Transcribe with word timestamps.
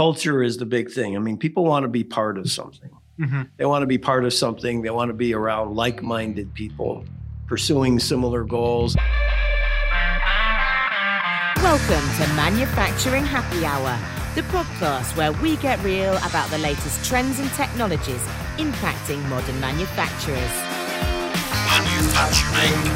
culture 0.00 0.42
is 0.42 0.56
the 0.56 0.64
big 0.64 0.90
thing. 0.90 1.14
I 1.14 1.18
mean, 1.18 1.36
people 1.36 1.62
want 1.62 1.82
to 1.82 1.88
be 1.88 2.02
part 2.02 2.38
of 2.38 2.50
something. 2.50 2.88
Mm-hmm. 3.20 3.42
They 3.58 3.66
want 3.66 3.82
to 3.82 3.86
be 3.86 3.98
part 3.98 4.24
of 4.24 4.32
something. 4.32 4.80
They 4.80 4.88
want 4.88 5.10
to 5.10 5.12
be 5.12 5.34
around 5.34 5.76
like-minded 5.76 6.54
people 6.54 7.04
pursuing 7.46 7.98
similar 8.00 8.42
goals. 8.42 8.96
Welcome 11.56 12.06
to 12.16 12.26
Manufacturing 12.34 13.26
Happy 13.26 13.66
Hour, 13.66 13.98
the 14.34 14.40
podcast 14.48 15.14
where 15.18 15.32
we 15.32 15.58
get 15.58 15.78
real 15.84 16.16
about 16.24 16.48
the 16.48 16.56
latest 16.56 17.04
trends 17.04 17.38
and 17.38 17.50
technologies 17.50 18.24
impacting 18.56 19.22
modern 19.28 19.60
manufacturers. 19.60 20.54
Manufacturing 21.76 22.86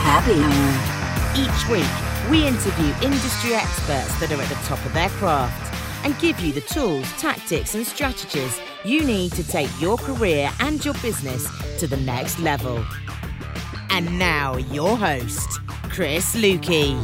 Happy 0.00 0.40
Hour. 0.40 1.36
Each 1.36 1.68
week, 1.68 2.30
we 2.30 2.48
interview 2.48 2.94
industry 3.06 3.52
experts 3.54 4.18
that 4.20 4.32
are 4.32 4.40
at 4.40 4.48
the 4.48 4.54
top 4.64 4.82
of 4.86 4.94
their 4.94 5.10
craft 5.10 5.75
and 6.06 6.16
give 6.20 6.38
you 6.38 6.52
the 6.52 6.60
tools, 6.60 7.10
tactics, 7.18 7.74
and 7.74 7.84
strategies 7.84 8.60
you 8.84 9.04
need 9.04 9.32
to 9.32 9.42
take 9.42 9.68
your 9.80 9.96
career 9.96 10.48
and 10.60 10.84
your 10.84 10.94
business 10.94 11.48
to 11.80 11.88
the 11.88 11.96
next 11.96 12.38
level. 12.38 12.84
And 13.90 14.16
now, 14.16 14.56
your 14.56 14.96
host, 14.96 15.48
Chris 15.90 16.36
Luecke. 16.36 16.94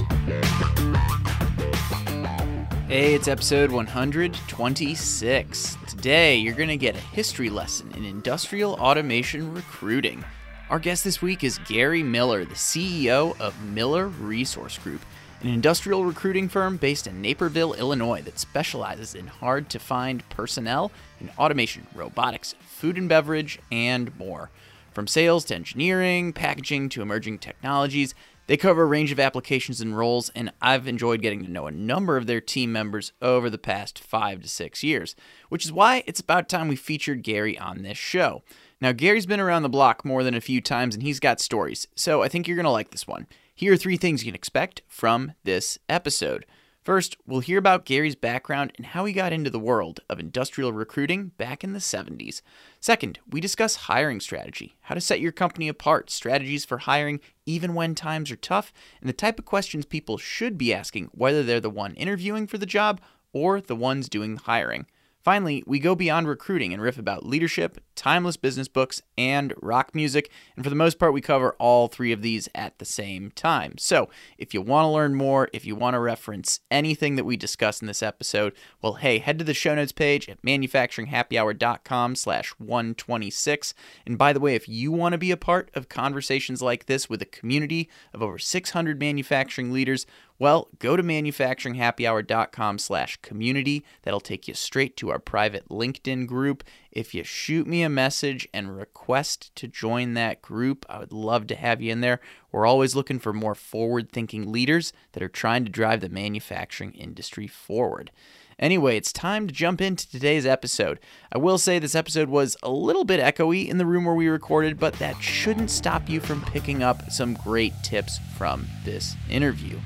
Hey, 2.86 3.14
it's 3.14 3.26
episode 3.26 3.72
126. 3.72 5.78
Today, 5.88 6.36
you're 6.36 6.54
going 6.54 6.68
to 6.68 6.76
get 6.76 6.94
a 6.94 7.00
history 7.00 7.50
lesson 7.50 7.90
in 7.96 8.04
industrial 8.04 8.74
automation 8.74 9.52
recruiting. 9.52 10.24
Our 10.70 10.78
guest 10.78 11.02
this 11.02 11.20
week 11.20 11.42
is 11.42 11.58
Gary 11.66 12.04
Miller, 12.04 12.44
the 12.44 12.54
CEO 12.54 13.36
of 13.40 13.60
Miller 13.64 14.06
Resource 14.06 14.78
Group, 14.78 15.00
an 15.42 15.48
industrial 15.48 16.04
recruiting 16.04 16.48
firm 16.48 16.76
based 16.76 17.08
in 17.08 17.20
Naperville, 17.20 17.74
Illinois 17.74 18.22
that 18.22 18.38
specializes 18.38 19.16
in 19.16 19.26
hard 19.26 19.68
to 19.70 19.80
find 19.80 20.28
personnel 20.28 20.92
in 21.20 21.30
automation, 21.36 21.84
robotics, 21.96 22.54
food 22.60 22.96
and 22.96 23.08
beverage, 23.08 23.58
and 23.72 24.16
more. 24.16 24.50
From 24.92 25.08
sales 25.08 25.44
to 25.46 25.56
engineering, 25.56 26.32
packaging 26.32 26.90
to 26.90 27.02
emerging 27.02 27.38
technologies, 27.38 28.14
they 28.46 28.56
cover 28.56 28.82
a 28.82 28.86
range 28.86 29.10
of 29.10 29.18
applications 29.18 29.80
and 29.80 29.96
roles, 29.96 30.28
and 30.30 30.52
I've 30.60 30.86
enjoyed 30.86 31.22
getting 31.22 31.44
to 31.44 31.50
know 31.50 31.66
a 31.66 31.72
number 31.72 32.16
of 32.16 32.26
their 32.26 32.40
team 32.40 32.70
members 32.70 33.12
over 33.20 33.50
the 33.50 33.58
past 33.58 33.98
five 33.98 34.42
to 34.42 34.48
six 34.48 34.84
years, 34.84 35.16
which 35.48 35.64
is 35.64 35.72
why 35.72 36.04
it's 36.06 36.20
about 36.20 36.48
time 36.48 36.68
we 36.68 36.76
featured 36.76 37.22
Gary 37.24 37.58
on 37.58 37.82
this 37.82 37.98
show. 37.98 38.42
Now, 38.80 38.92
Gary's 38.92 39.26
been 39.26 39.40
around 39.40 39.62
the 39.62 39.68
block 39.68 40.04
more 40.04 40.22
than 40.22 40.34
a 40.34 40.40
few 40.40 40.60
times 40.60 40.94
and 40.94 41.02
he's 41.02 41.20
got 41.20 41.40
stories, 41.40 41.88
so 41.96 42.22
I 42.22 42.28
think 42.28 42.46
you're 42.46 42.56
going 42.56 42.64
to 42.64 42.70
like 42.70 42.90
this 42.90 43.08
one. 43.08 43.26
Here 43.62 43.72
are 43.72 43.76
three 43.76 43.96
things 43.96 44.24
you 44.24 44.32
can 44.32 44.34
expect 44.34 44.82
from 44.88 45.34
this 45.44 45.78
episode. 45.88 46.46
First, 46.82 47.16
we'll 47.28 47.38
hear 47.38 47.60
about 47.60 47.84
Gary's 47.84 48.16
background 48.16 48.72
and 48.74 48.86
how 48.86 49.04
he 49.04 49.12
got 49.12 49.32
into 49.32 49.50
the 49.50 49.60
world 49.60 50.00
of 50.10 50.18
industrial 50.18 50.72
recruiting 50.72 51.28
back 51.38 51.62
in 51.62 51.72
the 51.72 51.78
70s. 51.78 52.42
Second, 52.80 53.20
we 53.30 53.40
discuss 53.40 53.76
hiring 53.86 54.18
strategy, 54.18 54.74
how 54.80 54.96
to 54.96 55.00
set 55.00 55.20
your 55.20 55.30
company 55.30 55.68
apart, 55.68 56.10
strategies 56.10 56.64
for 56.64 56.78
hiring 56.78 57.20
even 57.46 57.74
when 57.74 57.94
times 57.94 58.32
are 58.32 58.36
tough, 58.36 58.72
and 59.00 59.08
the 59.08 59.12
type 59.12 59.38
of 59.38 59.44
questions 59.44 59.84
people 59.84 60.18
should 60.18 60.58
be 60.58 60.74
asking 60.74 61.10
whether 61.12 61.44
they're 61.44 61.60
the 61.60 61.70
one 61.70 61.94
interviewing 61.94 62.48
for 62.48 62.58
the 62.58 62.66
job 62.66 63.00
or 63.32 63.60
the 63.60 63.76
ones 63.76 64.08
doing 64.08 64.34
the 64.34 64.42
hiring. 64.42 64.86
Finally, 65.22 65.62
we 65.66 65.78
go 65.78 65.94
beyond 65.94 66.26
recruiting 66.26 66.72
and 66.72 66.82
riff 66.82 66.98
about 66.98 67.24
leadership, 67.24 67.78
timeless 67.94 68.36
business 68.36 68.66
books, 68.66 69.00
and 69.16 69.54
rock 69.62 69.94
music. 69.94 70.30
And 70.56 70.64
for 70.64 70.70
the 70.70 70.76
most 70.76 70.98
part, 70.98 71.12
we 71.12 71.20
cover 71.20 71.54
all 71.60 71.86
three 71.86 72.10
of 72.10 72.22
these 72.22 72.48
at 72.56 72.78
the 72.78 72.84
same 72.84 73.30
time. 73.30 73.78
So 73.78 74.08
if 74.36 74.52
you 74.52 74.60
want 74.60 74.84
to 74.84 74.90
learn 74.90 75.14
more, 75.14 75.48
if 75.52 75.64
you 75.64 75.76
want 75.76 75.94
to 75.94 76.00
reference 76.00 76.58
anything 76.72 77.14
that 77.14 77.24
we 77.24 77.36
discuss 77.36 77.80
in 77.80 77.86
this 77.86 78.02
episode, 78.02 78.52
well, 78.80 78.94
hey, 78.94 79.18
head 79.18 79.38
to 79.38 79.44
the 79.44 79.54
show 79.54 79.76
notes 79.76 79.92
page 79.92 80.28
at 80.28 80.42
manufacturinghappyhour.com 80.42 82.16
slash 82.16 82.50
126. 82.58 83.74
And 84.04 84.18
by 84.18 84.32
the 84.32 84.40
way, 84.40 84.56
if 84.56 84.68
you 84.68 84.90
want 84.90 85.12
to 85.12 85.18
be 85.18 85.30
a 85.30 85.36
part 85.36 85.70
of 85.74 85.88
conversations 85.88 86.60
like 86.60 86.86
this 86.86 87.08
with 87.08 87.22
a 87.22 87.26
community 87.26 87.88
of 88.12 88.22
over 88.22 88.38
600 88.38 88.98
manufacturing 88.98 89.70
leaders, 89.70 90.04
well, 90.38 90.68
go 90.78 90.96
to 90.96 91.02
manufacturinghappyhour.com 91.02 92.78
slash 92.78 93.16
community. 93.22 93.84
That'll 94.02 94.20
take 94.20 94.48
you 94.48 94.54
straight 94.54 94.96
to 94.98 95.10
our 95.10 95.18
private 95.18 95.68
LinkedIn 95.68 96.26
group. 96.26 96.64
If 96.90 97.14
you 97.14 97.24
shoot 97.24 97.66
me 97.66 97.82
a 97.82 97.88
message 97.88 98.48
and 98.52 98.76
request 98.76 99.54
to 99.56 99.68
join 99.68 100.14
that 100.14 100.42
group, 100.42 100.84
I 100.88 100.98
would 100.98 101.12
love 101.12 101.46
to 101.48 101.54
have 101.54 101.80
you 101.80 101.92
in 101.92 102.00
there. 102.00 102.20
We're 102.50 102.66
always 102.66 102.96
looking 102.96 103.18
for 103.18 103.32
more 103.32 103.54
forward 103.54 104.10
thinking 104.10 104.50
leaders 104.50 104.92
that 105.12 105.22
are 105.22 105.28
trying 105.28 105.64
to 105.64 105.70
drive 105.70 106.00
the 106.00 106.08
manufacturing 106.08 106.92
industry 106.92 107.46
forward. 107.46 108.10
Anyway, 108.58 108.96
it's 108.96 109.12
time 109.12 109.46
to 109.46 109.52
jump 109.52 109.80
into 109.80 110.08
today's 110.08 110.46
episode. 110.46 111.00
I 111.32 111.38
will 111.38 111.58
say 111.58 111.78
this 111.78 111.94
episode 111.94 112.28
was 112.28 112.56
a 112.62 112.70
little 112.70 113.04
bit 113.04 113.20
echoey 113.20 113.68
in 113.68 113.78
the 113.78 113.86
room 113.86 114.04
where 114.04 114.14
we 114.14 114.28
recorded, 114.28 114.78
but 114.78 114.94
that 114.94 115.20
shouldn't 115.22 115.70
stop 115.70 116.08
you 116.08 116.20
from 116.20 116.42
picking 116.42 116.82
up 116.82 117.10
some 117.10 117.34
great 117.34 117.72
tips 117.82 118.18
from 118.36 118.66
this 118.84 119.16
interview. 119.28 119.78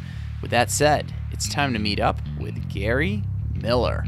With 0.47 0.53
that 0.53 0.71
said, 0.71 1.13
it's 1.33 1.49
time 1.49 1.73
to 1.73 1.81
meet 1.81 1.99
up 1.99 2.21
with 2.39 2.71
Gary 2.73 3.25
Miller. 3.53 4.05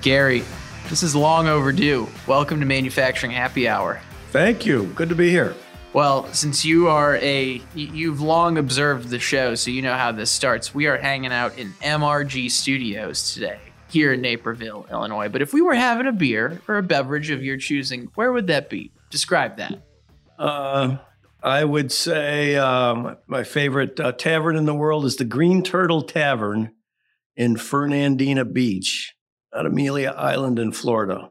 Gary, 0.00 0.42
this 0.88 1.04
is 1.04 1.14
long 1.14 1.46
overdue. 1.46 2.08
Welcome 2.26 2.58
to 2.58 2.66
Manufacturing 2.66 3.30
Happy 3.30 3.68
Hour. 3.68 4.00
Thank 4.32 4.66
you. 4.66 4.86
Good 4.96 5.10
to 5.10 5.14
be 5.14 5.30
here. 5.30 5.54
Well, 5.92 6.26
since 6.32 6.64
you 6.64 6.88
are 6.88 7.14
a, 7.18 7.62
you've 7.76 8.20
long 8.20 8.58
observed 8.58 9.10
the 9.10 9.20
show, 9.20 9.54
so 9.54 9.70
you 9.70 9.80
know 9.80 9.94
how 9.94 10.10
this 10.10 10.32
starts. 10.32 10.74
We 10.74 10.88
are 10.88 10.98
hanging 10.98 11.32
out 11.32 11.56
in 11.56 11.70
MRG 11.84 12.50
Studios 12.50 13.32
today, 13.32 13.60
here 13.92 14.12
in 14.12 14.22
Naperville, 14.22 14.88
Illinois. 14.90 15.28
But 15.28 15.40
if 15.40 15.52
we 15.52 15.62
were 15.62 15.76
having 15.76 16.08
a 16.08 16.12
beer 16.12 16.60
or 16.66 16.78
a 16.78 16.82
beverage 16.82 17.30
of 17.30 17.44
your 17.44 17.58
choosing, 17.58 18.10
where 18.16 18.32
would 18.32 18.48
that 18.48 18.68
be? 18.68 18.90
Describe 19.12 19.58
that. 19.58 19.80
Uh, 20.38 20.96
I 21.42 21.62
would 21.64 21.92
say 21.92 22.56
um, 22.56 23.16
my 23.28 23.44
favorite 23.44 24.00
uh, 24.00 24.10
tavern 24.12 24.56
in 24.56 24.64
the 24.64 24.74
world 24.74 25.04
is 25.04 25.16
the 25.16 25.24
Green 25.24 25.62
Turtle 25.62 26.02
Tavern 26.02 26.72
in 27.36 27.56
Fernandina 27.56 28.44
Beach 28.44 29.14
on 29.52 29.66
Amelia 29.66 30.14
Island 30.16 30.58
in 30.58 30.72
Florida. 30.72 31.30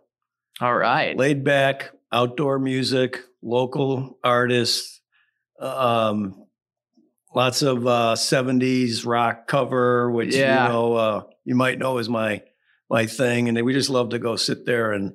All 0.62 0.76
right. 0.78 1.18
Laid 1.18 1.44
back, 1.44 1.92
outdoor 2.12 2.60
music, 2.60 3.20
local 3.42 4.18
artists, 4.24 5.02
um, 5.60 6.46
lots 7.34 7.62
of 7.62 7.88
uh, 7.88 8.16
70s 8.16 9.06
rock 9.06 9.48
cover, 9.48 10.12
which 10.12 10.36
Yeah. 10.36 10.68
you 10.68 10.70
know 10.74 10.94
uh, 10.94 11.24
you 11.46 11.56
might 11.56 11.80
know 11.80 11.98
is 11.98 12.08
my 12.10 12.44
my 12.90 13.06
thing, 13.08 13.48
and 13.50 13.60
we 13.66 13.74
just 13.74 13.90
love 13.90 14.10
to 14.10 14.20
go 14.20 14.36
sit 14.36 14.66
there 14.66 14.92
and 14.92 15.14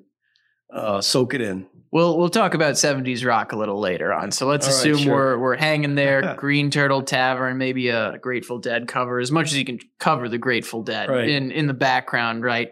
uh, 0.73 1.01
soak 1.01 1.35
it 1.35 1.41
in. 1.43 1.67
We'll 1.97 2.19
we'll 2.19 2.29
talk 2.29 2.53
about 2.53 2.75
70s 2.75 3.25
rock 3.25 3.53
a 3.53 3.57
little 3.57 3.81
later 3.81 4.13
on. 4.13 4.31
So 4.31 4.47
let's 4.47 4.67
All 4.67 4.75
right, 4.75 4.81
assume 4.81 4.99
sure. 4.99 5.15
we're 5.15 5.39
we're 5.39 5.57
hanging 5.57 5.95
there, 5.95 6.35
Green 6.37 6.71
Turtle 6.71 7.01
Tavern, 7.01 7.57
maybe 7.57 7.89
a 7.89 8.19
Grateful 8.19 8.59
Dead 8.59 8.87
cover, 8.87 9.19
as 9.19 9.33
much 9.33 9.47
as 9.47 9.57
you 9.57 9.65
can 9.65 9.79
cover 9.99 10.29
the 10.29 10.37
Grateful 10.37 10.83
Dead 10.83 11.09
Right. 11.09 11.27
in 11.27 11.51
in 11.51 11.67
the 11.67 11.73
background, 11.73 12.45
right? 12.45 12.69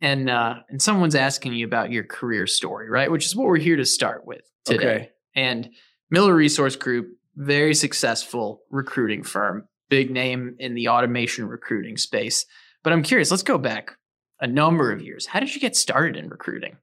And 0.00 0.28
uh, 0.28 0.56
and 0.68 0.82
someone's 0.82 1.14
asking 1.14 1.52
you 1.52 1.64
about 1.64 1.92
your 1.92 2.02
career 2.02 2.48
story, 2.48 2.90
right? 2.90 3.08
Which 3.08 3.26
is 3.26 3.36
what 3.36 3.46
we're 3.46 3.58
here 3.58 3.76
to 3.76 3.84
start 3.84 4.26
with 4.26 4.42
today. 4.64 4.84
Okay. 4.84 5.10
And 5.36 5.68
Miller 6.10 6.34
Resource 6.34 6.74
Group, 6.74 7.10
very 7.36 7.74
successful 7.76 8.62
recruiting 8.70 9.22
firm, 9.22 9.68
big 9.88 10.10
name 10.10 10.56
in 10.58 10.74
the 10.74 10.88
automation 10.88 11.46
recruiting 11.46 11.96
space. 11.96 12.44
But 12.82 12.92
I'm 12.92 13.04
curious, 13.04 13.30
let's 13.30 13.44
go 13.44 13.56
back 13.56 13.92
a 14.40 14.48
number 14.48 14.90
of 14.90 15.00
years. 15.00 15.26
How 15.26 15.38
did 15.38 15.54
you 15.54 15.60
get 15.60 15.76
started 15.76 16.16
in 16.16 16.28
recruiting? 16.28 16.78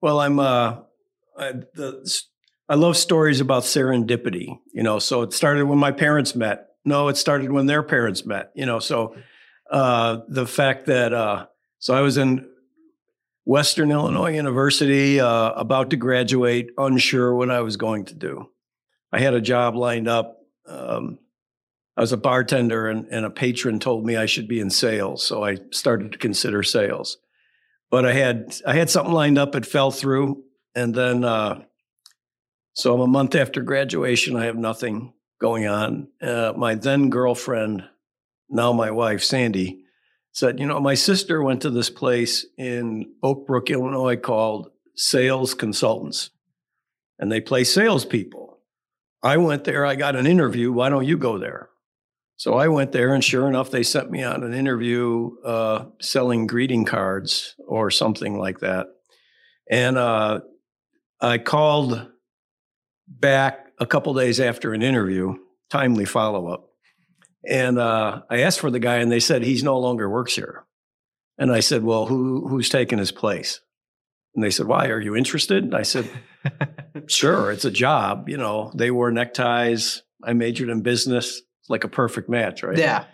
Well, 0.00 0.20
I'm 0.20 0.38
uh, 0.38 0.76
I, 1.40 1.52
the, 1.74 2.22
I 2.68 2.74
love 2.74 2.96
stories 2.96 3.40
about 3.40 3.64
serendipity. 3.64 4.58
You 4.72 4.82
know, 4.82 4.98
so 4.98 5.22
it 5.22 5.32
started 5.32 5.64
when 5.64 5.78
my 5.78 5.92
parents 5.92 6.34
met. 6.34 6.66
No, 6.84 7.08
it 7.08 7.16
started 7.16 7.50
when 7.50 7.66
their 7.66 7.82
parents 7.82 8.24
met. 8.24 8.50
You 8.54 8.66
know, 8.66 8.78
so 8.78 9.16
uh, 9.70 10.18
the 10.28 10.46
fact 10.46 10.86
that 10.86 11.12
uh, 11.12 11.46
so 11.78 11.94
I 11.94 12.00
was 12.02 12.18
in 12.18 12.48
Western 13.44 13.90
Illinois 13.90 14.34
University, 14.34 15.18
uh, 15.18 15.52
about 15.52 15.90
to 15.90 15.96
graduate, 15.96 16.70
unsure 16.76 17.34
what 17.34 17.50
I 17.50 17.60
was 17.62 17.76
going 17.76 18.04
to 18.06 18.14
do. 18.14 18.48
I 19.12 19.20
had 19.20 19.34
a 19.34 19.40
job 19.40 19.74
lined 19.74 20.08
up. 20.08 20.38
Um, 20.68 21.18
I 21.96 22.02
was 22.02 22.12
a 22.12 22.16
bartender, 22.16 22.86
and, 22.86 23.06
and 23.10 23.26
a 23.26 23.30
patron 23.30 23.80
told 23.80 24.06
me 24.06 24.16
I 24.16 24.26
should 24.26 24.46
be 24.46 24.60
in 24.60 24.70
sales, 24.70 25.26
so 25.26 25.42
I 25.42 25.58
started 25.72 26.12
to 26.12 26.18
consider 26.18 26.62
sales 26.62 27.18
but 27.90 28.06
I 28.06 28.12
had 28.12 28.54
I 28.66 28.74
had 28.74 28.88
something 28.88 29.12
lined 29.12 29.38
up. 29.38 29.54
It 29.54 29.66
fell 29.66 29.90
through, 29.90 30.42
and 30.74 30.94
then 30.94 31.24
uh, 31.24 31.62
so 32.74 32.94
I'm 32.94 33.00
a 33.00 33.06
month 33.06 33.34
after 33.34 33.62
graduation. 33.62 34.36
I 34.36 34.44
have 34.44 34.56
nothing 34.56 35.12
going 35.40 35.66
on. 35.66 36.08
Uh, 36.22 36.52
my 36.56 36.74
then 36.74 37.10
girlfriend, 37.10 37.84
now 38.48 38.72
my 38.72 38.90
wife, 38.90 39.22
Sandy, 39.22 39.84
said, 40.32 40.60
"You 40.60 40.66
know, 40.66 40.80
my 40.80 40.94
sister 40.94 41.42
went 41.42 41.62
to 41.62 41.70
this 41.70 41.90
place 41.90 42.46
in 42.56 43.12
Oak 43.22 43.46
Brook, 43.46 43.70
Illinois, 43.70 44.16
called 44.16 44.70
Sales 44.96 45.54
Consultants, 45.54 46.30
and 47.18 47.30
they 47.30 47.40
play 47.40 47.64
salespeople. 47.64 48.58
I 49.22 49.36
went 49.36 49.64
there, 49.64 49.84
I 49.84 49.96
got 49.96 50.16
an 50.16 50.26
interview. 50.26 50.72
Why 50.72 50.88
don't 50.88 51.06
you 51.06 51.18
go 51.18 51.38
there? 51.38 51.68
So 52.36 52.54
I 52.54 52.68
went 52.68 52.92
there, 52.92 53.12
and 53.12 53.22
sure 53.22 53.46
enough, 53.46 53.70
they 53.70 53.82
sent 53.82 54.10
me 54.10 54.22
on 54.22 54.42
an 54.42 54.54
interview 54.54 55.30
uh, 55.44 55.84
selling 56.00 56.46
greeting 56.46 56.86
cards 56.86 57.54
or 57.68 57.90
something 57.90 58.38
like 58.38 58.60
that. 58.60 58.86
And 59.70 59.98
uh, 59.98 60.40
I 61.20 61.38
called 61.38 62.08
back 63.06 63.72
a 63.78 63.86
couple 63.86 64.14
days 64.14 64.40
after 64.40 64.72
an 64.72 64.82
interview, 64.82 65.34
timely 65.68 66.04
follow 66.04 66.48
up. 66.48 66.68
And 67.46 67.78
uh, 67.78 68.22
I 68.30 68.40
asked 68.40 68.60
for 68.60 68.70
the 68.70 68.78
guy, 68.78 68.96
and 68.96 69.10
they 69.10 69.20
said 69.20 69.42
he's 69.42 69.64
no 69.64 69.78
longer 69.78 70.08
works 70.08 70.36
here. 70.36 70.64
And 71.38 71.50
I 71.50 71.60
said, 71.60 71.82
"Well, 71.82 72.04
who 72.04 72.46
who's 72.48 72.68
taking 72.68 72.98
his 72.98 73.12
place?" 73.12 73.60
And 74.34 74.44
they 74.44 74.50
said, 74.50 74.66
"Why? 74.66 74.88
Are 74.88 75.00
you 75.00 75.16
interested?" 75.16 75.64
And 75.64 75.74
I 75.74 75.82
said, 75.82 76.08
"Sure, 77.06 77.50
it's 77.50 77.64
a 77.64 77.70
job. 77.70 78.28
You 78.28 78.36
know, 78.36 78.70
they 78.74 78.90
wore 78.90 79.10
neckties. 79.10 80.02
I 80.22 80.34
majored 80.34 80.68
in 80.68 80.82
business. 80.82 81.38
It's 81.38 81.70
like 81.70 81.84
a 81.84 81.88
perfect 81.88 82.28
match, 82.28 82.62
right?" 82.62 82.76
Yeah. 82.76 83.06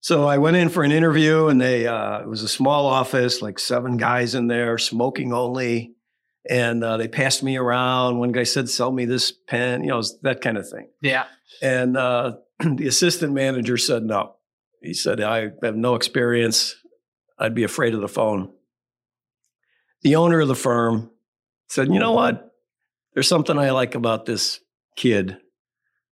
So 0.00 0.26
I 0.26 0.38
went 0.38 0.56
in 0.56 0.68
for 0.68 0.82
an 0.82 0.90
interview, 0.90 1.46
and 1.46 1.60
they 1.60 1.86
uh, 1.86 2.20
it 2.22 2.28
was 2.28 2.42
a 2.42 2.48
small 2.48 2.86
office, 2.86 3.40
like 3.40 3.60
seven 3.60 3.96
guys 3.98 4.34
in 4.34 4.48
there, 4.48 4.76
smoking 4.78 5.32
only. 5.32 5.94
And 6.48 6.84
uh, 6.84 6.98
they 6.98 7.08
passed 7.08 7.42
me 7.42 7.56
around. 7.56 8.18
One 8.18 8.32
guy 8.32 8.42
said, 8.42 8.68
"Sell 8.68 8.92
me 8.92 9.06
this 9.06 9.32
pen," 9.32 9.82
you 9.82 9.88
know, 9.88 10.02
that 10.22 10.42
kind 10.42 10.58
of 10.58 10.68
thing. 10.68 10.88
Yeah. 11.00 11.24
And 11.62 11.96
uh, 11.96 12.36
the 12.60 12.86
assistant 12.86 13.32
manager 13.32 13.76
said 13.76 14.02
no. 14.02 14.36
He 14.84 14.92
said, 14.92 15.20
I 15.20 15.50
have 15.62 15.76
no 15.76 15.94
experience. 15.94 16.76
I'd 17.38 17.54
be 17.54 17.64
afraid 17.64 17.94
of 17.94 18.02
the 18.02 18.08
phone. 18.08 18.52
The 20.02 20.16
owner 20.16 20.40
of 20.40 20.48
the 20.48 20.54
firm 20.54 21.10
said, 21.68 21.88
You 21.88 21.98
know 21.98 22.12
what? 22.12 22.52
There's 23.14 23.28
something 23.28 23.58
I 23.58 23.70
like 23.70 23.94
about 23.94 24.26
this 24.26 24.60
kid. 24.96 25.38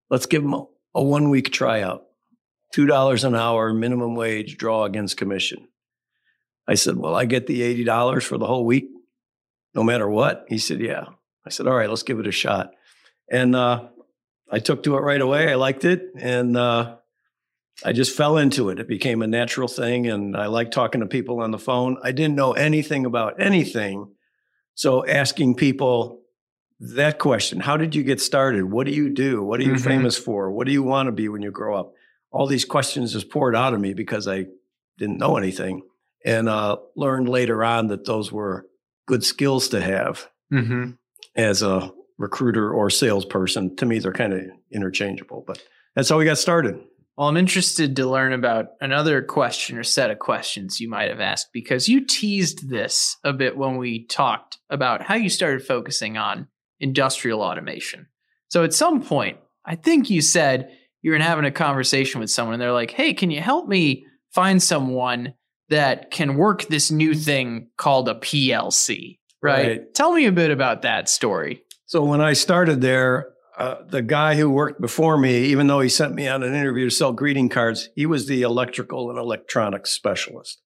Let's 0.09 0.27
give 0.27 0.43
him 0.43 0.55
a, 0.55 0.65
a 0.95 1.03
one 1.03 1.29
week 1.29 1.53
tryout. 1.53 2.05
$2 2.75 3.25
an 3.25 3.35
hour, 3.35 3.75
minimum 3.75 4.15
wage, 4.15 4.57
draw 4.57 4.85
against 4.85 5.19
commission. 5.19 5.69
I 6.67 6.75
said, 6.75 6.97
Well, 6.97 7.15
I 7.15 7.27
get 7.27 7.47
the 7.47 7.85
$80 7.85 8.23
for 8.23 8.39
the 8.39 8.47
whole 8.47 8.65
week, 8.65 8.89
no 9.75 9.83
matter 9.83 10.09
what. 10.09 10.45
He 10.49 10.59
said, 10.59 10.81
Yeah. 10.81 11.05
I 11.47 11.51
said, 11.51 11.67
All 11.67 11.75
right, 11.75 11.89
let's 11.89 12.03
give 12.03 12.21
it 12.21 12.27
a 12.27 12.33
shot. 12.33 12.73
And 13.31 13.57
uh, 13.57 13.89
I 14.51 14.59
took 14.59 14.83
to 14.85 14.97
it 14.97 15.01
right 15.01 15.21
away. 15.21 15.51
I 15.51 15.55
liked 15.57 15.85
it. 15.85 16.03
And 16.19 16.57
uh, 16.57 16.97
I 17.85 17.93
just 17.93 18.17
fell 18.17 18.37
into 18.37 18.69
it. 18.69 18.79
It 18.79 18.87
became 18.89 19.23
a 19.23 19.27
natural 19.27 19.69
thing. 19.69 20.07
And 20.07 20.37
I 20.37 20.47
like 20.47 20.71
talking 20.71 21.01
to 21.01 21.07
people 21.07 21.41
on 21.41 21.51
the 21.51 21.59
phone. 21.59 21.97
I 22.03 22.13
didn't 22.13 22.37
know 22.37 22.53
anything 22.53 23.07
about 23.07 23.41
anything. 23.41 24.13
So 24.75 25.07
asking 25.07 25.57
people 25.57 26.21
that 26.81 27.19
question 27.19 27.61
How 27.61 27.77
did 27.77 27.95
you 27.95 28.03
get 28.03 28.21
started? 28.21 28.65
What 28.65 28.87
do 28.87 28.93
you 28.93 29.09
do? 29.11 29.43
What 29.43 29.61
are 29.61 29.65
you 29.65 29.75
Mhm. 29.75 29.85
famous 29.85 30.19
for? 30.19 30.51
What 30.51 30.67
do 30.67 30.73
you 30.73 30.83
want 30.83 31.07
to 31.07 31.13
be 31.13 31.29
when 31.29 31.43
you 31.43 31.51
grow 31.51 31.77
up? 31.77 31.95
All 32.31 32.47
these 32.47 32.65
questions 32.65 33.13
just 33.13 33.31
poured 33.31 33.55
out 33.57 33.75
of 33.75 33.81
me 33.81 33.95
because 33.95 34.27
I 34.27 34.47
didn't 34.99 35.19
know 35.19 35.37
anything 35.37 35.83
and 36.25 36.49
uh, 36.49 36.77
learned 36.97 37.29
later 37.29 37.63
on 37.65 37.89
that 37.89 38.05
those 38.05 38.31
were 38.33 38.67
good 39.07 39.25
skills 39.25 39.69
to 39.69 39.81
have 39.81 40.29
Mm-hmm. 40.53 40.91
as 41.35 41.63
a 41.63 41.91
recruiter 42.19 42.71
or 42.71 42.91
salesperson. 42.91 43.75
To 43.77 43.87
me, 43.87 43.99
they're 43.99 44.13
kind 44.13 44.35
of 44.35 44.43
interchangeable, 44.71 45.43
but 45.47 45.63
that's 45.97 46.11
how 46.11 46.19
we 46.19 46.27
got 46.27 46.37
started. 46.37 46.79
Well, 47.17 47.29
I'm 47.29 47.39
interested 47.39 47.97
to 47.97 48.07
learn 48.07 48.35
about 48.35 48.67
another 48.83 49.23
question 49.23 49.79
or 49.79 49.83
set 49.83 50.11
of 50.11 50.19
questions 50.19 50.79
you 50.79 50.91
might 50.91 51.09
have 51.09 51.21
asked 51.21 51.49
because 51.53 51.89
you 51.89 52.05
teased 52.05 52.69
this 52.69 53.17
a 53.25 53.33
bit 53.33 53.57
when 53.57 53.79
we 53.79 54.05
talked 54.07 54.59
about 54.69 55.03
how 55.03 55.15
you 55.15 55.31
started 55.31 55.65
focusing 55.67 56.19
on 56.19 56.49
industrial 56.81 57.41
automation. 57.41 58.07
So 58.49 58.63
at 58.65 58.75
some 58.75 59.03
point, 59.03 59.39
I 59.65 59.77
think 59.77 60.11
you 60.11 60.21
said 60.21 60.71
you 61.01 61.13
were 61.13 61.19
having 61.19 61.47
a 61.47 61.51
conversation 61.51 62.21
with 62.21 62.31
someone 62.31 62.55
and 62.55 62.63
they're 62.63 62.73
like, 62.73 62.91
hey, 62.91 63.15
can 63.15 63.31
you 63.31 63.41
help 63.41 63.69
me 63.69 64.07
find 64.33 64.63
someone 64.63 65.35
that 65.73 66.11
can 66.11 66.37
work 66.37 66.65
this 66.69 66.91
new 66.91 67.15
thing 67.15 67.69
called 67.77 68.09
a 68.09 68.15
PLC? 68.15 69.19
Right. 69.43 69.67
Right. 69.67 69.95
Tell 69.95 70.13
me 70.13 70.27
a 70.27 70.33
bit 70.33 70.51
about 70.51 70.83
that 70.83 71.09
story. 71.09 71.65
So 71.87 72.05
when 72.05 72.21
I 72.21 72.35
started 72.35 72.81
there, 72.81 73.33
uh, 73.59 73.77
the 73.87 74.03
guy 74.03 74.37
who 74.37 74.49
worked 74.49 74.81
before 74.81 75.17
me, 75.19 75.45
even 75.47 75.67
though 75.67 75.81
he 75.81 75.89
sent 75.89 76.15
me 76.15 76.29
on 76.29 76.43
an 76.43 76.55
interview 76.55 76.85
to 76.85 76.95
sell 76.95 77.13
greeting 77.13 77.49
cards, 77.49 77.89
he 77.95 78.07
was 78.07 78.27
the 78.27 78.43
electrical 78.43 79.11
and 79.11 79.19
electronics 79.19 79.91
specialist. 79.91 80.63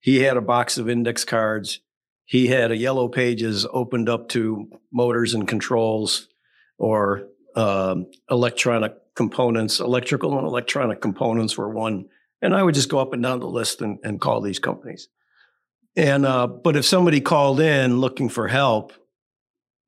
He 0.00 0.20
had 0.20 0.36
a 0.36 0.40
box 0.40 0.78
of 0.78 0.88
index 0.88 1.24
cards. 1.24 1.80
He 2.24 2.46
had 2.48 2.70
a 2.70 2.76
yellow 2.76 3.08
pages 3.08 3.66
opened 3.72 4.08
up 4.08 4.28
to 4.30 4.68
motors 4.92 5.34
and 5.34 5.46
controls 5.46 6.28
or 6.78 7.28
um, 7.54 8.06
electronic 8.30 8.94
components. 9.14 9.80
Electrical 9.80 10.38
and 10.38 10.46
electronic 10.46 11.00
components 11.00 11.56
were 11.56 11.68
one. 11.68 12.06
And 12.46 12.54
I 12.54 12.62
would 12.62 12.76
just 12.76 12.88
go 12.88 13.00
up 13.00 13.12
and 13.12 13.20
down 13.20 13.40
the 13.40 13.48
list 13.48 13.82
and, 13.82 13.98
and 14.04 14.20
call 14.20 14.40
these 14.40 14.60
companies. 14.60 15.08
And 15.96 16.24
uh, 16.24 16.46
but 16.46 16.76
if 16.76 16.84
somebody 16.84 17.20
called 17.20 17.58
in 17.58 17.98
looking 17.98 18.28
for 18.28 18.46
help, 18.46 18.92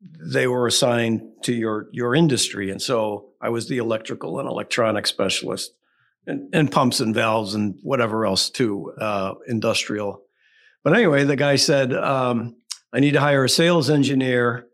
they 0.01 0.49
were 0.49 0.67
assigned 0.67 1.23
to 1.45 1.55
your 1.55 1.87
your 1.93 2.17
industry, 2.17 2.71
and 2.71 2.83
so 2.83 3.31
I 3.41 3.51
was 3.51 3.69
the 3.69 3.79
electrical 3.79 4.41
and 4.41 4.49
electronic 4.49 5.07
specialist, 5.07 5.71
and, 6.27 6.53
and 6.53 6.73
pumps 6.73 6.99
and 6.99 7.15
valves 7.15 7.55
and 7.55 7.79
whatever 7.83 8.27
else 8.27 8.51
too, 8.51 8.93
uh, 9.01 9.35
industrial. 9.47 10.23
But 10.83 10.95
anyway, 10.95 11.23
the 11.25 11.37
guy 11.37 11.57
said, 11.57 11.95
um, 11.95 12.57
"I 12.93 12.99
need 12.99 13.13
to 13.13 13.21
hire 13.21 13.45
a 13.45 13.49
sales 13.49 13.89
engineer 13.89 14.67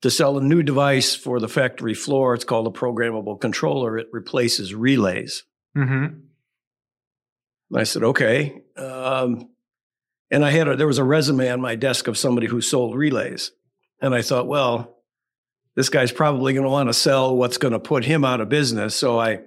to 0.00 0.10
sell 0.10 0.38
a 0.38 0.42
new 0.42 0.64
device 0.64 1.14
for 1.14 1.38
the 1.38 1.48
factory 1.48 1.94
floor. 1.94 2.34
It's 2.34 2.44
called 2.44 2.66
a 2.66 2.70
programmable 2.70 3.40
controller. 3.40 3.96
It 3.96 4.08
replaces 4.10 4.74
relays." 4.74 5.44
Mm-hmm. 5.76 6.31
And 7.72 7.80
I 7.80 7.84
said, 7.84 8.02
okay. 8.02 8.60
Um, 8.76 9.48
and 10.30 10.44
I 10.44 10.50
had 10.50 10.68
a, 10.68 10.76
there 10.76 10.86
was 10.86 10.98
a 10.98 11.04
resume 11.04 11.50
on 11.50 11.62
my 11.62 11.74
desk 11.74 12.06
of 12.06 12.18
somebody 12.18 12.46
who 12.46 12.60
sold 12.60 12.94
relays. 12.94 13.50
And 14.02 14.14
I 14.14 14.20
thought, 14.20 14.46
well, 14.46 14.98
this 15.74 15.88
guy's 15.88 16.12
probably 16.12 16.52
going 16.52 16.64
to 16.64 16.70
want 16.70 16.90
to 16.90 16.94
sell 16.94 17.34
what's 17.34 17.56
going 17.56 17.72
to 17.72 17.78
put 17.78 18.04
him 18.04 18.26
out 18.26 18.42
of 18.42 18.50
business. 18.50 18.94
So 18.94 19.18
I, 19.18 19.40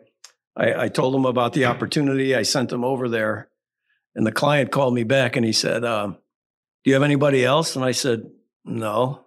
I, 0.57 0.85
I 0.85 0.87
told 0.87 1.13
him 1.13 1.25
about 1.25 1.53
the 1.53 1.65
opportunity. 1.65 2.33
I 2.35 2.41
sent 2.41 2.71
him 2.71 2.83
over 2.83 3.07
there. 3.09 3.47
And 4.15 4.25
the 4.25 4.31
client 4.31 4.71
called 4.71 4.95
me 4.95 5.03
back 5.03 5.35
and 5.35 5.45
he 5.45 5.53
said, 5.53 5.85
um, 5.85 6.13
do 6.83 6.89
you 6.89 6.95
have 6.95 7.03
anybody 7.03 7.45
else? 7.45 7.75
And 7.75 7.85
I 7.85 7.91
said, 7.91 8.31
no. 8.63 9.25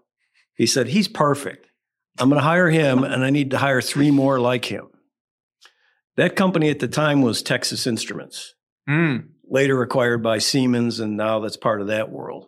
He 0.55 0.67
said, 0.67 0.89
he's 0.89 1.06
perfect. 1.06 1.69
I'm 2.19 2.31
going 2.31 2.41
to 2.41 2.44
hire 2.44 2.69
him 2.69 3.05
and 3.05 3.25
I 3.25 3.31
need 3.31 3.53
to 3.53 3.59
hire 3.59 3.81
three 3.81 4.11
more 4.11 4.41
like 4.41 4.65
him. 4.65 4.89
That 6.17 6.35
company 6.35 6.69
at 6.69 6.81
the 6.81 6.89
time 6.89 7.23
was 7.23 7.43
Texas 7.43 7.87
Instruments 7.87 8.55
Mm. 8.89 9.29
later 9.51 9.83
acquired 9.83 10.23
by 10.23 10.39
Siemens, 10.39 11.01
and 11.01 11.17
now 11.17 11.41
that's 11.41 11.57
part 11.57 11.81
of 11.81 11.89
that 11.89 12.11
world. 12.11 12.47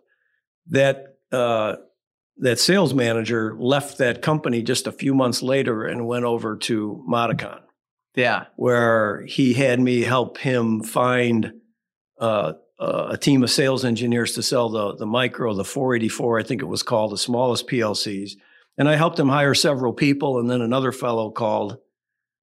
That 0.67 1.17
uh, 1.31 1.75
that 2.37 2.59
sales 2.59 2.93
manager 2.93 3.55
left 3.59 3.97
that 3.99 4.21
company 4.21 4.61
just 4.63 4.87
a 4.87 4.91
few 4.91 5.13
months 5.13 5.41
later 5.43 5.85
and 5.85 6.07
went 6.07 6.25
over 6.25 6.57
to 6.57 7.03
Modicon, 7.07 7.59
Yeah. 8.15 8.45
where 8.55 9.23
he 9.27 9.53
had 9.53 9.79
me 9.79 10.01
help 10.01 10.37
him 10.39 10.81
find 10.81 11.53
uh, 12.19 12.53
a 12.79 13.17
team 13.17 13.43
of 13.43 13.51
sales 13.51 13.85
engineers 13.85 14.33
to 14.33 14.41
sell 14.43 14.69
the 14.69 14.95
the 14.95 15.05
micro, 15.05 15.53
the 15.53 15.63
484, 15.63 16.39
I 16.39 16.43
think 16.43 16.61
it 16.61 16.65
was 16.65 16.81
called, 16.83 17.11
the 17.11 17.17
smallest 17.17 17.67
PLCs. 17.67 18.31
And 18.77 18.89
I 18.89 18.95
helped 18.95 19.19
him 19.19 19.29
hire 19.29 19.53
several 19.53 19.93
people, 19.93 20.39
and 20.39 20.49
then 20.49 20.61
another 20.61 20.91
fellow 20.91 21.29
called 21.29 21.77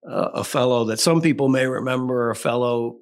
uh, 0.09 0.31
a 0.35 0.45
fellow 0.45 0.85
that 0.85 1.01
some 1.01 1.21
people 1.21 1.49
may 1.49 1.67
remember, 1.67 2.31
a 2.31 2.37
fellow 2.37 2.99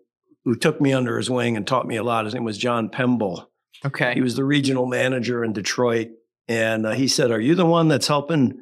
who 0.47 0.55
took 0.55 0.81
me 0.81 0.95
under 0.95 1.19
his 1.19 1.29
wing 1.29 1.57
and 1.57 1.67
taught 1.67 1.89
me 1.89 1.97
a 1.97 2.05
lot. 2.05 2.25
His 2.25 2.33
name 2.33 2.45
was 2.45 2.57
John 2.57 2.89
Pemble. 2.89 3.51
Okay. 3.85 4.15
He 4.15 4.21
was 4.21 4.37
the 4.37 4.45
regional 4.45 4.87
manager 4.87 5.45
in 5.45 5.53
Detroit. 5.53 6.11
And 6.47 6.87
uh, 6.87 6.93
he 6.93 7.09
said, 7.09 7.33
Are 7.33 7.41
you 7.41 7.57
the 7.57 7.67
one 7.67 7.89
that's 7.89 8.07
helping 8.07 8.61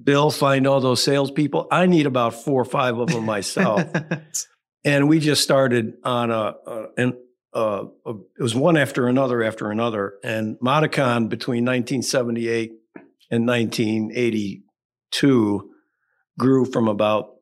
Bill 0.00 0.30
find 0.30 0.66
all 0.66 0.80
those 0.80 1.02
salespeople? 1.02 1.68
I 1.70 1.86
need 1.86 2.04
about 2.04 2.34
four 2.34 2.60
or 2.60 2.66
five 2.66 2.98
of 2.98 3.08
them 3.08 3.24
myself. 3.24 3.82
and 4.84 5.08
we 5.08 5.20
just 5.20 5.42
started 5.42 5.94
on 6.04 6.30
a, 6.30 6.54
a, 6.66 6.86
an, 6.98 7.18
uh, 7.54 7.84
a, 8.04 8.10
it 8.10 8.42
was 8.42 8.54
one 8.54 8.76
after 8.76 9.08
another 9.08 9.42
after 9.42 9.70
another. 9.70 10.18
And 10.22 10.58
Modicon 10.58 11.30
between 11.30 11.64
1978 11.64 12.72
and 13.30 13.46
1982 13.46 15.70
grew 16.38 16.66
from 16.66 16.88
about, 16.88 17.36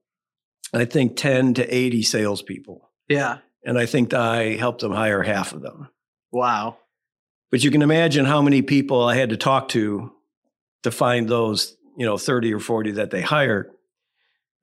I 0.73 0.85
think, 0.85 1.17
10 1.17 1.55
to 1.55 1.75
80 1.75 2.05
salespeople. 2.05 2.89
yeah. 3.09 3.39
And 3.69 3.79
I 3.79 3.85
think 3.85 4.15
I 4.15 4.55
helped 4.55 4.81
them 4.81 4.93
hire 4.93 5.23
half 5.23 5.53
of 5.53 5.61
them. 5.61 5.91
Wow. 6.33 6.79
But 7.51 7.63
you 7.63 7.71
can 7.71 7.83
imagine 7.83 8.25
how 8.25 8.41
many 8.41 8.63
people 8.63 9.03
I 9.03 9.15
had 9.15 9.29
to 9.29 9.37
talk 9.37 9.69
to 9.69 10.11
to 10.85 10.91
find 10.91 11.29
those, 11.29 11.77
you 11.95 12.07
know, 12.07 12.17
30 12.17 12.55
or 12.55 12.61
40 12.61 12.93
that 12.93 13.11
they 13.11 13.21
hired. 13.21 13.71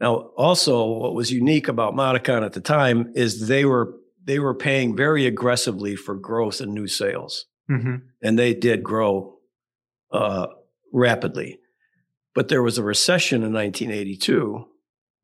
Now, 0.02 0.16
also 0.36 0.86
what 0.86 1.14
was 1.14 1.32
unique 1.32 1.68
about 1.68 1.94
Modicon 1.94 2.44
at 2.44 2.54
the 2.54 2.62
time 2.62 3.12
is 3.14 3.48
they 3.48 3.64
were 3.64 3.94
they 4.24 4.40
were 4.40 4.56
paying 4.56 4.96
very 4.96 5.28
aggressively 5.28 5.96
for 5.96 6.16
growth 6.16 6.60
and 6.60 6.74
new 6.74 6.88
sales. 6.88 7.46
Mm-hmm. 7.70 7.98
And 8.24 8.40
they 8.40 8.56
did 8.56 8.82
grow 8.82 9.38
uh, 10.12 10.48
rapidly. 10.92 11.60
But 12.34 12.48
there 12.48 12.64
was 12.64 12.80
a 12.80 12.84
recession 12.84 13.44
in 13.44 13.54
1982 13.54 14.66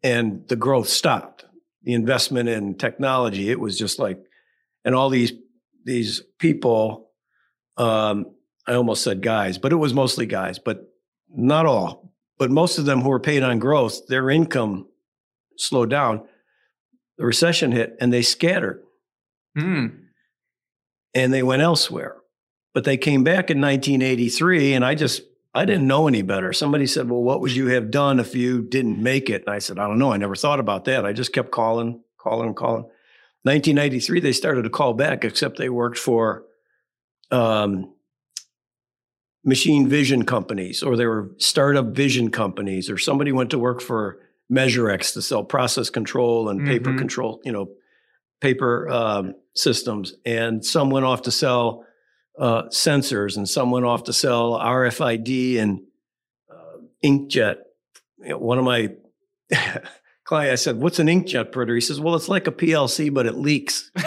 and 0.03 0.47
the 0.49 0.55
growth 0.55 0.87
stopped. 0.87 1.45
The 1.83 1.93
investment 1.93 2.47
in 2.49 2.75
technology, 2.75 3.49
it 3.49 3.59
was 3.59 3.77
just 3.77 3.97
like, 3.99 4.19
and 4.85 4.95
all 4.95 5.09
these 5.09 5.33
these 5.83 6.21
people, 6.37 7.09
um, 7.77 8.27
I 8.67 8.73
almost 8.73 9.03
said 9.03 9.21
guys, 9.21 9.57
but 9.57 9.71
it 9.71 9.77
was 9.77 9.93
mostly 9.93 10.27
guys, 10.27 10.59
but 10.59 10.83
not 11.29 11.65
all. 11.65 12.13
But 12.37 12.51
most 12.51 12.77
of 12.77 12.85
them 12.85 13.01
who 13.01 13.09
were 13.09 13.19
paid 13.19 13.41
on 13.41 13.57
growth, 13.59 14.05
their 14.07 14.29
income 14.29 14.87
slowed 15.57 15.89
down. 15.89 16.21
The 17.17 17.25
recession 17.25 17.71
hit 17.71 17.95
and 17.99 18.11
they 18.11 18.21
scattered 18.21 18.83
Hmm. 19.57 19.87
and 21.13 21.33
they 21.33 21.43
went 21.43 21.61
elsewhere. 21.61 22.17
But 22.73 22.83
they 22.83 22.97
came 22.97 23.23
back 23.23 23.49
in 23.49 23.59
1983, 23.59 24.73
and 24.73 24.85
I 24.85 24.95
just 24.95 25.21
I 25.53 25.65
didn't 25.65 25.87
know 25.87 26.07
any 26.07 26.21
better. 26.21 26.53
Somebody 26.53 26.87
said, 26.87 27.09
"Well, 27.09 27.21
what 27.21 27.41
would 27.41 27.53
you 27.53 27.67
have 27.67 27.91
done 27.91 28.19
if 28.19 28.35
you 28.35 28.61
didn't 28.61 29.01
make 29.01 29.29
it?" 29.29 29.43
And 29.45 29.53
I 29.53 29.59
said, 29.59 29.79
"I 29.79 29.87
don't 29.87 29.99
know. 29.99 30.11
I 30.13 30.17
never 30.17 30.35
thought 30.35 30.59
about 30.59 30.85
that. 30.85 31.05
I 31.05 31.11
just 31.13 31.33
kept 31.33 31.51
calling, 31.51 32.01
calling, 32.17 32.53
calling." 32.53 32.85
1993, 33.43 34.19
they 34.19 34.31
started 34.31 34.63
to 34.63 34.69
call 34.69 34.93
back, 34.93 35.25
except 35.25 35.57
they 35.57 35.69
worked 35.69 35.97
for 35.97 36.43
um, 37.31 37.93
machine 39.43 39.87
vision 39.87 40.23
companies, 40.25 40.83
or 40.83 40.95
they 40.95 41.05
were 41.07 41.31
startup 41.37 41.87
vision 41.87 42.29
companies, 42.29 42.89
or 42.89 42.97
somebody 42.97 43.31
went 43.31 43.49
to 43.49 43.59
work 43.59 43.81
for 43.81 44.19
MeasureX 44.51 45.13
to 45.13 45.21
sell 45.21 45.43
process 45.43 45.89
control 45.89 46.49
and 46.49 46.65
paper 46.67 46.91
Mhm. 46.91 46.97
control, 46.97 47.41
you 47.43 47.51
know, 47.51 47.69
paper 48.41 48.87
um, 48.89 49.33
systems, 49.55 50.13
and 50.25 50.63
some 50.65 50.89
went 50.89 51.05
off 51.05 51.23
to 51.23 51.31
sell 51.31 51.85
uh, 52.41 52.63
sensors, 52.69 53.37
and 53.37 53.47
some 53.47 53.69
went 53.69 53.85
off 53.85 54.03
to 54.05 54.13
sell 54.13 54.53
RFID 54.59 55.59
and 55.59 55.81
uh, 56.51 56.79
inkjet. 57.05 57.57
You 58.17 58.29
know, 58.29 58.37
one 58.39 58.57
of 58.57 58.65
my 58.65 58.89
clients, 60.25 60.51
I 60.51 60.55
said, 60.63 60.81
"What's 60.81 60.97
an 60.99 61.07
inkjet 61.07 61.51
printer?" 61.51 61.75
He 61.75 61.81
says, 61.81 61.99
"Well, 61.99 62.15
it's 62.15 62.27
like 62.29 62.47
a 62.47 62.51
PLC, 62.51 63.13
but 63.13 63.27
it 63.27 63.35
leaks." 63.35 63.91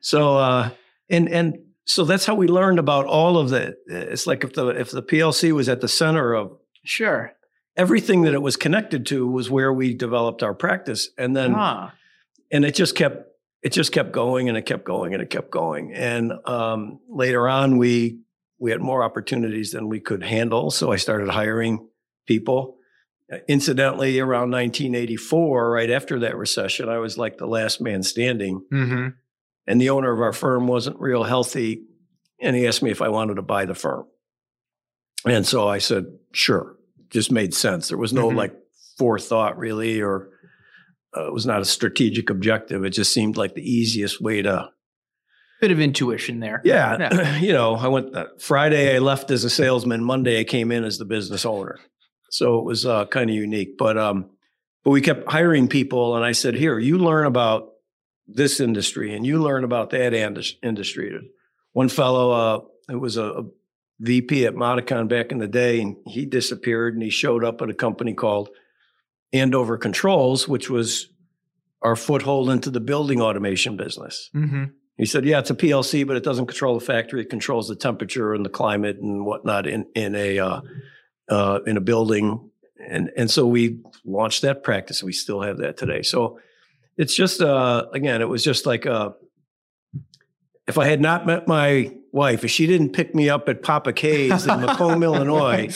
so, 0.00 0.36
uh, 0.38 0.70
and 1.10 1.28
and 1.28 1.58
so 1.84 2.04
that's 2.04 2.24
how 2.26 2.34
we 2.34 2.48
learned 2.48 2.78
about 2.78 3.04
all 3.06 3.38
of 3.38 3.50
the. 3.50 3.76
It's 3.86 4.26
like 4.26 4.42
if 4.44 4.54
the 4.54 4.68
if 4.68 4.90
the 4.90 5.02
PLC 5.02 5.52
was 5.52 5.68
at 5.68 5.80
the 5.80 5.88
center 5.88 6.32
of 6.34 6.56
Sure. 6.84 7.32
everything 7.76 8.22
that 8.22 8.32
it 8.34 8.40
was 8.42 8.56
connected 8.56 9.06
to 9.06 9.26
was 9.26 9.50
where 9.50 9.72
we 9.72 9.92
developed 9.92 10.42
our 10.42 10.54
practice, 10.54 11.10
and 11.18 11.36
then 11.36 11.52
Huh. 11.52 11.90
and 12.50 12.64
it 12.64 12.74
just 12.74 12.94
kept 12.96 13.26
it 13.66 13.72
just 13.72 13.90
kept 13.92 14.12
going 14.12 14.48
and 14.48 14.56
it 14.56 14.62
kept 14.66 14.84
going 14.84 15.12
and 15.14 15.22
it 15.22 15.30
kept 15.30 15.50
going. 15.50 15.92
And 15.92 16.32
um, 16.44 17.00
later 17.08 17.48
on 17.48 17.78
we 17.78 18.20
we 18.58 18.70
had 18.70 18.80
more 18.80 19.02
opportunities 19.02 19.72
than 19.72 19.88
we 19.88 20.00
could 20.00 20.22
handle 20.22 20.70
so 20.70 20.92
i 20.92 20.96
started 20.96 21.28
hiring 21.28 21.88
people. 22.26 22.76
Uh, 23.32 23.38
incidentally 23.48 24.20
around 24.20 24.52
1984 24.52 25.70
right 25.78 25.90
after 25.90 26.20
that 26.20 26.36
recession 26.36 26.88
i 26.88 26.98
was 26.98 27.18
like 27.18 27.38
the 27.38 27.46
last 27.58 27.80
man 27.80 28.02
standing. 28.04 28.64
Mm-hmm. 28.72 29.08
and 29.66 29.80
the 29.80 29.90
owner 29.90 30.12
of 30.12 30.20
our 30.20 30.32
firm 30.32 30.68
wasn't 30.68 31.00
real 31.00 31.24
healthy 31.24 31.82
and 32.40 32.54
he 32.54 32.66
asked 32.68 32.82
me 32.84 32.90
if 32.92 33.02
i 33.02 33.08
wanted 33.08 33.34
to 33.34 33.42
buy 33.42 33.64
the 33.66 33.74
firm. 33.74 34.06
And 35.24 35.44
so 35.46 35.66
i 35.68 35.78
said 35.78 36.04
sure. 36.32 36.76
Just 37.10 37.30
made 37.32 37.52
sense. 37.54 37.88
There 37.88 37.98
was 37.98 38.12
no 38.12 38.28
Mhm. 38.30 38.36
like 38.36 38.54
forethought 38.98 39.58
really 39.58 40.00
or 40.00 40.30
uh, 41.16 41.26
it 41.28 41.32
was 41.32 41.46
not 41.46 41.60
a 41.60 41.64
strategic 41.64 42.30
objective. 42.30 42.84
It 42.84 42.90
just 42.90 43.12
seemed 43.12 43.36
like 43.36 43.54
the 43.54 43.62
easiest 43.68 44.20
way 44.20 44.42
to 44.42 44.68
Bit 45.60 45.70
of 45.70 45.80
intuition 45.80 46.40
there. 46.40 46.60
yeah, 46.64 46.98
Yeah. 47.00 47.38
you 47.46 47.52
know 47.54 47.76
i 47.76 47.88
went 47.88 48.14
uh, 48.14 48.26
friday 48.38 48.94
i 48.94 48.98
left 48.98 49.30
as 49.30 49.42
a 49.44 49.48
salesman. 49.50 50.04
Monday 50.04 50.38
i 50.40 50.44
came 50.44 50.70
in 50.70 50.84
as 50.84 50.98
the 50.98 51.06
business 51.06 51.46
owner. 51.46 51.78
So 52.30 52.58
it 52.58 52.64
was 52.64 52.84
uh, 52.84 53.06
kind 53.06 53.30
of 53.30 53.36
unique. 53.36 53.78
But 53.78 53.96
um 53.96 54.30
but 54.84 54.90
we 54.90 55.00
kept 55.00 55.30
hiring 55.30 55.66
people 55.68 56.14
and 56.16 56.24
i 56.24 56.32
said 56.32 56.54
here 56.54 56.78
you 56.78 56.98
learn 56.98 57.24
about 57.26 57.70
this 58.28 58.60
industry 58.60 59.14
and 59.14 59.24
you 59.24 59.42
learn 59.42 59.64
about 59.64 59.90
that 59.90 60.12
andis- 60.12 60.56
industry. 60.62 61.18
One 61.72 61.88
fellow 61.88 62.30
uh 62.32 62.60
who 62.88 62.98
was 62.98 63.16
a, 63.16 63.24
a 63.24 63.42
vp 64.00 64.44
at 64.44 64.54
modicon 64.54 65.08
back 65.08 65.32
in 65.32 65.38
the 65.38 65.48
day 65.48 65.80
and 65.80 65.96
he 66.06 66.26
disappeared 66.26 66.92
and 66.92 67.02
he 67.02 67.08
showed 67.08 67.42
up 67.44 67.62
at 67.62 67.70
a 67.70 67.74
company 67.74 68.12
called 68.12 68.50
andover 69.32 69.76
controls 69.78 70.46
which 70.48 70.70
was 70.70 71.08
our 71.82 71.96
foothold 71.96 72.50
into 72.50 72.70
the 72.70 72.80
building 72.80 73.20
automation 73.20 73.76
business 73.76 74.30
Mm-hmm. 74.34 74.64
he 74.96 75.04
said, 75.06 75.24
"Yeah, 75.24 75.40
it's 75.40 75.50
a 75.50 75.54
PLC, 75.54 76.06
but 76.06 76.16
it 76.16 76.24
doesn't 76.24 76.46
control 76.46 76.78
the 76.78 76.84
factory. 76.84 77.20
It 77.20 77.30
controls 77.30 77.68
the 77.68 77.76
temperature 77.76 78.32
and 78.34 78.44
the 78.44 78.50
climate 78.50 78.96
and 78.96 79.26
whatnot 79.26 79.66
in 79.66 79.86
in 79.94 80.14
a 80.14 80.38
uh, 80.38 80.60
uh, 81.28 81.60
in 81.66 81.76
a 81.76 81.80
building." 81.80 82.50
And 82.88 83.10
and 83.16 83.30
so 83.30 83.46
we 83.46 83.80
launched 84.04 84.42
that 84.42 84.62
practice. 84.62 85.02
We 85.02 85.12
still 85.12 85.42
have 85.42 85.58
that 85.58 85.76
today. 85.76 86.02
So 86.02 86.40
it's 86.96 87.14
just 87.14 87.42
uh, 87.42 87.86
again, 87.92 88.22
it 88.22 88.28
was 88.28 88.42
just 88.42 88.64
like 88.64 88.86
uh, 88.86 89.10
if 90.66 90.78
I 90.78 90.86
had 90.86 91.00
not 91.00 91.26
met 91.26 91.46
my 91.46 91.92
wife, 92.10 92.42
if 92.42 92.50
she 92.50 92.66
didn't 92.66 92.92
pick 92.94 93.14
me 93.14 93.28
up 93.28 93.48
at 93.48 93.62
Papa 93.62 93.92
K's 93.92 94.46
in 94.46 94.60
Macomb, 94.64 95.02
Illinois, 95.02 95.68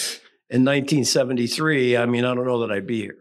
in 0.49 0.65
1973, 0.65 1.97
I 1.97 2.07
mean, 2.07 2.25
I 2.25 2.35
don't 2.35 2.47
know 2.47 2.61
that 2.61 2.73
I'd 2.73 2.87
be 2.87 3.03
here. 3.03 3.17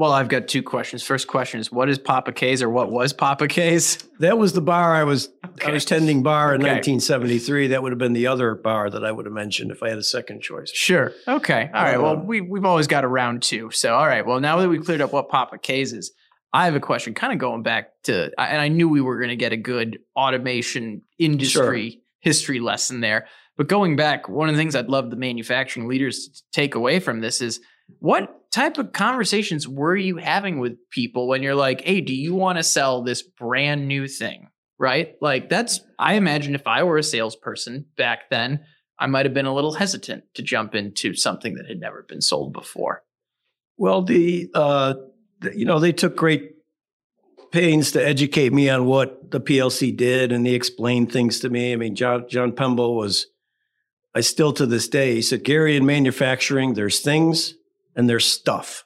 Well, 0.00 0.12
I've 0.12 0.28
got 0.28 0.48
two 0.48 0.62
questions. 0.62 1.02
First 1.02 1.26
question 1.28 1.60
is 1.60 1.70
what 1.70 1.90
is 1.90 1.98
Papa 1.98 2.32
K's 2.32 2.62
or 2.62 2.70
what 2.70 2.90
was 2.90 3.12
Papa 3.12 3.46
K's? 3.48 3.98
That 4.18 4.38
was 4.38 4.54
the 4.54 4.62
bar 4.62 4.94
I 4.94 5.04
was 5.04 5.28
I 5.62 5.70
was 5.70 5.84
tending 5.84 6.22
bar 6.22 6.54
in 6.54 6.62
Okay. 6.62 6.70
1973. 6.70 7.66
That 7.66 7.82
would 7.82 7.92
have 7.92 7.98
been 7.98 8.14
the 8.14 8.26
other 8.26 8.54
bar 8.54 8.88
that 8.88 9.04
I 9.04 9.12
would 9.12 9.26
have 9.26 9.34
mentioned 9.34 9.70
if 9.70 9.82
I 9.82 9.90
had 9.90 9.98
a 9.98 10.02
second 10.02 10.40
choice. 10.40 10.70
Sure. 10.72 11.12
Okay. 11.28 11.68
All 11.74 11.82
right. 11.84 12.00
Well, 12.00 12.12
Uh, 12.12 12.22
we 12.22 12.40
we've 12.40 12.64
always 12.64 12.86
got 12.86 13.04
a 13.04 13.08
round 13.08 13.42
two. 13.42 13.70
So 13.72 13.94
all 13.94 14.06
right. 14.06 14.24
Well, 14.24 14.40
now 14.40 14.56
that 14.56 14.70
we've 14.70 14.82
cleared 14.82 15.02
up 15.02 15.12
what 15.12 15.28
Papa 15.28 15.58
K's 15.58 15.92
is, 15.92 16.12
I 16.54 16.64
have 16.64 16.74
a 16.74 16.80
question. 16.80 17.12
Kind 17.12 17.34
of 17.34 17.38
going 17.38 17.62
back 17.62 17.90
to, 18.04 18.30
and 18.40 18.58
I 18.58 18.68
knew 18.68 18.88
we 18.88 19.02
were 19.02 19.18
going 19.18 19.28
to 19.28 19.36
get 19.36 19.52
a 19.52 19.58
good 19.58 19.98
automation 20.16 21.02
industry 21.18 22.00
history 22.20 22.58
lesson 22.60 23.00
there. 23.00 23.26
But 23.58 23.68
going 23.68 23.96
back, 23.96 24.30
one 24.30 24.48
of 24.48 24.54
the 24.54 24.58
things 24.58 24.74
I'd 24.74 24.88
love 24.88 25.10
the 25.10 25.16
manufacturing 25.16 25.88
leaders 25.88 26.26
to 26.28 26.42
take 26.52 26.74
away 26.74 27.00
from 27.00 27.20
this 27.20 27.42
is 27.42 27.60
what 27.98 28.50
type 28.50 28.78
of 28.78 28.92
conversations 28.92 29.66
were 29.68 29.96
you 29.96 30.16
having 30.16 30.58
with 30.58 30.76
people 30.90 31.28
when 31.28 31.42
you're 31.42 31.54
like, 31.54 31.82
hey, 31.82 32.00
do 32.00 32.14
you 32.14 32.34
want 32.34 32.58
to 32.58 32.64
sell 32.64 33.02
this 33.02 33.22
brand 33.22 33.86
new 33.86 34.08
thing? 34.08 34.48
Right? 34.78 35.14
Like, 35.20 35.48
that's, 35.48 35.80
I 35.98 36.14
imagine 36.14 36.54
if 36.54 36.66
I 36.66 36.82
were 36.84 36.96
a 36.96 37.02
salesperson 37.02 37.86
back 37.96 38.30
then, 38.30 38.60
I 38.98 39.06
might 39.06 39.26
have 39.26 39.34
been 39.34 39.46
a 39.46 39.54
little 39.54 39.74
hesitant 39.74 40.24
to 40.34 40.42
jump 40.42 40.74
into 40.74 41.14
something 41.14 41.54
that 41.54 41.66
had 41.66 41.80
never 41.80 42.04
been 42.08 42.20
sold 42.20 42.52
before. 42.52 43.02
Well, 43.76 44.02
the, 44.02 44.50
uh, 44.54 44.94
the 45.40 45.56
you 45.56 45.64
know 45.64 45.78
they 45.78 45.92
took 45.92 46.16
great 46.16 46.52
pains 47.50 47.92
to 47.92 48.06
educate 48.06 48.52
me 48.52 48.68
on 48.68 48.84
what 48.84 49.30
the 49.30 49.40
PLC 49.40 49.96
did, 49.96 50.32
and 50.32 50.44
they 50.44 50.50
explained 50.50 51.10
things 51.10 51.40
to 51.40 51.48
me. 51.48 51.72
I 51.72 51.76
mean, 51.76 51.94
John 51.94 52.26
John 52.28 52.54
was. 52.54 53.26
I 54.12 54.22
still 54.22 54.52
to 54.54 54.66
this 54.66 54.88
day, 54.88 55.14
he 55.14 55.22
said, 55.22 55.44
Gary, 55.44 55.76
in 55.76 55.86
manufacturing, 55.86 56.74
there's 56.74 56.98
things 56.98 57.54
and 57.96 58.08
there's 58.08 58.24
stuff. 58.24 58.84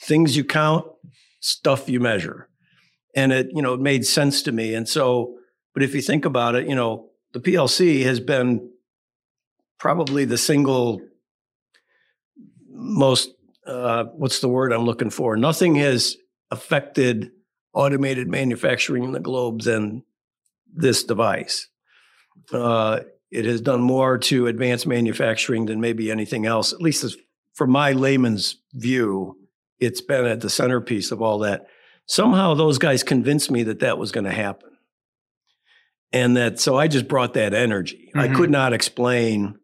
Things 0.00 0.36
you 0.36 0.44
count, 0.44 0.86
stuff 1.40 1.88
you 1.88 2.00
measure. 2.00 2.48
And 3.16 3.32
it, 3.32 3.48
you 3.52 3.62
know, 3.62 3.74
it 3.74 3.80
made 3.80 4.06
sense 4.06 4.42
to 4.42 4.52
me. 4.52 4.74
And 4.74 4.88
so, 4.88 5.36
but 5.72 5.82
if 5.82 5.94
you 5.94 6.02
think 6.02 6.24
about 6.24 6.54
it, 6.54 6.68
you 6.68 6.74
know, 6.74 7.10
the 7.32 7.40
PLC 7.40 8.02
has 8.04 8.20
been 8.20 8.70
probably 9.78 10.24
the 10.24 10.38
single 10.38 11.00
most 12.70 13.30
uh, 13.66 14.04
what's 14.16 14.40
the 14.40 14.48
word 14.48 14.72
I'm 14.72 14.84
looking 14.84 15.10
for? 15.10 15.36
Nothing 15.36 15.76
has 15.76 16.16
affected 16.50 17.30
automated 17.72 18.28
manufacturing 18.28 19.04
in 19.04 19.12
the 19.12 19.20
globe 19.20 19.62
than 19.62 20.04
this 20.72 21.04
device. 21.04 21.68
Uh, 22.52 23.00
it 23.30 23.46
has 23.46 23.60
done 23.60 23.80
more 23.80 24.18
to 24.18 24.46
advance 24.46 24.86
manufacturing 24.86 25.66
than 25.66 25.80
maybe 25.80 26.10
anything 26.10 26.46
else, 26.46 26.72
at 26.72 26.80
least 26.80 27.04
as, 27.04 27.16
from 27.54 27.70
my 27.70 27.92
layman's 27.92 28.56
view. 28.74 29.36
It's 29.78 30.00
been 30.00 30.26
at 30.26 30.40
the 30.40 30.50
centerpiece 30.50 31.10
of 31.10 31.22
all 31.22 31.38
that. 31.40 31.66
Somehow 32.06 32.54
those 32.54 32.78
guys 32.78 33.02
convinced 33.02 33.50
me 33.50 33.62
that 33.64 33.80
that 33.80 33.98
was 33.98 34.12
going 34.12 34.24
to 34.24 34.32
happen. 34.32 34.70
And 36.12 36.36
that, 36.36 36.60
so 36.60 36.76
I 36.76 36.86
just 36.86 37.08
brought 37.08 37.34
that 37.34 37.54
energy. 37.54 38.10
I 38.14 38.28
Mhm. 38.28 38.36
could 38.36 38.50
not 38.50 38.72
explain, 38.72 39.58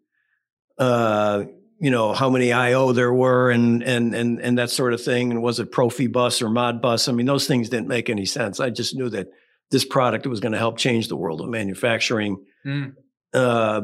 uh, 0.78 1.44
you 1.82 1.90
know 1.90 2.12
how 2.12 2.28
many 2.28 2.52
IO 2.52 2.92
there 2.92 3.12
were 3.12 3.50
and 3.50 3.82
and 3.82 4.14
and 4.14 4.38
and 4.40 4.58
that 4.58 4.68
sort 4.68 4.92
of 4.92 5.02
thing 5.02 5.30
and 5.30 5.42
was 5.42 5.58
it 5.60 5.72
Profibus 5.72 6.42
or 6.42 6.48
Modbus 6.50 7.08
I 7.08 7.12
mean 7.12 7.24
those 7.24 7.46
things 7.46 7.70
didn't 7.70 7.88
make 7.88 8.10
any 8.10 8.26
sense 8.26 8.60
I 8.60 8.68
just 8.68 8.94
knew 8.94 9.08
that 9.08 9.28
this 9.70 9.86
product 9.86 10.26
was 10.26 10.40
going 10.40 10.52
to 10.52 10.58
help 10.58 10.76
change 10.76 11.08
the 11.08 11.16
world 11.16 11.40
of 11.40 11.48
manufacturing 11.48 12.44
Mm. 12.66 12.92
uh, 13.32 13.80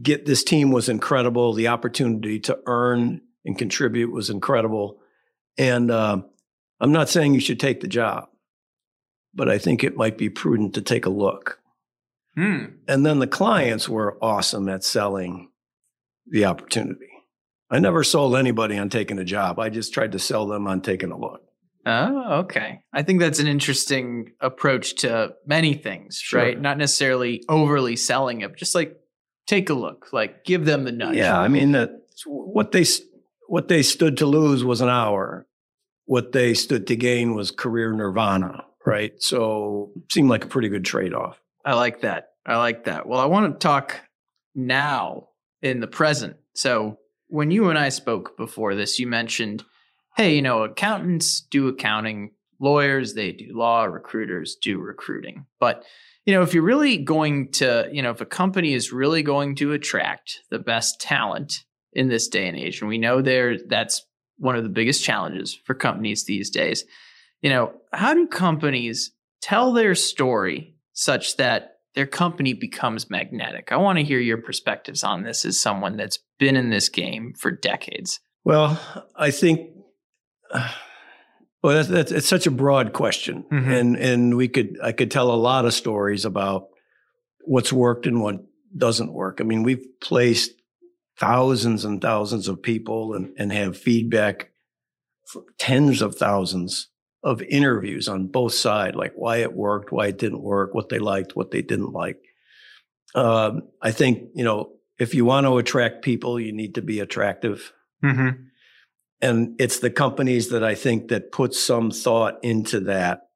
get 0.00 0.24
this 0.26 0.42
team 0.44 0.70
was 0.70 0.88
incredible 0.88 1.52
the 1.52 1.68
opportunity 1.68 2.38
to 2.40 2.58
earn 2.66 3.20
and 3.44 3.58
contribute 3.58 4.12
was 4.12 4.30
incredible 4.30 5.00
and 5.58 5.90
uh, 5.90 6.18
I'm 6.80 6.92
not 6.92 7.08
saying 7.08 7.34
you 7.34 7.40
should 7.40 7.60
take 7.60 7.80
the 7.80 7.88
job 7.88 8.28
but 9.34 9.48
I 9.48 9.58
think 9.58 9.82
it 9.84 9.96
might 9.96 10.16
be 10.18 10.28
prudent 10.30 10.74
to 10.74 10.82
take 10.82 11.06
a 11.06 11.10
look 11.10 11.58
Hmm. 12.34 12.64
and 12.88 13.04
then 13.04 13.18
the 13.18 13.26
clients 13.26 13.88
were 13.90 14.16
awesome 14.22 14.66
at 14.70 14.84
selling 14.84 15.50
the 16.26 16.46
opportunity. 16.46 17.10
I 17.70 17.78
never 17.78 18.02
sold 18.04 18.36
anybody 18.36 18.78
on 18.78 18.88
taking 18.88 19.18
a 19.18 19.24
job. 19.24 19.58
I 19.58 19.68
just 19.68 19.92
tried 19.92 20.12
to 20.12 20.18
sell 20.18 20.46
them 20.46 20.66
on 20.66 20.80
taking 20.80 21.10
a 21.10 21.18
look. 21.18 21.42
Oh, 21.84 22.40
okay. 22.44 22.80
I 22.92 23.02
think 23.02 23.20
that's 23.20 23.38
an 23.38 23.48
interesting 23.48 24.32
approach 24.40 24.94
to 25.02 25.34
many 25.46 25.74
things, 25.74 26.16
Sure. 26.22 26.40
right? 26.40 26.58
Not 26.58 26.78
necessarily 26.78 27.42
overly 27.50 27.96
selling 27.96 28.40
it, 28.40 28.56
just 28.56 28.74
like 28.74 28.96
take 29.46 29.70
a 29.70 29.74
look, 29.74 30.08
like 30.12 30.44
give 30.44 30.64
them 30.64 30.84
the 30.84 30.92
nudge. 30.92 31.16
Yeah, 31.16 31.38
I 31.38 31.48
mean 31.48 31.72
that 31.72 31.90
what 32.26 32.72
they 32.72 32.84
what 33.48 33.68
they 33.68 33.82
stood 33.82 34.16
to 34.18 34.26
lose 34.26 34.64
was 34.64 34.80
an 34.80 34.88
hour. 34.88 35.46
What 36.06 36.32
they 36.32 36.54
stood 36.54 36.86
to 36.88 36.96
gain 36.96 37.34
was 37.34 37.50
career 37.50 37.92
nirvana, 37.92 38.64
right? 38.84 39.12
So 39.22 39.92
seemed 40.10 40.30
like 40.30 40.44
a 40.44 40.48
pretty 40.48 40.68
good 40.68 40.84
trade 40.84 41.14
off. 41.14 41.40
I 41.64 41.74
like 41.74 42.00
that. 42.00 42.30
I 42.44 42.56
like 42.56 42.84
that. 42.84 43.06
Well, 43.06 43.20
I 43.20 43.26
want 43.26 43.52
to 43.52 43.64
talk 43.64 44.00
now 44.54 45.28
in 45.60 45.80
the 45.80 45.86
present. 45.86 46.36
So, 46.54 46.98
when 47.28 47.50
you 47.50 47.70
and 47.70 47.78
I 47.78 47.88
spoke 47.88 48.36
before 48.36 48.74
this, 48.74 48.98
you 48.98 49.06
mentioned, 49.06 49.64
hey, 50.16 50.34
you 50.36 50.42
know, 50.42 50.64
accountants 50.64 51.40
do 51.40 51.68
accounting, 51.68 52.32
lawyers, 52.60 53.14
they 53.14 53.32
do 53.32 53.56
law, 53.56 53.84
recruiters 53.84 54.56
do 54.60 54.78
recruiting. 54.78 55.46
But, 55.58 55.84
you 56.24 56.32
know, 56.34 56.42
if 56.42 56.54
you're 56.54 56.62
really 56.62 56.98
going 56.98 57.50
to, 57.52 57.88
you 57.92 58.02
know, 58.02 58.10
if 58.10 58.20
a 58.20 58.26
company 58.26 58.74
is 58.74 58.92
really 58.92 59.22
going 59.22 59.56
to 59.56 59.72
attract 59.72 60.40
the 60.50 60.58
best 60.58 61.00
talent 61.00 61.64
in 61.92 62.08
this 62.08 62.28
day 62.28 62.46
and 62.48 62.56
age, 62.56 62.80
and 62.80 62.88
we 62.88 62.98
know 62.98 63.20
there 63.20 63.58
that's 63.66 64.04
one 64.38 64.56
of 64.56 64.62
the 64.62 64.68
biggest 64.68 65.04
challenges 65.04 65.58
for 65.64 65.74
companies 65.74 66.24
these 66.24 66.50
days, 66.50 66.84
you 67.40 67.50
know, 67.50 67.72
how 67.92 68.14
do 68.14 68.26
companies 68.26 69.12
tell 69.40 69.72
their 69.72 69.94
story 69.94 70.76
such 70.92 71.36
that 71.36 71.72
their 71.94 72.06
company 72.06 72.54
becomes 72.54 73.10
magnetic. 73.10 73.70
I 73.70 73.76
want 73.76 73.98
to 73.98 74.04
hear 74.04 74.18
your 74.18 74.38
perspectives 74.38 75.04
on 75.04 75.24
this 75.24 75.44
as 75.44 75.60
someone 75.60 75.96
that's 75.96 76.18
been 76.38 76.56
in 76.56 76.70
this 76.70 76.88
game 76.88 77.34
for 77.38 77.50
decades. 77.50 78.18
Well, 78.44 78.80
I 79.14 79.30
think, 79.30 79.70
well, 81.62 81.74
that's, 81.76 81.88
that's 81.88 82.12
it's 82.12 82.28
such 82.28 82.46
a 82.46 82.50
broad 82.50 82.92
question, 82.92 83.44
Mhm. 83.50 83.80
and 83.80 83.96
and 83.96 84.36
we 84.36 84.48
could 84.48 84.78
I 84.82 84.92
could 84.92 85.10
tell 85.10 85.30
a 85.32 85.36
lot 85.36 85.64
of 85.64 85.74
stories 85.74 86.24
about 86.24 86.68
what's 87.44 87.72
worked 87.72 88.06
and 88.06 88.20
what 88.22 88.44
doesn't 88.76 89.12
work. 89.12 89.38
I 89.40 89.44
mean, 89.44 89.62
we've 89.62 89.84
placed 90.00 90.52
thousands 91.18 91.84
and 91.84 92.00
thousands 92.00 92.48
of 92.48 92.62
people 92.62 93.14
and 93.14 93.32
and 93.38 93.52
have 93.52 93.76
feedback 93.76 94.50
from 95.26 95.44
tens 95.58 96.02
of 96.02 96.16
thousands 96.16 96.88
of 97.22 97.40
interviews 97.42 98.08
on 98.08 98.26
both 98.26 98.52
sides, 98.54 98.96
like 98.96 99.12
why 99.14 99.36
it 99.38 99.52
worked, 99.52 99.92
why 99.92 100.08
it 100.08 100.18
didn't 100.18 100.42
work, 100.42 100.74
what 100.74 100.88
they 100.88 100.98
liked, 100.98 101.36
what 101.36 101.50
they 101.52 101.62
didn't 101.62 101.92
like. 101.92 102.18
Um, 103.14 103.62
I 103.80 103.92
think 103.92 104.30
you 104.34 104.42
know 104.44 104.72
if 104.98 105.14
you 105.14 105.24
want 105.24 105.46
to 105.46 105.58
attract 105.58 106.02
people, 106.02 106.40
you 106.40 106.52
need 106.52 106.74
to 106.74 106.82
be 106.82 107.00
attractive 107.00 107.72
Mm-hmm. 108.04 108.30
And 109.22 109.54
it's 109.60 109.78
the 109.78 109.90
companies 109.90 110.48
that 110.48 110.64
I 110.64 110.74
think 110.74 111.08
that 111.08 111.30
put 111.30 111.54
some 111.54 111.92
thought 111.92 112.38
into 112.42 112.80
that. 112.80 113.28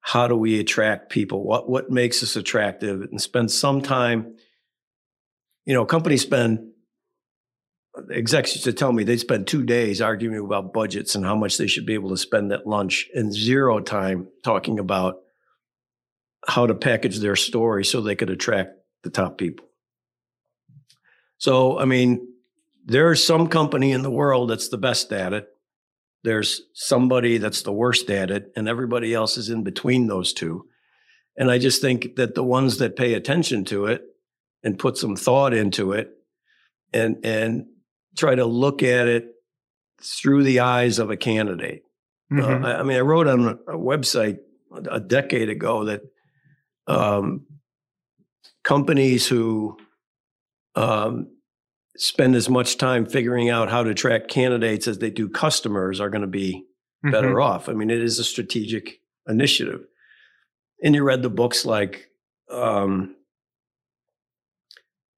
How 0.00 0.28
do 0.28 0.36
we 0.36 0.60
attract 0.60 1.10
people? 1.10 1.42
What 1.42 1.68
what 1.68 1.90
makes 1.90 2.22
us 2.22 2.36
attractive? 2.36 3.00
And 3.00 3.20
spend 3.20 3.50
some 3.50 3.80
time. 3.80 4.36
You 5.64 5.72
know, 5.72 5.86
companies 5.86 6.22
spend. 6.22 6.70
Execs 8.12 8.54
used 8.54 8.64
to 8.64 8.72
tell 8.72 8.92
me 8.92 9.04
they 9.04 9.16
spend 9.16 9.46
two 9.46 9.62
days 9.62 10.02
arguing 10.02 10.44
about 10.44 10.72
budgets 10.72 11.14
and 11.14 11.24
how 11.24 11.36
much 11.36 11.58
they 11.58 11.68
should 11.68 11.86
be 11.86 11.94
able 11.94 12.10
to 12.10 12.16
spend 12.16 12.52
at 12.52 12.66
lunch, 12.66 13.08
and 13.14 13.32
zero 13.32 13.80
time 13.80 14.28
talking 14.42 14.78
about 14.78 15.20
how 16.46 16.66
to 16.66 16.74
package 16.74 17.20
their 17.20 17.36
story 17.36 17.84
so 17.84 18.00
they 18.00 18.16
could 18.16 18.30
attract 18.30 18.72
the 19.04 19.10
top 19.10 19.38
people. 19.38 19.66
So, 21.38 21.78
I 21.78 21.84
mean, 21.84 22.33
there's 22.84 23.26
some 23.26 23.48
company 23.48 23.92
in 23.92 24.02
the 24.02 24.10
world 24.10 24.50
that's 24.50 24.68
the 24.68 24.78
best 24.78 25.12
at 25.12 25.32
it. 25.32 25.48
There's 26.22 26.62
somebody 26.72 27.38
that's 27.38 27.62
the 27.62 27.72
worst 27.72 28.10
at 28.10 28.30
it, 28.30 28.52
and 28.56 28.68
everybody 28.68 29.12
else 29.12 29.36
is 29.36 29.50
in 29.50 29.62
between 29.62 30.06
those 30.06 30.32
two. 30.32 30.66
And 31.36 31.50
I 31.50 31.58
just 31.58 31.80
think 31.80 32.16
that 32.16 32.34
the 32.34 32.44
ones 32.44 32.78
that 32.78 32.96
pay 32.96 33.14
attention 33.14 33.64
to 33.66 33.86
it 33.86 34.02
and 34.62 34.78
put 34.78 34.96
some 34.96 35.16
thought 35.16 35.52
into 35.52 35.92
it 35.92 36.10
and 36.92 37.16
and 37.24 37.66
try 38.16 38.34
to 38.34 38.46
look 38.46 38.82
at 38.82 39.08
it 39.08 39.26
through 40.02 40.44
the 40.44 40.60
eyes 40.60 40.98
of 40.98 41.10
a 41.10 41.16
candidate. 41.16 41.82
Uh, 42.34 42.42
I, 42.42 42.80
I 42.80 42.82
mean, 42.82 42.96
I 42.96 43.00
wrote 43.00 43.26
on 43.26 43.46
a, 43.46 43.72
a 43.72 43.78
website 43.78 44.38
a 44.90 45.00
decade 45.00 45.50
ago 45.50 45.84
that 45.84 46.02
um, 46.86 47.46
companies 48.62 49.26
who 49.26 49.76
um, 50.74 51.33
spend 51.96 52.34
as 52.34 52.48
much 52.48 52.76
time 52.76 53.06
figuring 53.06 53.50
out 53.50 53.70
how 53.70 53.82
to 53.82 53.90
attract 53.90 54.28
candidates 54.28 54.88
as 54.88 54.98
they 54.98 55.10
do 55.10 55.28
customers 55.28 56.00
are 56.00 56.10
going 56.10 56.22
to 56.22 56.26
be 56.26 56.64
better 57.02 57.40
off. 57.40 57.68
I 57.68 57.72
mean, 57.74 57.90
it 57.90 58.02
is 58.02 58.18
a 58.18 58.24
strategic 58.24 59.00
initiative. 59.28 59.82
And 60.82 60.94
you 60.94 61.02
read 61.02 61.22
the 61.22 61.30
books 61.30 61.64
like 61.64 62.10
um, 62.50 63.14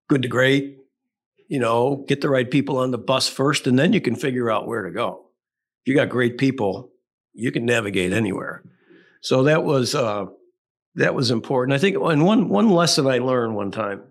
Good 0.08 0.22
to 0.22 0.28
Great, 0.28 0.78
you 1.48 1.58
know, 1.58 2.04
get 2.08 2.20
the 2.20 2.28
right 2.28 2.50
people 2.50 2.78
on 2.78 2.90
the 2.90 2.98
bus 2.98 3.28
first, 3.28 3.66
and 3.66 3.78
then 3.78 3.92
you 3.92 4.00
can 4.00 4.16
figure 4.16 4.50
out 4.50 4.66
where 4.66 4.82
to 4.82 4.90
go. 4.90 5.26
If 5.84 5.90
you 5.90 5.94
got 5.94 6.08
great 6.08 6.38
people, 6.38 6.90
you 7.32 7.52
can 7.52 7.64
navigate 7.64 8.12
anywhere. 8.12 8.62
So 9.20 9.44
that 9.44 9.64
was 9.64 9.94
uh, 9.94 10.26
that 10.96 11.14
was 11.14 11.30
important. 11.30 11.74
I 11.74 11.78
think, 11.78 11.96
and 11.96 12.24
one 12.24 12.48
one 12.48 12.70
lesson 12.70 13.06
I 13.06 13.18
learned 13.18 13.54
one 13.54 13.70
time, 13.70 14.02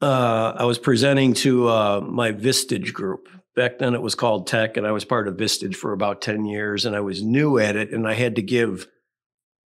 uh, 0.00 0.54
I 0.56 0.64
was 0.64 0.78
presenting 0.78 1.34
to 1.34 1.68
uh, 1.68 2.00
my 2.00 2.32
Vistage 2.32 2.92
group. 2.92 3.28
Back 3.56 3.78
then, 3.78 3.94
it 3.94 4.02
was 4.02 4.14
called 4.14 4.46
Tech, 4.46 4.76
and 4.76 4.86
I 4.86 4.92
was 4.92 5.04
part 5.04 5.26
of 5.26 5.36
Vistage 5.36 5.74
for 5.74 5.92
about 5.92 6.22
ten 6.22 6.44
years, 6.44 6.84
and 6.84 6.94
I 6.94 7.00
was 7.00 7.22
new 7.22 7.58
at 7.58 7.76
it, 7.76 7.92
and 7.92 8.06
I 8.06 8.14
had 8.14 8.36
to 8.36 8.42
give 8.42 8.86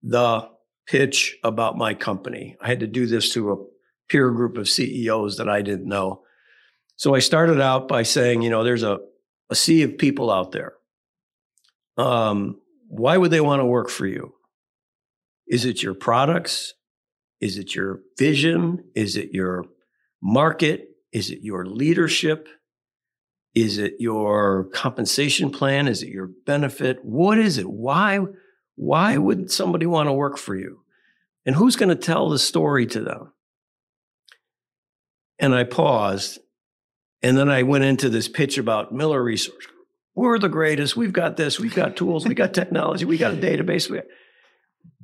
the 0.03 0.49
pitch 0.87 1.37
about 1.45 1.77
my 1.77 1.95
company. 1.95 2.57
I 2.61 2.69
had 2.69 2.81
to 2.81 2.87
do 2.87 3.07
this 3.07 3.33
to 3.35 3.53
a 3.53 3.57
peer 4.09 4.31
group 4.31 4.57
of 4.57 4.69
CEOs 4.69 5.37
that 5.37 5.49
I 5.49 5.63
didn't 5.63 5.89
know. 5.89 6.23
So 6.97 7.15
I 7.15 7.21
started 7.21 7.61
out 7.61 7.89
by 7.89 8.03
saying, 8.03 8.43
you 8.43 8.51
know, 8.51 8.65
there's 8.65 8.83
a, 8.83 9.01
a 9.51 9.55
sea 9.55 9.83
of 9.83 9.99
people 9.99 10.31
out 10.31 10.53
there. 10.53 10.75
Um, 11.97 12.61
why 12.89 13.17
would 13.17 13.31
they 13.31 13.41
want 13.41 13.61
to 13.61 13.67
work 13.67 13.89
for 13.89 14.07
you? 14.07 14.35
Is 15.47 15.65
it 15.65 15.83
your 15.83 15.95
products? 15.95 16.75
Is 17.41 17.59
it 17.59 17.75
your 17.75 18.01
vision? 18.19 18.85
Is 18.95 19.17
it 19.17 19.33
your 19.33 19.65
market? 20.23 20.89
Is 21.13 21.31
it 21.31 21.41
your 21.43 21.67
leadership? 21.67 22.49
Is 23.55 23.77
it 23.77 23.97
your 23.99 24.65
compensation 24.73 25.51
plan? 25.51 25.89
Is 25.89 26.03
it 26.03 26.09
your 26.09 26.31
benefit? 26.47 27.05
What 27.05 27.39
is 27.39 27.59
it? 27.59 27.69
Why? 27.69 28.21
Why 28.77 29.19
would 29.19 29.51
somebody 29.51 29.85
want 29.85 30.09
to 30.09 30.13
work 30.13 30.39
for 30.39 30.57
you? 30.57 30.81
And 31.45 31.57
who's 31.57 31.77
going 31.77 31.91
to 31.91 31.95
tell 31.95 32.31
the 32.31 32.39
story 32.39 32.87
to 32.87 33.01
them? 33.01 33.33
And 35.39 35.55
I 35.55 35.65
paused. 35.65 36.39
And 37.21 37.37
then 37.37 37.51
I 37.51 37.63
went 37.63 37.85
into 37.85 38.09
this 38.09 38.29
pitch 38.29 38.59
about 38.59 38.93
Miller 38.93 39.23
Resource 39.23 39.67
We're 40.15 40.39
the 40.39 40.49
greatest. 40.49 40.97
We've 40.97 41.13
got 41.13 41.37
this. 41.37 41.61
We've 41.61 41.75
got 41.75 41.97
tools. 41.97 42.27
We 42.27 42.35
got 42.35 42.55
technology. 42.55 43.05
We 43.05 43.19
got 43.19 43.35
a 43.35 43.37
database. 43.37 43.91
We 43.91 44.01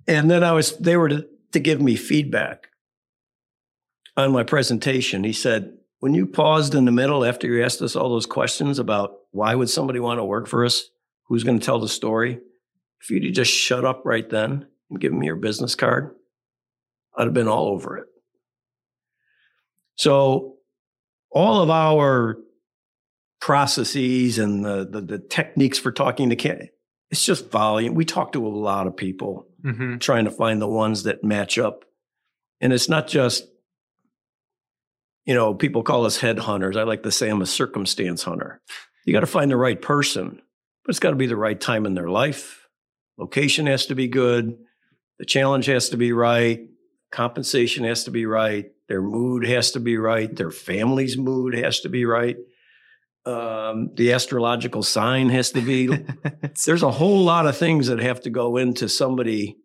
and 0.07 0.31
then 0.31 0.43
I 0.43 0.53
was, 0.53 0.77
they 0.79 0.97
were 0.97 1.11
to, 1.11 1.27
to 1.53 1.61
give 1.61 1.83
me 1.83 1.95
feedback 1.95 2.69
on 4.19 4.33
my 4.33 4.43
presentation. 4.43 5.25
He 5.25 5.33
said, 5.33 5.75
when 6.01 6.15
you 6.15 6.27
paused 6.27 6.75
in 6.75 6.85
the 6.85 6.93
middle 6.93 7.25
after 7.25 7.47
you 7.47 7.65
asked 7.65 7.83
us 7.83 7.97
all 7.97 8.09
those 8.11 8.27
questions 8.27 8.79
about 8.79 9.15
why 9.31 9.55
would 9.55 9.71
somebody 9.71 10.01
want 10.01 10.19
to 10.19 10.25
work 10.25 10.47
for 10.47 10.65
us? 10.65 10.85
Who's 11.27 11.45
going 11.45 11.59
to 11.59 11.65
tell 11.65 11.79
the 11.81 11.89
story? 11.89 12.39
If 13.01 13.11
you'd 13.11 13.35
just 13.35 13.53
shut 13.53 13.85
up 13.85 14.03
right 14.05 14.29
then 14.29 14.67
and 14.91 15.01
give 15.01 15.13
me 15.13 15.27
your 15.27 15.37
business 15.37 15.75
card, 15.75 16.15
I'd 17.17 17.25
have 17.25 17.35
been 17.35 17.49
all 17.49 17.69
over 17.69 17.99
it. 17.99 18.07
So 19.97 20.57
all 21.31 21.63
of 21.63 21.71
our 21.71 22.39
processes 23.41 24.39
and 24.39 24.65
the, 24.65 24.89
the, 24.91 25.01
the 25.01 25.19
techniques 25.19 25.79
for 25.79 25.93
talking 25.93 26.31
to 26.31 26.37
candidates, 26.37 26.73
it's 27.11 27.25
just 27.25 27.51
volume. 27.51 27.95
We 27.95 28.05
talk 28.05 28.33
to 28.33 28.47
a 28.47 28.49
lot 28.49 28.87
of 28.87 28.97
people 28.97 29.47
Mm-hmm. 29.65 29.99
trying 29.99 30.25
to 30.25 30.31
find 30.31 30.63
the 30.63 30.69
ones 30.69 31.03
that 31.03 31.25
match 31.25 31.59
up. 31.59 31.85
And 32.61 32.73
it's 32.73 32.89
not 32.89 33.09
just, 33.09 33.45
you 35.29 35.35
know, 35.35 35.53
people 35.53 35.83
call 35.83 36.07
us 36.07 36.19
headhunters. 36.19 36.75
I 36.75 36.85
like 36.85 37.03
to 37.03 37.13
say 37.13 37.29
I'm 37.29 37.43
a 37.43 37.47
circumstance 37.47 38.23
hunter. 38.23 38.63
You 39.05 39.13
got 39.13 39.21
to 39.21 39.27
find 39.27 39.51
the 39.51 39.59
right 39.59 39.81
person, 39.81 40.41
but 40.83 40.91
it's 40.91 41.01
got 41.01 41.11
to 41.11 41.17
be 41.17 41.27
the 41.27 41.37
right 41.37 41.61
time 41.61 41.85
in 41.85 41.93
their 41.93 42.09
life. 42.09 42.67
Location 43.19 43.67
has 43.67 43.85
to 43.87 43.95
be 43.95 44.09
good. 44.09 44.57
The 45.19 45.27
challenge 45.27 45.67
has 45.67 45.91
to 45.91 45.99
be 45.99 46.13
right. 46.13 46.67
Compensation 47.13 47.85
has 47.85 48.05
to 48.05 48.11
be 48.11 48.25
right. 48.25 48.71
Their 48.89 49.03
mood 49.03 49.47
has 49.47 49.73
to 49.73 49.81
be 49.81 49.99
right. 49.99 50.35
Their 50.35 50.51
family's 50.51 51.19
mood 51.19 51.53
has 51.53 51.81
to 51.81 51.91
be 51.91 52.07
right. 52.07 52.39
Um, 53.27 53.91
the 53.97 54.15
astrological 54.15 54.83
sign 54.83 55.29
has 55.29 55.51
to 55.51 55.61
be 55.61 55.89
there's 56.65 56.83
a 56.83 56.91
whole 56.91 57.23
lot 57.23 57.47
of 57.47 57.55
things 57.55 57.89
that 57.89 57.99
have 57.99 58.23
to 58.23 58.31
go 58.31 58.57
into 58.57 58.89
somebody, 58.89 59.59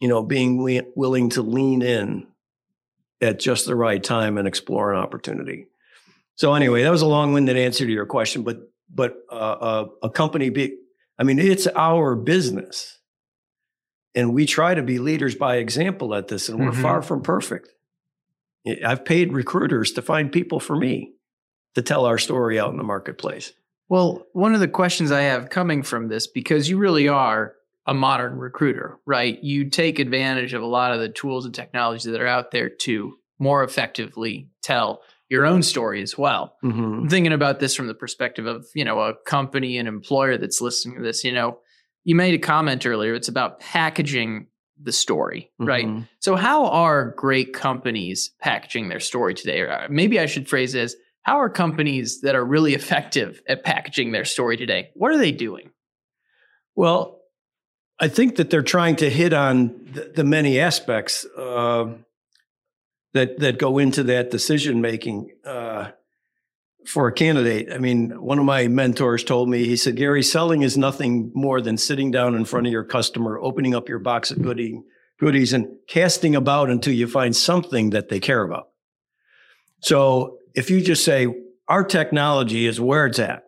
you 0.00 0.08
know, 0.08 0.24
being 0.24 0.56
wi- 0.56 0.88
willing 0.96 1.28
to 1.30 1.42
lean 1.42 1.80
in 1.80 2.26
at 3.20 3.38
just 3.38 3.66
the 3.66 3.74
right 3.76 4.02
time 4.02 4.38
and 4.38 4.46
explore 4.48 4.92
an 4.92 4.98
opportunity. 5.00 5.66
So 6.36 6.54
anyway, 6.54 6.82
that 6.82 6.90
was 6.90 7.02
a 7.02 7.06
long-winded 7.06 7.56
answer 7.56 7.86
to 7.86 7.92
your 7.92 8.06
question, 8.06 8.42
but 8.42 8.58
but 8.92 9.16
uh, 9.30 9.34
uh, 9.34 9.86
a 10.02 10.10
company 10.10 10.50
be, 10.50 10.76
I 11.18 11.22
mean, 11.24 11.38
it's 11.38 11.66
our 11.68 12.14
business, 12.14 12.98
and 14.14 14.34
we 14.34 14.46
try 14.46 14.74
to 14.74 14.82
be 14.82 14.98
leaders 14.98 15.34
by 15.34 15.56
example 15.56 16.14
at 16.14 16.28
this, 16.28 16.48
and 16.48 16.58
we're 16.60 16.70
Mhm. 16.72 16.82
far 16.82 17.02
from 17.02 17.22
perfect. 17.22 17.70
I've 18.84 19.04
paid 19.04 19.32
recruiters 19.32 19.92
to 19.92 20.02
find 20.02 20.30
people 20.30 20.60
for 20.60 20.76
me 20.76 21.12
to 21.74 21.82
tell 21.82 22.04
our 22.04 22.18
story 22.18 22.58
out 22.58 22.70
in 22.70 22.76
the 22.76 22.84
marketplace. 22.84 23.52
Well, 23.88 24.26
one 24.32 24.54
of 24.54 24.60
the 24.60 24.68
questions 24.68 25.10
I 25.10 25.22
have 25.22 25.50
coming 25.50 25.82
from 25.82 26.08
this, 26.08 26.26
because 26.26 26.68
you 26.68 26.78
really 26.78 27.08
are 27.08 27.54
a 27.86 27.94
modern 27.94 28.38
recruiter, 28.38 28.98
right? 29.06 29.42
You 29.42 29.68
take 29.68 29.98
advantage 29.98 30.54
of 30.54 30.62
a 30.62 30.66
lot 30.66 30.92
of 30.92 31.00
the 31.00 31.08
tools 31.08 31.44
and 31.44 31.54
technologies 31.54 32.04
that 32.04 32.20
are 32.20 32.26
out 32.26 32.50
there 32.50 32.70
to 32.70 33.14
more 33.38 33.62
effectively 33.62 34.48
tell 34.62 35.02
your 35.28 35.44
own 35.44 35.62
story 35.62 36.00
as 36.02 36.16
well. 36.16 36.56
I'm 37.02 37.08
thinking 37.08 37.32
about 37.32 37.58
this 37.60 37.74
from 37.74 37.86
the 37.88 37.94
perspective 37.94 38.46
of, 38.46 38.66
you 38.74 38.84
know, 38.84 39.00
a 39.00 39.14
company, 39.26 39.78
an 39.78 39.86
employer 39.86 40.38
that's 40.38 40.60
listening 40.60 40.96
to 40.96 41.02
this, 41.02 41.24
you 41.24 41.32
know, 41.32 41.58
you 42.04 42.14
made 42.14 42.34
a 42.34 42.38
comment 42.38 42.86
earlier, 42.86 43.14
it's 43.14 43.28
about 43.28 43.60
packaging 43.60 44.46
the 44.80 44.92
story, 44.92 45.50
right? 45.58 45.86
Mhm. 45.86 46.08
So, 46.20 46.36
how 46.36 46.66
are 46.66 47.14
great 47.16 47.52
companies 47.54 48.32
packaging 48.40 48.88
their 48.88 49.00
story 49.00 49.34
today? 49.34 49.60
Or 49.60 49.70
uh, 49.70 49.86
maybe 49.88 50.18
I 50.18 50.26
should 50.26 50.48
phrase 50.48 50.74
it 50.74 50.80
as 50.80 50.96
how 51.22 51.38
are 51.40 51.48
companies 51.48 52.20
that 52.20 52.34
are 52.34 52.44
really 52.44 52.74
effective 52.74 53.40
at 53.48 53.64
packaging 53.64 54.12
their 54.12 54.24
story 54.24 54.56
today? 54.56 54.90
What 54.94 55.12
are 55.12 55.18
they 55.18 55.32
doing? 55.32 55.70
Well, 56.74 57.20
I 58.00 58.08
think 58.08 58.36
that 58.36 58.50
they're 58.50 58.62
trying 58.62 58.96
to 58.96 59.08
hit 59.08 59.32
on 59.32 59.88
the, 59.92 60.12
the 60.16 60.24
many 60.24 60.58
aspects 60.58 61.24
uh, 61.36 61.94
that 63.12 63.38
that 63.38 63.58
go 63.58 63.78
into 63.78 64.02
that 64.04 64.30
decision 64.30 64.80
making 64.80 65.30
uh, 65.44 65.90
for 66.86 67.06
a 67.08 67.12
candidate. 67.12 67.72
I 67.72 67.78
mean, 67.78 68.10
one 68.20 68.38
of 68.38 68.44
my 68.44 68.66
mentors 68.66 69.22
told 69.22 69.48
me 69.48 69.64
he 69.64 69.76
said, 69.76 69.96
"Gary, 69.96 70.22
selling 70.22 70.62
is 70.62 70.76
nothing 70.76 71.30
more 71.34 71.60
than 71.60 71.76
sitting 71.76 72.10
down 72.10 72.34
in 72.34 72.44
front 72.44 72.66
of 72.66 72.72
your 72.72 72.84
customer, 72.84 73.38
opening 73.38 73.74
up 73.74 73.88
your 73.88 74.00
box 74.00 74.30
of 74.30 74.42
goodie, 74.42 74.82
goodies, 75.20 75.52
and 75.52 75.68
casting 75.88 76.34
about 76.34 76.70
until 76.70 76.92
you 76.92 77.06
find 77.06 77.34
something 77.36 77.90
that 77.90 78.08
they 78.08 78.18
care 78.18 78.42
about." 78.42 78.68
So, 79.80 80.38
if 80.54 80.68
you 80.68 80.80
just 80.80 81.04
say, 81.04 81.28
"Our 81.68 81.84
technology 81.84 82.66
is 82.66 82.80
where 82.80 83.06
it's 83.06 83.20
at," 83.20 83.43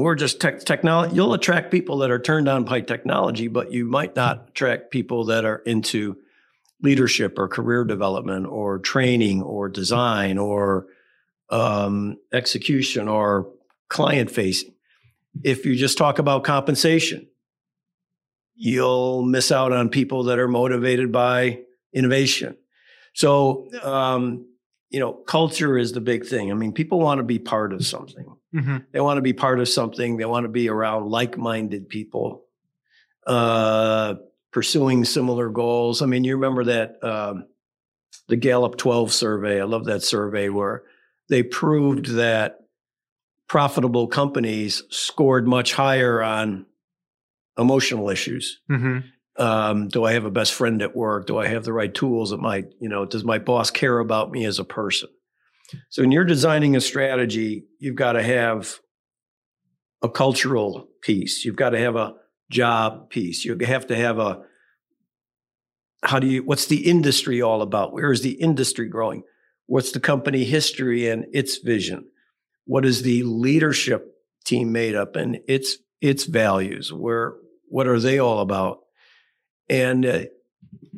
we're 0.00 0.14
just 0.14 0.40
tech 0.40 0.60
technology. 0.60 1.14
You'll 1.14 1.34
attract 1.34 1.70
people 1.70 1.98
that 1.98 2.10
are 2.10 2.18
turned 2.18 2.48
on 2.48 2.64
by 2.64 2.80
technology, 2.80 3.48
but 3.48 3.72
you 3.72 3.84
might 3.84 4.16
not 4.16 4.48
attract 4.48 4.90
people 4.90 5.26
that 5.26 5.44
are 5.44 5.58
into 5.58 6.16
leadership 6.80 7.38
or 7.38 7.48
career 7.48 7.84
development 7.84 8.46
or 8.46 8.78
training 8.78 9.42
or 9.42 9.68
design 9.68 10.38
or 10.38 10.86
um, 11.50 12.16
execution 12.32 13.08
or 13.08 13.48
client 13.88 14.30
facing. 14.30 14.74
If 15.44 15.66
you 15.66 15.76
just 15.76 15.98
talk 15.98 16.18
about 16.18 16.44
compensation, 16.44 17.28
you'll 18.54 19.22
miss 19.22 19.52
out 19.52 19.72
on 19.72 19.88
people 19.88 20.24
that 20.24 20.38
are 20.38 20.48
motivated 20.48 21.12
by 21.12 21.60
innovation. 21.92 22.56
So, 23.14 23.68
um, 23.82 24.46
you 24.90 25.00
know, 25.00 25.12
culture 25.12 25.76
is 25.76 25.92
the 25.92 26.00
big 26.00 26.26
thing. 26.26 26.50
I 26.50 26.54
mean, 26.54 26.72
people 26.72 27.00
want 27.00 27.18
to 27.18 27.24
be 27.24 27.38
part 27.38 27.72
of 27.72 27.84
something. 27.86 28.26
They 28.92 29.00
want 29.00 29.18
to 29.18 29.22
be 29.22 29.32
part 29.32 29.60
of 29.60 29.68
something. 29.68 30.16
They 30.16 30.24
want 30.24 30.44
to 30.44 30.48
be 30.48 30.68
around 30.68 31.08
like-minded 31.08 31.88
people, 31.88 32.44
uh, 33.26 34.14
pursuing 34.52 35.04
similar 35.04 35.48
goals. 35.48 36.02
I 36.02 36.06
mean, 36.06 36.24
you 36.24 36.34
remember 36.36 36.64
that 36.64 37.02
um, 37.02 37.46
the 38.28 38.36
Gallup 38.36 38.76
12 38.76 39.12
survey. 39.12 39.60
I 39.60 39.64
love 39.64 39.86
that 39.86 40.02
survey 40.02 40.48
where 40.48 40.82
they 41.28 41.42
proved 41.42 42.06
that 42.16 42.58
profitable 43.48 44.06
companies 44.06 44.82
scored 44.90 45.46
much 45.46 45.72
higher 45.74 46.22
on 46.22 46.66
emotional 47.58 48.10
issues. 48.10 48.60
Mm-hmm. 48.70 49.42
Um, 49.42 49.88
do 49.88 50.04
I 50.04 50.12
have 50.12 50.24
a 50.24 50.30
best 50.30 50.52
friend 50.52 50.82
at 50.82 50.94
work? 50.94 51.26
Do 51.26 51.38
I 51.38 51.48
have 51.48 51.64
the 51.64 51.72
right 51.72 51.92
tools? 51.92 52.32
At 52.32 52.38
my, 52.38 52.64
you 52.80 52.88
know, 52.88 53.06
does 53.06 53.24
my 53.24 53.38
boss 53.38 53.70
care 53.70 53.98
about 53.98 54.30
me 54.30 54.44
as 54.44 54.58
a 54.58 54.64
person? 54.64 55.08
So 55.90 56.02
when 56.02 56.12
you're 56.12 56.24
designing 56.24 56.76
a 56.76 56.80
strategy, 56.80 57.64
you've 57.78 57.96
got 57.96 58.12
to 58.12 58.22
have 58.22 58.78
a 60.02 60.08
cultural 60.08 60.88
piece. 61.02 61.44
You've 61.44 61.56
got 61.56 61.70
to 61.70 61.78
have 61.78 61.96
a 61.96 62.14
job 62.50 63.10
piece. 63.10 63.44
You 63.44 63.56
have 63.58 63.86
to 63.88 63.96
have 63.96 64.18
a 64.18 64.42
how 66.04 66.18
do 66.18 66.26
you 66.26 66.42
what's 66.42 66.66
the 66.66 66.88
industry 66.88 67.40
all 67.40 67.62
about? 67.62 67.92
Where 67.92 68.12
is 68.12 68.22
the 68.22 68.32
industry 68.32 68.88
growing? 68.88 69.22
What's 69.66 69.92
the 69.92 70.00
company 70.00 70.44
history 70.44 71.08
and 71.08 71.26
its 71.32 71.58
vision? 71.58 72.06
What 72.66 72.84
is 72.84 73.02
the 73.02 73.22
leadership 73.22 74.06
team 74.44 74.72
made 74.72 74.94
up 74.94 75.16
and 75.16 75.38
its 75.46 75.76
its 76.00 76.24
values? 76.24 76.92
Where 76.92 77.34
what 77.68 77.86
are 77.86 78.00
they 78.00 78.18
all 78.18 78.40
about? 78.40 78.80
And 79.68 80.04
uh, 80.04 80.20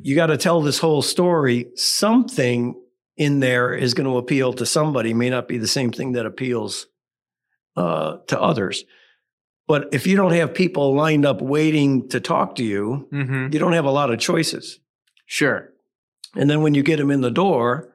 you 0.01 0.17
got 0.17 0.27
to 0.27 0.37
tell 0.37 0.63
this 0.63 0.79
whole 0.79 1.03
story. 1.03 1.69
Something 1.77 2.75
in 3.17 3.41
there 3.41 3.73
is 3.73 3.95
going 3.95 4.09
to 4.11 4.19
appeal 4.19 4.53
to 4.55 4.67
somebody. 4.67 5.15
May 5.15 5.31
not 5.31 5.49
be 5.49 5.59
the 5.59 5.69
same 5.69 5.93
thing 5.93 6.13
that 6.13 6.27
appeals 6.27 6.87
uh, 7.77 8.19
to 8.29 8.41
others. 8.41 8.85
But 9.67 9.89
if 9.93 10.07
you 10.07 10.17
don't 10.17 10.33
have 10.33 10.53
people 10.55 10.95
lined 10.95 11.25
up 11.25 11.41
waiting 11.41 12.09
to 12.11 12.21
talk 12.21 12.57
to 12.57 12.65
you, 12.65 13.09
Mm-hmm. 13.13 13.53
you 13.53 13.59
don't 13.59 13.73
have 13.73 13.87
a 13.87 13.91
lot 13.91 14.11
of 14.13 14.19
choices. 14.19 14.79
Sure. 15.27 15.71
And 16.35 16.51
then 16.51 16.63
when 16.63 16.75
you 16.75 16.83
get 16.83 16.99
them 16.99 17.11
in 17.11 17.21
the 17.23 17.31
door, 17.31 17.91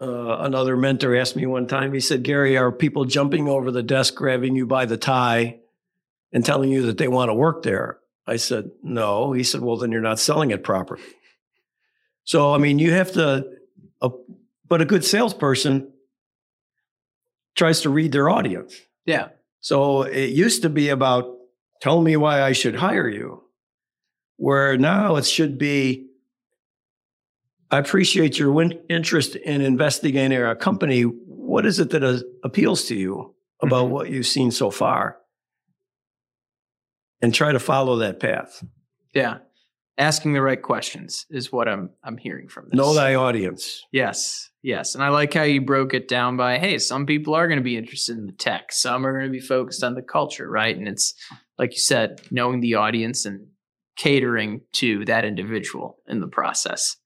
uh, 0.00 0.38
another 0.40 0.76
mentor 0.76 1.16
asked 1.16 1.36
me 1.36 1.46
one 1.46 1.66
time, 1.66 1.94
he 1.94 2.00
said, 2.00 2.22
Gary, 2.24 2.56
are 2.56 2.70
people 2.72 3.04
jumping 3.04 3.48
over 3.48 3.70
the 3.70 3.82
desk, 3.82 4.14
grabbing 4.14 4.56
you 4.56 4.66
by 4.66 4.84
the 4.84 4.96
tie 4.96 5.60
and 6.32 6.44
telling 6.44 6.70
you 6.70 6.82
that 6.86 6.98
they 6.98 7.08
want 7.08 7.30
to 7.30 7.34
work 7.34 7.62
there? 7.62 7.98
I 8.26 8.36
said, 8.36 8.70
no. 8.82 9.32
He 9.32 9.44
said, 9.44 9.60
well, 9.60 9.76
then 9.76 9.92
you're 9.92 10.00
not 10.00 10.18
selling 10.18 10.50
it 10.50 10.64
properly. 10.64 11.02
So, 12.24 12.52
I 12.54 12.58
mean, 12.58 12.78
you 12.78 12.90
have 12.92 13.12
to, 13.12 13.46
uh, 14.00 14.10
but 14.68 14.80
a 14.80 14.84
good 14.84 15.04
salesperson 15.04 15.92
tries 17.56 17.82
to 17.82 17.90
read 17.90 18.12
their 18.12 18.28
audience. 18.28 18.74
Yeah. 19.06 19.28
So 19.60 20.02
it 20.02 20.30
used 20.30 20.62
to 20.62 20.68
be 20.68 20.88
about 20.88 21.26
tell 21.80 22.00
me 22.00 22.16
why 22.16 22.42
I 22.42 22.52
should 22.52 22.74
hire 22.76 23.08
you, 23.08 23.42
where 24.36 24.76
now 24.76 25.16
it 25.16 25.26
should 25.26 25.58
be 25.58 26.08
I 27.70 27.78
appreciate 27.78 28.38
your 28.38 28.52
win- 28.52 28.78
interest 28.88 29.34
in 29.36 29.60
investigating 29.60 30.38
our 30.40 30.54
company. 30.54 31.02
What 31.02 31.66
is 31.66 31.80
it 31.80 31.90
that 31.90 32.04
uh, 32.04 32.18
appeals 32.44 32.84
to 32.84 32.94
you 32.94 33.34
about 33.60 33.86
Mhm. 33.86 33.90
what 33.90 34.10
you've 34.10 34.26
seen 34.26 34.50
so 34.52 34.70
far? 34.70 35.16
And 37.20 37.34
try 37.34 37.52
to 37.52 37.58
follow 37.58 37.96
that 37.96 38.20
path. 38.20 38.62
Yeah. 39.14 39.38
Asking 39.96 40.32
the 40.32 40.42
right 40.42 40.60
questions 40.60 41.24
is 41.30 41.52
what 41.52 41.68
I'm 41.68 41.90
I'm 42.02 42.16
hearing 42.16 42.48
from 42.48 42.66
this. 42.68 42.76
Know 42.76 42.94
thy 42.94 43.14
audience. 43.14 43.84
Yes, 43.92 44.50
yes. 44.60 44.96
And 44.96 45.04
I 45.04 45.10
like 45.10 45.32
how 45.32 45.44
you 45.44 45.60
broke 45.60 45.94
it 45.94 46.08
down 46.08 46.36
by 46.36 46.58
hey, 46.58 46.78
some 46.78 47.06
people 47.06 47.34
are 47.34 47.46
going 47.46 47.60
to 47.60 47.64
be 47.64 47.76
interested 47.76 48.18
in 48.18 48.26
the 48.26 48.32
tech, 48.32 48.72
some 48.72 49.06
are 49.06 49.12
going 49.12 49.26
to 49.26 49.38
be 49.38 49.40
focused 49.40 49.84
on 49.84 49.94
the 49.94 50.02
culture, 50.02 50.50
right? 50.50 50.76
And 50.76 50.88
it's 50.88 51.14
like 51.58 51.72
you 51.72 51.80
said, 51.80 52.20
knowing 52.32 52.60
the 52.60 52.74
audience 52.74 53.24
and 53.24 53.46
catering 53.96 54.62
to 54.72 55.04
that 55.04 55.24
individual 55.24 55.98
in 56.08 56.20
the 56.20 56.26
process. 56.26 56.96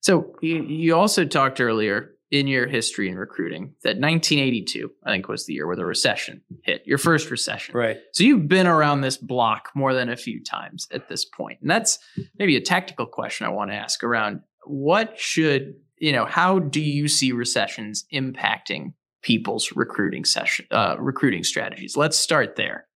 So 0.00 0.34
you, 0.40 0.62
you 0.62 0.94
also 0.94 1.24
talked 1.24 1.60
earlier 1.60 2.14
in 2.30 2.46
your 2.46 2.66
history 2.66 3.08
in 3.08 3.16
recruiting 3.16 3.74
that 3.82 3.98
1982, 3.98 4.90
I 5.04 5.10
think, 5.10 5.28
was 5.28 5.46
the 5.46 5.54
year 5.54 5.66
where 5.66 5.76
the 5.76 5.84
recession 5.84 6.42
hit, 6.62 6.82
your 6.86 6.98
first 6.98 7.30
recession. 7.30 7.76
Right. 7.76 7.98
So 8.12 8.22
you've 8.22 8.46
been 8.46 8.68
around 8.68 9.00
this 9.00 9.16
block 9.16 9.70
more 9.74 9.94
than 9.94 10.08
a 10.08 10.16
few 10.16 10.42
times 10.42 10.86
at 10.92 11.08
this 11.08 11.24
point. 11.24 11.58
And 11.60 11.70
that's 11.70 11.98
maybe 12.38 12.56
a 12.56 12.60
tactical 12.60 13.06
question 13.06 13.46
I 13.46 13.50
want 13.50 13.70
to 13.70 13.76
ask 13.76 14.04
around 14.04 14.40
what 14.64 15.18
should, 15.18 15.74
you 15.98 16.12
know, 16.12 16.24
how 16.24 16.60
do 16.60 16.80
you 16.80 17.08
see 17.08 17.32
recessions 17.32 18.04
impacting 18.12 18.92
people's 19.22 19.72
recruiting 19.72 20.24
session 20.24 20.66
uh, 20.70 20.96
recruiting 20.98 21.42
strategies? 21.42 21.96
Let's 21.96 22.16
start 22.16 22.54
there. 22.56 22.86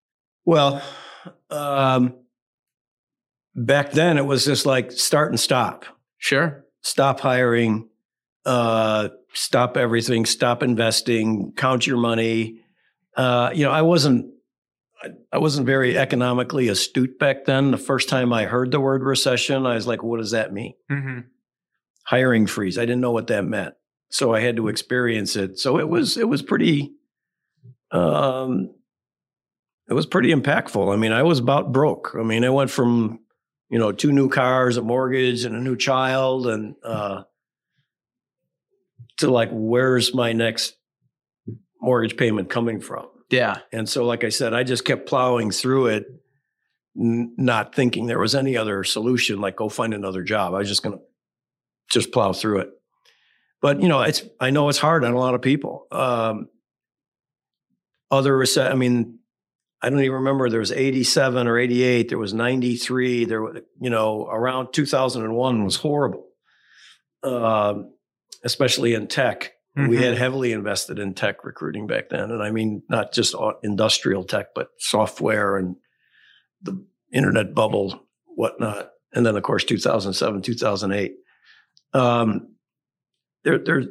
Well, 0.44 0.82
um, 1.50 2.14
back 3.56 3.92
then 3.92 4.16
it 4.18 4.26
was 4.26 4.44
just 4.44 4.64
like 4.66 4.92
start 4.92 5.30
and 5.30 5.40
stop. 5.40 5.86
Sure. 6.18 6.64
stop 6.80 7.20
hiring, 7.20 7.88
uh, 8.46 9.08
stop 9.34 9.76
everything, 9.76 10.26
stop 10.26 10.62
investing, 10.62 11.52
count 11.56 11.86
your 11.86 11.96
money. 11.96 12.60
Uh, 13.16 13.50
you 13.54 13.64
know, 13.64 13.70
I 13.70 13.82
wasn't, 13.82 14.32
I, 15.32 15.38
wasn't 15.38 15.66
very 15.66 15.98
economically 15.98 16.68
astute 16.68 17.18
back 17.18 17.44
then. 17.44 17.70
The 17.70 17.76
first 17.76 18.08
time 18.08 18.32
I 18.32 18.44
heard 18.44 18.70
the 18.70 18.80
word 18.80 19.02
recession, 19.02 19.66
I 19.66 19.74
was 19.74 19.86
like, 19.86 20.02
"What 20.02 20.18
does 20.18 20.30
that 20.30 20.52
mean?" 20.52 20.74
Mm-hmm. 20.90 21.20
Hiring 22.04 22.46
freeze. 22.46 22.78
I 22.78 22.82
didn't 22.82 23.02
know 23.02 23.12
what 23.12 23.26
that 23.26 23.44
meant, 23.44 23.74
so 24.08 24.34
I 24.34 24.40
had 24.40 24.56
to 24.56 24.68
experience 24.68 25.36
it. 25.36 25.58
So 25.58 25.78
it 25.78 25.88
was, 25.88 26.16
it 26.16 26.28
was 26.28 26.42
pretty, 26.42 26.92
um, 27.90 28.74
it 29.88 29.94
was 29.94 30.06
pretty 30.06 30.32
impactful. 30.32 30.92
I 30.92 30.96
mean, 30.96 31.12
I 31.12 31.22
was 31.22 31.38
about 31.38 31.72
broke. 31.72 32.16
I 32.18 32.22
mean, 32.22 32.44
I 32.44 32.50
went 32.50 32.70
from 32.70 33.20
you 33.74 33.78
know, 33.78 33.92
two 33.92 34.12
new 34.12 34.28
cars, 34.28 34.76
a 34.76 34.82
mortgage, 34.82 35.44
and 35.44 35.56
a 35.56 35.60
new 35.60 35.76
child, 35.76 36.46
and 36.46 36.76
uh, 36.84 37.24
to 39.18 39.30
like, 39.30 39.50
where's 39.52 40.14
my 40.14 40.32
next 40.32 40.76
mortgage 41.84 42.16
payment 42.16 42.48
coming 42.48 42.80
from. 42.80 43.06
Yeah. 43.30 43.58
And 43.72 43.88
so, 43.88 44.04
like 44.04 44.24
I 44.24 44.30
said, 44.30 44.54
I 44.54 44.64
just 44.64 44.84
kept 44.84 45.06
plowing 45.06 45.50
through 45.50 45.88
it, 45.88 46.06
n- 46.98 47.34
not 47.36 47.74
thinking 47.74 48.06
there 48.06 48.18
was 48.18 48.34
any 48.34 48.56
other 48.56 48.84
solution, 48.84 49.40
like 49.40 49.56
go 49.56 49.68
find 49.68 49.92
another 49.92 50.22
job. 50.22 50.54
I 50.54 50.58
was 50.58 50.68
just 50.68 50.82
going 50.82 50.96
to 50.98 51.04
just 51.90 52.10
plow 52.10 52.32
through 52.32 52.60
it. 52.60 52.70
But 53.60 53.80
you 53.80 53.88
know, 53.88 54.02
it's 54.02 54.22
I 54.40 54.50
know 54.50 54.68
it's 54.68 54.78
hard 54.78 55.04
on 55.04 55.12
a 55.12 55.18
lot 55.18 55.34
of 55.34 55.42
people. 55.42 55.86
Um, 55.90 56.48
other 58.10 58.36
reset, 58.36 58.70
I 58.70 58.74
mean, 58.74 59.18
I 59.82 59.90
don't 59.90 60.00
even 60.00 60.12
remember. 60.12 60.48
There 60.48 60.60
was 60.60 60.72
87 60.72 61.46
or 61.46 61.58
88. 61.58 62.08
There 62.08 62.18
was 62.18 62.32
93. 62.32 63.24
There, 63.24 63.42
was, 63.42 63.62
you 63.80 63.90
know, 63.90 64.26
around 64.26 64.72
2001 64.72 65.64
was 65.64 65.76
horrible, 65.76 66.26
Um 67.22 67.93
especially 68.44 68.94
in 68.94 69.08
tech. 69.08 69.52
We 69.88 69.96
had 69.96 70.16
heavily 70.16 70.52
invested 70.52 71.00
in 71.00 71.14
tech 71.14 71.44
recruiting 71.44 71.88
back 71.88 72.08
then, 72.08 72.30
and 72.30 72.40
I 72.40 72.52
mean 72.52 72.84
not 72.88 73.12
just 73.12 73.34
industrial 73.64 74.22
tech, 74.22 74.54
but 74.54 74.68
software 74.78 75.56
and 75.56 75.74
the 76.62 76.80
internet 77.12 77.54
bubble, 77.54 78.06
whatnot. 78.24 78.90
And 79.12 79.26
then, 79.26 79.36
of 79.36 79.42
course, 79.42 79.64
2007, 79.64 80.42
2008. 80.42 81.14
Um, 81.92 82.54
there, 83.44 83.58
there, 83.58 83.84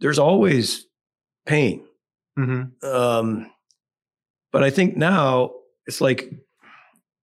there's 0.00 0.18
always 0.18 0.86
pain. 1.46 1.84
Mm-hmm. 2.38 2.86
Um, 2.86 3.50
but 4.52 4.62
I 4.62 4.70
think 4.70 4.96
now 4.96 5.52
it's 5.86 6.00
like 6.00 6.30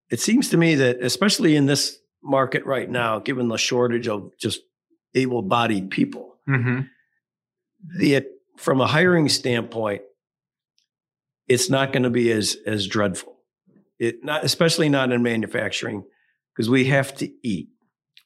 it 0.10 0.20
seems 0.20 0.50
to 0.50 0.58
me 0.58 0.76
that, 0.76 1.02
especially 1.02 1.56
in 1.56 1.66
this 1.66 1.98
market 2.24 2.66
right 2.66 2.90
now, 2.90 3.20
given 3.20 3.48
the 3.48 3.58
shortage 3.58 4.08
of 4.08 4.32
just 4.40 4.62
able-bodied 5.14 5.90
people, 5.92 6.35
Mm-hmm. 6.50 6.82
the 8.00 8.26
from 8.58 8.82
a 8.82 8.88
hiring 8.88 9.28
standpoint, 9.30 10.02
it's 11.48 11.70
not 11.70 11.92
going 11.94 12.04
to 12.04 12.10
be 12.10 12.32
as 12.32 12.58
as 12.66 12.88
dreadful. 12.88 13.38
It 14.00 14.24
not 14.24 14.44
especially 14.44 14.90
not 14.90 15.12
in 15.12 15.24
manufacturing 15.24 16.04
because 16.54 16.70
we 16.70 16.86
have 16.86 17.16
to 17.18 17.30
eat. 17.44 17.70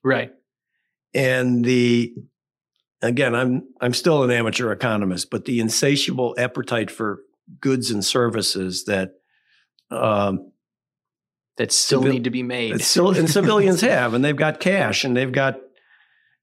Right. 0.03 0.31
And 1.13 1.63
the 1.65 2.13
again, 3.01 3.35
I'm 3.35 3.63
I'm 3.81 3.93
still 3.93 4.23
an 4.23 4.31
amateur 4.31 4.71
economist, 4.71 5.29
but 5.29 5.45
the 5.45 5.59
insatiable 5.59 6.35
appetite 6.37 6.91
for 6.91 7.21
goods 7.59 7.89
and 7.91 8.03
services 8.05 8.85
that 8.85 9.13
um, 9.91 10.51
That 11.57 11.71
still 11.71 12.01
Civil- 12.01 12.13
need 12.13 12.23
to 12.25 12.29
be 12.29 12.43
made. 12.43 12.81
still 12.81 13.09
and 13.11 13.29
civilians 13.39 13.81
have, 13.81 14.13
and 14.13 14.23
they've 14.23 14.35
got 14.35 14.59
cash, 14.59 15.03
and 15.03 15.15
they've 15.17 15.31
got 15.31 15.59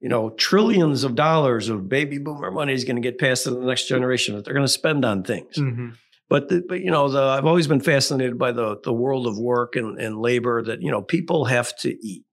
you 0.00 0.08
know 0.08 0.30
trillions 0.30 1.04
of 1.04 1.14
dollars 1.14 1.68
of 1.68 1.88
baby 1.88 2.18
boomer 2.18 2.50
money 2.50 2.72
is 2.72 2.84
going 2.84 2.96
to 2.96 3.02
get 3.02 3.18
passed 3.18 3.44
to 3.44 3.50
the 3.50 3.60
next 3.60 3.88
generation 3.88 4.34
that 4.34 4.44
they're 4.44 4.54
going 4.54 4.66
to 4.66 4.72
spend 4.72 5.04
on 5.04 5.22
things. 5.22 5.56
Mhm. 5.56 5.96
But 6.28 6.48
the, 6.48 6.64
but 6.68 6.80
you 6.80 6.90
know, 6.90 7.08
the, 7.08 7.22
I've 7.22 7.46
always 7.46 7.68
been 7.68 7.80
fascinated 7.80 8.38
by 8.38 8.52
the 8.52 8.78
the 8.82 8.92
world 8.92 9.26
of 9.26 9.38
work 9.38 9.76
and, 9.76 9.98
and 10.00 10.18
labor. 10.20 10.62
That 10.62 10.82
you 10.82 10.90
know, 10.90 11.02
people 11.02 11.44
have 11.44 11.76
to 11.78 11.90
eat. 12.04 12.24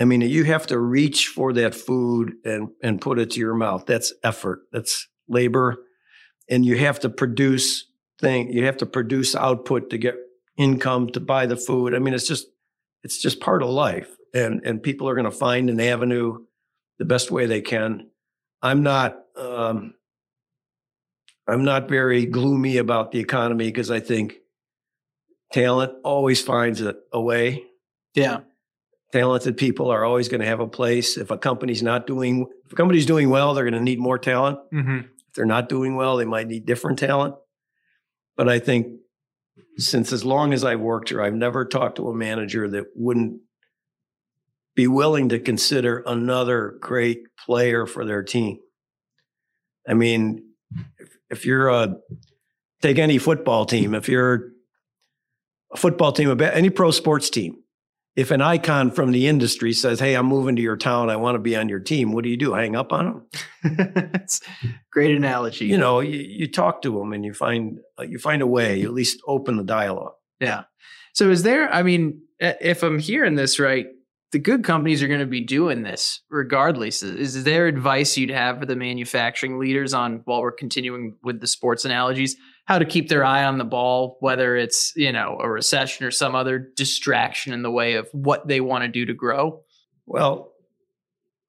I 0.00 0.04
mean, 0.04 0.20
you 0.22 0.44
have 0.44 0.66
to 0.68 0.78
reach 0.78 1.26
for 1.26 1.52
that 1.54 1.74
food 1.74 2.34
and 2.44 2.68
and 2.82 3.00
put 3.00 3.18
it 3.18 3.32
to 3.32 3.40
your 3.40 3.54
mouth. 3.54 3.84
That's 3.86 4.12
effort. 4.22 4.60
That's 4.72 5.08
labor, 5.28 5.78
and 6.48 6.64
you 6.64 6.78
have 6.78 7.00
to 7.00 7.10
produce 7.10 7.84
thing. 8.20 8.52
You 8.52 8.66
have 8.66 8.76
to 8.78 8.86
produce 8.86 9.34
output 9.34 9.90
to 9.90 9.98
get 9.98 10.14
income 10.56 11.08
to 11.10 11.20
buy 11.20 11.46
the 11.46 11.56
food. 11.56 11.94
I 11.94 11.98
mean, 11.98 12.14
it's 12.14 12.28
just 12.28 12.46
it's 13.02 13.20
just 13.20 13.40
part 13.40 13.62
of 13.62 13.70
life, 13.70 14.16
and 14.32 14.60
and 14.64 14.80
people 14.80 15.08
are 15.08 15.14
going 15.14 15.24
to 15.24 15.30
find 15.36 15.68
an 15.68 15.80
avenue 15.80 16.38
the 17.00 17.06
best 17.06 17.30
way 17.30 17.46
they 17.46 17.62
can. 17.62 18.10
I'm 18.62 18.84
not. 18.84 19.16
Um, 19.34 19.94
I'm 21.48 21.64
not 21.64 21.88
very 21.88 22.26
gloomy 22.26 22.76
about 22.76 23.10
the 23.10 23.18
economy 23.18 23.64
because 23.64 23.90
I 23.90 23.98
think 23.98 24.34
talent 25.52 25.94
always 26.04 26.42
finds 26.42 26.82
a, 26.82 26.94
a 27.12 27.20
way. 27.20 27.64
Yeah. 28.14 28.40
Talented 29.12 29.56
people 29.56 29.90
are 29.90 30.04
always 30.04 30.28
going 30.28 30.42
to 30.42 30.46
have 30.46 30.60
a 30.60 30.68
place. 30.68 31.16
If 31.16 31.30
a 31.32 31.38
company's 31.38 31.82
not 31.82 32.06
doing, 32.06 32.46
if 32.66 32.72
a 32.72 32.76
company's 32.76 33.06
doing 33.06 33.30
well, 33.30 33.54
they're 33.54 33.64
going 33.64 33.74
to 33.74 33.80
need 33.80 33.98
more 33.98 34.18
talent. 34.18 34.58
Mm-hmm. 34.72 34.98
If 34.98 35.34
they're 35.34 35.46
not 35.46 35.70
doing 35.70 35.96
well, 35.96 36.18
they 36.18 36.26
might 36.26 36.46
need 36.46 36.66
different 36.66 36.98
talent. 36.98 37.34
But 38.36 38.48
I 38.48 38.58
think 38.58 38.86
since 39.78 40.12
as 40.12 40.24
long 40.24 40.52
as 40.52 40.64
I've 40.64 40.80
worked 40.80 41.08
here, 41.08 41.22
I've 41.22 41.34
never 41.34 41.64
talked 41.64 41.96
to 41.96 42.10
a 42.10 42.14
manager 42.14 42.68
that 42.68 42.84
wouldn't 42.94 43.40
be 44.80 44.86
willing 44.86 45.28
to 45.28 45.38
consider 45.38 46.02
another 46.06 46.78
great 46.80 47.24
player 47.44 47.84
for 47.84 48.06
their 48.06 48.22
team. 48.22 48.58
I 49.86 49.92
mean, 49.92 50.42
if, 50.98 51.18
if 51.28 51.44
you're 51.44 51.68
a 51.68 51.96
take 52.80 52.98
any 52.98 53.18
football 53.18 53.66
team, 53.66 53.94
if 53.94 54.08
you're 54.08 54.52
a 55.70 55.76
football 55.76 56.12
team, 56.12 56.40
any 56.40 56.70
pro 56.70 56.92
sports 56.92 57.28
team, 57.28 57.56
if 58.16 58.30
an 58.30 58.40
icon 58.40 58.90
from 58.90 59.12
the 59.12 59.26
industry 59.28 59.74
says, 59.74 60.00
"Hey, 60.00 60.14
I'm 60.14 60.24
moving 60.24 60.56
to 60.56 60.62
your 60.62 60.78
town. 60.78 61.10
I 61.10 61.16
want 61.16 61.34
to 61.34 61.40
be 61.40 61.56
on 61.56 61.68
your 61.68 61.80
team," 61.80 62.12
what 62.12 62.24
do 62.24 62.30
you 62.30 62.38
do? 62.38 62.54
Hang 62.54 62.74
up 62.74 62.90
on 62.90 63.04
them? 63.04 63.96
That's 64.02 64.40
great 64.90 65.14
analogy. 65.14 65.66
You 65.66 65.76
know, 65.76 66.00
you, 66.00 66.20
you 66.20 66.50
talk 66.50 66.80
to 66.82 66.98
them 66.98 67.12
and 67.12 67.22
you 67.22 67.34
find 67.34 67.80
uh, 67.98 68.04
you 68.04 68.18
find 68.18 68.40
a 68.40 68.46
way. 68.46 68.78
You 68.78 68.86
at 68.86 68.94
least 68.94 69.20
open 69.26 69.58
the 69.58 69.64
dialogue. 69.64 70.14
Yeah. 70.40 70.62
So 71.12 71.28
is 71.28 71.42
there, 71.42 71.68
I 71.70 71.82
mean, 71.82 72.22
if 72.38 72.82
I'm 72.82 72.98
hearing 72.98 73.34
this 73.34 73.58
right, 73.58 73.86
the 74.32 74.38
good 74.38 74.62
companies 74.62 75.02
are 75.02 75.08
going 75.08 75.20
to 75.20 75.26
be 75.26 75.40
doing 75.40 75.82
this 75.82 76.20
regardless. 76.30 77.02
Is 77.02 77.44
there 77.44 77.66
advice 77.66 78.16
you'd 78.16 78.30
have 78.30 78.60
for 78.60 78.66
the 78.66 78.76
manufacturing 78.76 79.58
leaders 79.58 79.92
on 79.92 80.22
while 80.24 80.40
we're 80.40 80.52
continuing 80.52 81.16
with 81.22 81.40
the 81.40 81.46
sports 81.46 81.84
analogies, 81.84 82.36
how 82.64 82.78
to 82.78 82.84
keep 82.84 83.08
their 83.08 83.24
eye 83.24 83.44
on 83.44 83.58
the 83.58 83.64
ball, 83.64 84.18
whether 84.20 84.56
it's, 84.56 84.92
you 84.94 85.12
know, 85.12 85.38
a 85.40 85.50
recession 85.50 86.06
or 86.06 86.12
some 86.12 86.34
other 86.34 86.58
distraction 86.58 87.52
in 87.52 87.62
the 87.62 87.70
way 87.70 87.94
of 87.94 88.08
what 88.12 88.46
they 88.46 88.60
want 88.60 88.82
to 88.82 88.88
do 88.88 89.04
to 89.06 89.14
grow? 89.14 89.62
Well, 90.06 90.52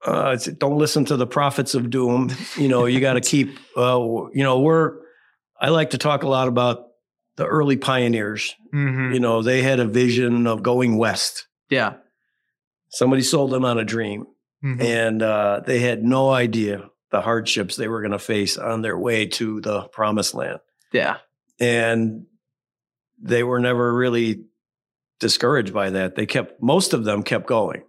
uh, 0.04 0.36
don't 0.58 0.80
listen 0.80 1.06
to 1.06 1.18
the 1.18 1.28
prophets 1.28 1.76
of 1.76 1.92
doom. 1.92 2.36
You 2.58 2.68
know, 2.68 2.86
you 2.86 3.00
got 3.00 3.14
to 3.14 3.22
keep. 3.22 3.58
Uh, 3.74 4.28
you 4.34 4.44
know, 4.44 4.60
we're. 4.60 4.98
I 5.60 5.70
like 5.70 5.92
to 5.92 5.98
talk 5.98 6.24
a 6.24 6.28
lot 6.28 6.50
about 6.50 6.88
the 7.38 7.46
early 7.46 7.78
pioneers. 7.78 8.54
Mm-hmm. 8.74 9.14
You 9.14 9.20
know, 9.22 9.42
they 9.42 9.62
had 9.62 9.80
a 9.80 9.86
vision 9.86 10.46
of 10.46 10.62
going 10.62 10.98
west. 10.98 11.48
Yeah. 11.70 11.94
Somebody 12.92 13.22
sold 13.24 13.52
them 13.52 13.66
on 13.66 13.78
a 13.80 13.86
dream, 13.86 14.26
Mhm. 14.64 14.82
and 14.82 15.22
uh, 15.24 15.62
they 15.66 15.80
had 15.80 16.04
no 16.04 16.30
idea 16.30 16.90
the 17.12 17.22
hardships 17.22 17.76
they 17.76 17.88
were 17.88 18.02
going 18.02 18.12
to 18.12 18.20
face 18.20 18.58
on 18.58 18.82
their 18.82 18.98
way 18.98 19.26
to 19.26 19.60
the 19.62 19.82
promised 19.90 20.34
land. 20.34 20.60
Yeah. 20.94 21.18
and 21.60 22.26
they 23.24 23.44
were 23.44 23.60
never 23.60 23.94
really 23.94 24.46
discouraged 25.20 25.74
by 25.74 25.92
that. 25.92 26.16
They 26.16 26.26
kept 26.26 26.62
most 26.62 26.94
of 26.94 27.04
them 27.04 27.22
kept 27.24 27.46
going. 27.48 27.84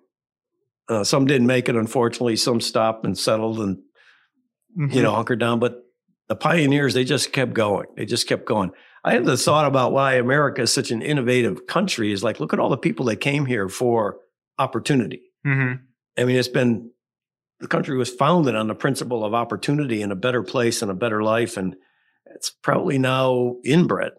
Uh, 0.88 1.04
some 1.04 1.26
didn't 1.26 1.46
make 1.46 1.68
it, 1.70 1.74
unfortunately. 1.76 2.36
Some 2.36 2.60
stopped 2.60 3.04
and 3.06 3.16
settled 3.18 3.58
and 3.60 3.78
Mm-hmm. 4.78 4.96
you 4.96 5.02
know 5.02 5.12
hunkered 5.14 5.38
down. 5.40 5.58
But 5.58 5.82
the 6.28 6.36
pioneers, 6.36 6.94
they 6.94 7.04
just 7.04 7.32
kept 7.32 7.52
going. 7.54 7.86
They 7.96 8.04
just 8.06 8.26
kept 8.28 8.44
going. 8.46 8.70
I 9.04 9.12
had 9.12 9.24
the 9.26 9.36
thought 9.36 9.66
about 9.66 9.92
why 9.92 10.14
America 10.14 10.62
is 10.62 10.72
such 10.72 10.90
an 10.90 11.02
innovative 11.02 11.66
country. 11.66 12.10
Is 12.12 12.22
like 12.24 12.40
look 12.40 12.52
at 12.54 12.58
all 12.58 12.70
the 12.70 12.76
people 12.78 13.06
that 13.06 13.16
came 13.16 13.44
here 13.46 13.68
for 13.68 14.16
opportunity. 14.58 15.22
Mm-hmm. 15.46 15.82
I 16.18 16.24
mean, 16.24 16.36
it's 16.36 16.48
been 16.48 16.90
the 17.60 17.68
country 17.68 17.96
was 17.96 18.10
founded 18.10 18.56
on 18.56 18.66
the 18.66 18.74
principle 18.74 19.24
of 19.24 19.34
opportunity 19.34 20.02
and 20.02 20.12
a 20.12 20.16
better 20.16 20.42
place 20.42 20.82
and 20.82 20.90
a 20.90 20.94
better 20.94 21.22
life, 21.22 21.56
and 21.56 21.76
it's 22.34 22.50
probably 22.50 22.98
now 22.98 23.56
inbred 23.64 24.12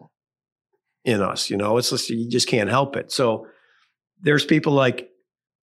in 1.04 1.20
us. 1.20 1.50
You 1.50 1.56
know, 1.56 1.76
it's 1.76 1.90
just 1.90 2.10
you 2.10 2.28
just 2.28 2.48
can't 2.48 2.70
help 2.70 2.96
it. 2.96 3.12
So 3.12 3.46
there's 4.20 4.44
people 4.44 4.72
like, 4.72 5.08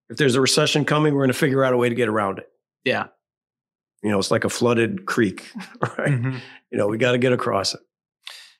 if 0.08 0.16
there's 0.18 0.34
a 0.34 0.40
recession 0.40 0.84
coming, 0.84 1.14
we're 1.14 1.20
going 1.22 1.32
to 1.32 1.38
figure 1.38 1.64
out 1.64 1.72
a 1.72 1.76
way 1.76 1.88
to 1.88 1.94
get 1.94 2.08
around 2.08 2.38
it. 2.38 2.46
Yeah. 2.84 3.06
You 4.02 4.10
know, 4.10 4.18
it's 4.18 4.30
like 4.30 4.44
a 4.44 4.48
flooded 4.48 5.06
creek, 5.06 5.50
right? 5.80 6.10
Mhm. 6.12 6.40
You 6.70 6.78
know, 6.78 6.86
we 6.86 6.98
got 6.98 7.12
to 7.12 7.18
get 7.18 7.32
across 7.32 7.74
it. 7.74 7.80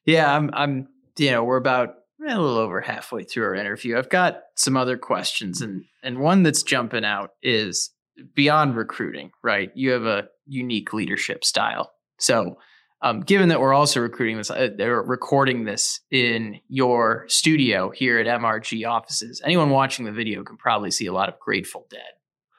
Yeah, 0.05 0.35
I'm 0.35 0.51
I'm 0.53 0.89
you 1.19 1.31
know, 1.31 1.45
we're 1.45 1.57
about 1.57 1.95
a 2.37 2.41
little 2.41 2.59
over 2.59 2.81
halfway 2.81 3.25
through 3.25 3.45
our 3.45 3.55
interview. 3.55 3.97
I've 3.97 4.09
got 4.09 4.41
some 4.57 4.77
other 4.77 4.97
questions 4.97 5.61
and 5.61 5.85
and 6.03 6.19
one 6.19 6.43
that's 6.43 6.63
jumping 6.63 7.05
out 7.05 7.31
is 7.43 7.91
beyond 8.35 8.77
recruiting, 8.77 9.31
right? 9.43 9.71
You 9.75 9.91
have 9.91 10.05
a 10.05 10.29
unique 10.47 10.93
leadership 10.93 11.45
style. 11.45 11.93
So, 12.19 12.57
um, 13.03 13.21
given 13.21 13.49
that 13.49 13.61
we're 13.61 13.73
also 13.73 14.01
recruiting 14.01 14.37
this, 14.37 14.51
uh, 14.51 14.69
they're 14.77 15.03
recording 15.03 15.65
this 15.65 16.01
in 16.11 16.61
your 16.69 17.25
studio 17.29 17.91
here 17.91 18.19
at 18.19 18.27
MRG 18.27 18.87
offices. 18.87 19.41
Anyone 19.43 19.71
watching 19.71 20.05
the 20.05 20.13
video 20.13 20.45
can 20.45 20.59
probably 20.59 20.91
see 20.91 21.07
a 21.07 21.13
lot 21.13 21.31
of 21.31 21.39
Grateful 21.41 21.87
Dead 21.91 22.01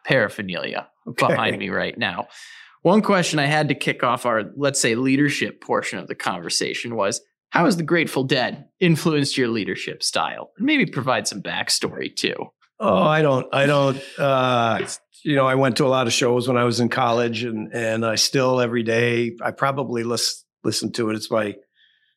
paraphernalia 0.03 0.88
behind 1.17 1.60
me 1.60 1.69
right 1.69 1.95
now. 1.95 2.27
One 2.81 3.03
question 3.03 3.38
I 3.38 3.45
had 3.45 3.67
to 3.67 3.75
kick 3.75 4.03
off 4.03 4.25
our, 4.25 4.45
let's 4.55 4.81
say, 4.81 4.95
leadership 4.95 5.62
portion 5.62 5.99
of 5.99 6.07
the 6.07 6.15
conversation 6.15 6.95
was 6.95 7.21
how 7.52 7.66
has 7.66 7.78
the 7.78 7.84
Grateful 7.84 8.24
Dead 8.24 8.66
influenced 8.80 9.38
your 9.38 9.48
leadership 9.48 10.02
style? 10.04 10.52
And 10.58 10.66
maybe 10.66 10.86
provide 10.86 11.28
some 11.28 11.42
backstory 11.42 12.14
too. 12.16 12.36
Oh, 12.80 13.04
I 13.04 13.22
don't, 13.22 13.46
I 13.54 13.66
don't, 13.68 14.02
uh, 14.18 14.86
you 15.24 15.36
know, 15.36 15.46
I 15.46 15.54
went 15.56 15.78
to 15.78 15.86
a 15.86 15.88
lot 15.88 16.08
of 16.08 16.14
shows 16.14 16.48
when 16.48 16.58
I 16.58 16.64
was 16.64 16.80
in 16.80 16.90
college 16.90 17.44
and, 17.44 17.72
and 17.74 18.04
I 18.06 18.16
still 18.16 18.60
every 18.60 18.82
day, 18.84 19.36
I 19.42 19.52
probably 19.52 20.04
listen, 20.04 20.44
listen 20.64 20.92
to 20.94 21.10
it. 21.12 21.16
It's 21.16 21.30
my, 21.30 21.56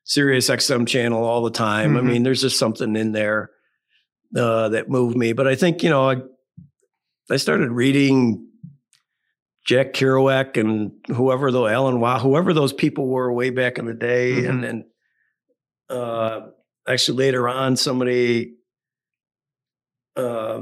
Sirius 0.06 0.50
XM 0.50 0.86
channel 0.86 1.24
all 1.24 1.42
the 1.42 1.50
time. 1.50 1.96
I 1.96 2.00
Mhm. 2.00 2.04
mean, 2.06 2.22
there's 2.24 2.42
just 2.42 2.58
something 2.58 2.94
in 2.94 3.12
there 3.12 3.50
uh, 4.36 4.68
that 4.70 4.88
moved 4.90 5.16
me. 5.16 5.32
But 5.32 5.46
I 5.46 5.54
think 5.54 5.82
you 5.82 5.88
know, 5.88 6.10
I 6.10 6.16
I 7.30 7.36
started 7.38 7.70
reading 7.70 8.46
Jack 9.64 9.94
Kerouac 9.94 10.58
and 10.60 10.92
whoever 11.08 11.50
though 11.50 11.66
Alan 11.66 12.00
Wow, 12.00 12.18
whoever 12.18 12.52
those 12.52 12.72
people 12.74 13.06
were 13.08 13.32
way 13.32 13.48
back 13.48 13.78
in 13.78 13.86
the 13.86 13.94
day, 13.94 14.32
Mhm. 14.34 14.48
and 14.50 14.62
then 14.64 14.84
uh, 15.90 16.40
actually 16.88 17.18
later 17.18 17.48
on 17.48 17.76
somebody 17.76 18.54
uh, 20.16 20.60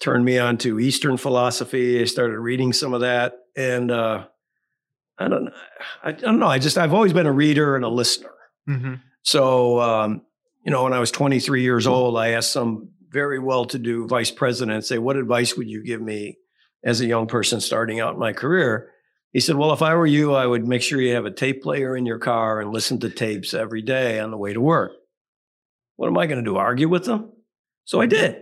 turned 0.00 0.24
me 0.24 0.38
on 0.38 0.58
to 0.58 0.80
Eastern 0.80 1.16
philosophy. 1.16 2.00
I 2.00 2.04
started 2.04 2.38
reading 2.38 2.72
some 2.72 2.94
of 2.94 3.00
that, 3.00 3.34
and 3.56 3.90
uh, 3.90 4.26
I 5.18 5.28
don't, 5.28 5.50
I 6.02 6.12
don't 6.12 6.38
know. 6.38 6.46
I 6.46 6.58
just 6.58 6.78
I've 6.78 6.94
always 6.94 7.12
been 7.12 7.26
a 7.26 7.32
reader 7.32 7.76
and 7.76 7.84
a 7.84 7.88
listener. 7.88 8.34
Mm-hmm. 8.68 8.94
So, 9.22 9.80
um, 9.80 10.22
you 10.64 10.70
know, 10.70 10.84
when 10.84 10.92
I 10.92 11.00
was 11.00 11.10
23 11.10 11.62
years 11.62 11.86
old, 11.86 12.16
I 12.16 12.30
asked 12.30 12.52
some 12.52 12.90
very 13.10 13.38
well-to-do 13.38 14.06
vice 14.06 14.30
president, 14.30 14.84
say, 14.84 14.98
"What 14.98 15.16
advice 15.16 15.56
would 15.56 15.68
you 15.68 15.82
give 15.82 16.00
me 16.00 16.38
as 16.84 17.00
a 17.00 17.06
young 17.06 17.26
person 17.26 17.60
starting 17.60 18.00
out 18.00 18.18
my 18.18 18.32
career?" 18.32 18.90
He 19.32 19.40
said, 19.40 19.56
"Well, 19.56 19.72
if 19.72 19.82
I 19.82 19.94
were 19.94 20.06
you, 20.06 20.34
I 20.34 20.46
would 20.46 20.66
make 20.66 20.82
sure 20.82 21.00
you 21.00 21.14
have 21.14 21.26
a 21.26 21.30
tape 21.30 21.62
player 21.62 21.96
in 21.96 22.06
your 22.06 22.18
car 22.18 22.60
and 22.60 22.72
listen 22.72 22.98
to 23.00 23.10
tapes 23.10 23.54
every 23.54 23.82
day 23.82 24.18
on 24.20 24.30
the 24.30 24.38
way 24.38 24.52
to 24.52 24.60
work." 24.60 24.92
What 25.96 26.08
am 26.08 26.16
I 26.16 26.26
going 26.26 26.42
to 26.42 26.48
do? 26.48 26.56
Argue 26.56 26.88
with 26.88 27.04
them? 27.04 27.32
So 27.84 28.00
I 28.00 28.06
did. 28.06 28.36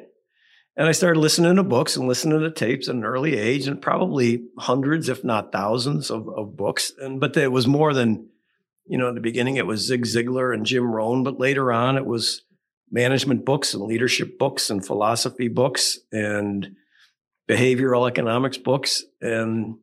And 0.77 0.87
I 0.87 0.92
started 0.92 1.18
listening 1.18 1.57
to 1.57 1.62
books 1.62 1.96
and 1.96 2.07
listening 2.07 2.40
to 2.40 2.51
tapes 2.51 2.88
at 2.88 2.94
an 2.94 3.05
early 3.05 3.38
age, 3.38 3.66
and 3.66 3.81
probably 3.81 4.44
hundreds, 4.59 5.09
if 5.09 5.25
not 5.25 5.53
thousands, 5.53 6.11
of, 6.11 6.29
of 6.29 6.57
books. 6.57 6.92
And 6.99 7.18
but 7.18 7.35
it 7.37 7.51
was 7.51 7.66
more 7.66 7.94
than, 7.94 8.29
you 8.85 8.99
know, 8.99 9.09
in 9.09 9.14
the 9.14 9.22
beginning 9.22 9.57
it 9.57 9.66
was 9.66 9.87
Zig 9.87 10.05
Ziglar 10.05 10.53
and 10.53 10.66
Jim 10.66 10.85
Rohn, 10.85 11.25
but 11.25 11.40
later 11.40 11.72
on 11.72 11.96
it 11.96 12.05
was 12.05 12.42
management 12.90 13.46
books 13.46 13.72
and 13.72 13.83
leadership 13.85 14.38
books 14.38 14.68
and 14.68 14.85
philosophy 14.85 15.49
books 15.49 15.99
and 16.12 16.77
behavioral 17.49 18.07
economics 18.07 18.59
books. 18.59 19.03
And 19.22 19.77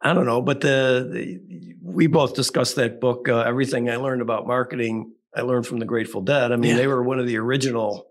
I 0.00 0.14
don't 0.14 0.26
know, 0.26 0.40
but 0.40 0.60
the, 0.60 1.08
the 1.12 1.74
we 1.82 2.06
both 2.06 2.34
discussed 2.34 2.76
that 2.76 3.00
book. 3.00 3.28
Uh, 3.28 3.40
Everything 3.40 3.90
I 3.90 3.96
learned 3.96 4.22
about 4.22 4.46
marketing, 4.46 5.12
I 5.34 5.40
learned 5.42 5.66
from 5.66 5.78
the 5.78 5.84
Grateful 5.86 6.20
Dead. 6.20 6.52
I 6.52 6.56
mean, 6.56 6.72
Yeah. 6.72 6.76
they 6.76 6.86
were 6.86 7.02
one 7.02 7.18
of 7.18 7.26
the 7.26 7.38
original 7.38 8.06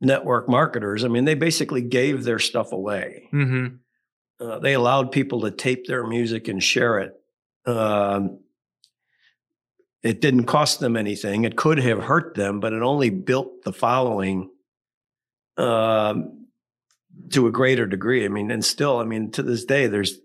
network 0.00 0.48
marketers. 0.48 1.04
I 1.04 1.08
mean, 1.08 1.24
they 1.24 1.34
basically 1.34 1.82
gave 1.82 2.24
their 2.24 2.40
stuff 2.40 2.72
away. 2.72 3.28
Mm-hmm. 3.32 3.76
Uh, 4.44 4.58
they 4.58 4.72
allowed 4.74 5.12
people 5.12 5.42
to 5.42 5.52
tape 5.52 5.86
their 5.86 6.04
music 6.04 6.48
and 6.48 6.60
share 6.60 6.98
it. 6.98 7.14
Um, 7.64 8.40
it 10.02 10.20
didn't 10.20 10.46
cost 10.46 10.80
them 10.80 10.96
anything. 10.96 11.44
It 11.44 11.56
could 11.56 11.78
have 11.78 12.02
hurt 12.02 12.34
them, 12.34 12.58
but 12.58 12.72
it 12.72 12.82
only 12.82 13.10
built 13.10 13.62
the 13.62 13.72
following 13.72 14.50
um, 15.56 16.46
to 17.30 17.46
a 17.46 17.52
greater 17.52 17.86
degree. 17.86 18.24
I 18.24 18.28
mean, 18.28 18.50
and 18.50 18.64
still, 18.64 18.98
I 18.98 19.04
mean, 19.04 19.30
to 19.32 19.44
this 19.44 19.64
day, 19.64 19.86
there's 19.86 20.18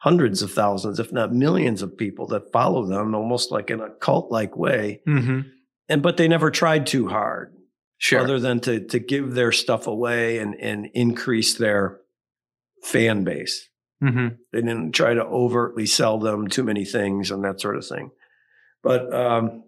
hundreds 0.00 0.42
of 0.42 0.50
thousands, 0.52 0.98
if 0.98 1.12
not 1.12 1.32
millions, 1.32 1.82
of 1.82 1.96
people 1.96 2.26
that 2.26 2.52
follow 2.52 2.84
them, 2.86 3.14
almost 3.14 3.50
like 3.50 3.70
in 3.70 3.80
a 3.80 3.90
cult-like 3.90 4.56
way. 4.56 5.00
Mm-hmm. 5.06 5.40
And 5.88 6.02
but 6.02 6.16
they 6.16 6.28
never 6.28 6.50
tried 6.50 6.86
too 6.86 7.08
hard 7.08 7.54
Sure. 7.98 8.20
other 8.20 8.40
than 8.40 8.60
to 8.60 8.80
to 8.88 8.98
give 8.98 9.34
their 9.34 9.52
stuff 9.52 9.86
away 9.86 10.38
and 10.38 10.54
and 10.54 10.86
increase 10.94 11.54
their 11.58 12.00
fan 12.82 13.24
base. 13.24 13.68
mm-hmm. 14.02 14.28
They 14.52 14.60
didn't 14.62 14.92
try 14.92 15.12
to 15.14 15.22
overtly 15.24 15.84
sell 15.86 16.18
them 16.18 16.48
too 16.48 16.64
many 16.64 16.84
things 16.86 17.30
and 17.30 17.44
that 17.44 17.60
sort 17.60 17.76
of 17.76 17.86
thing. 17.86 18.10
But 18.82 19.12
um, 19.14 19.64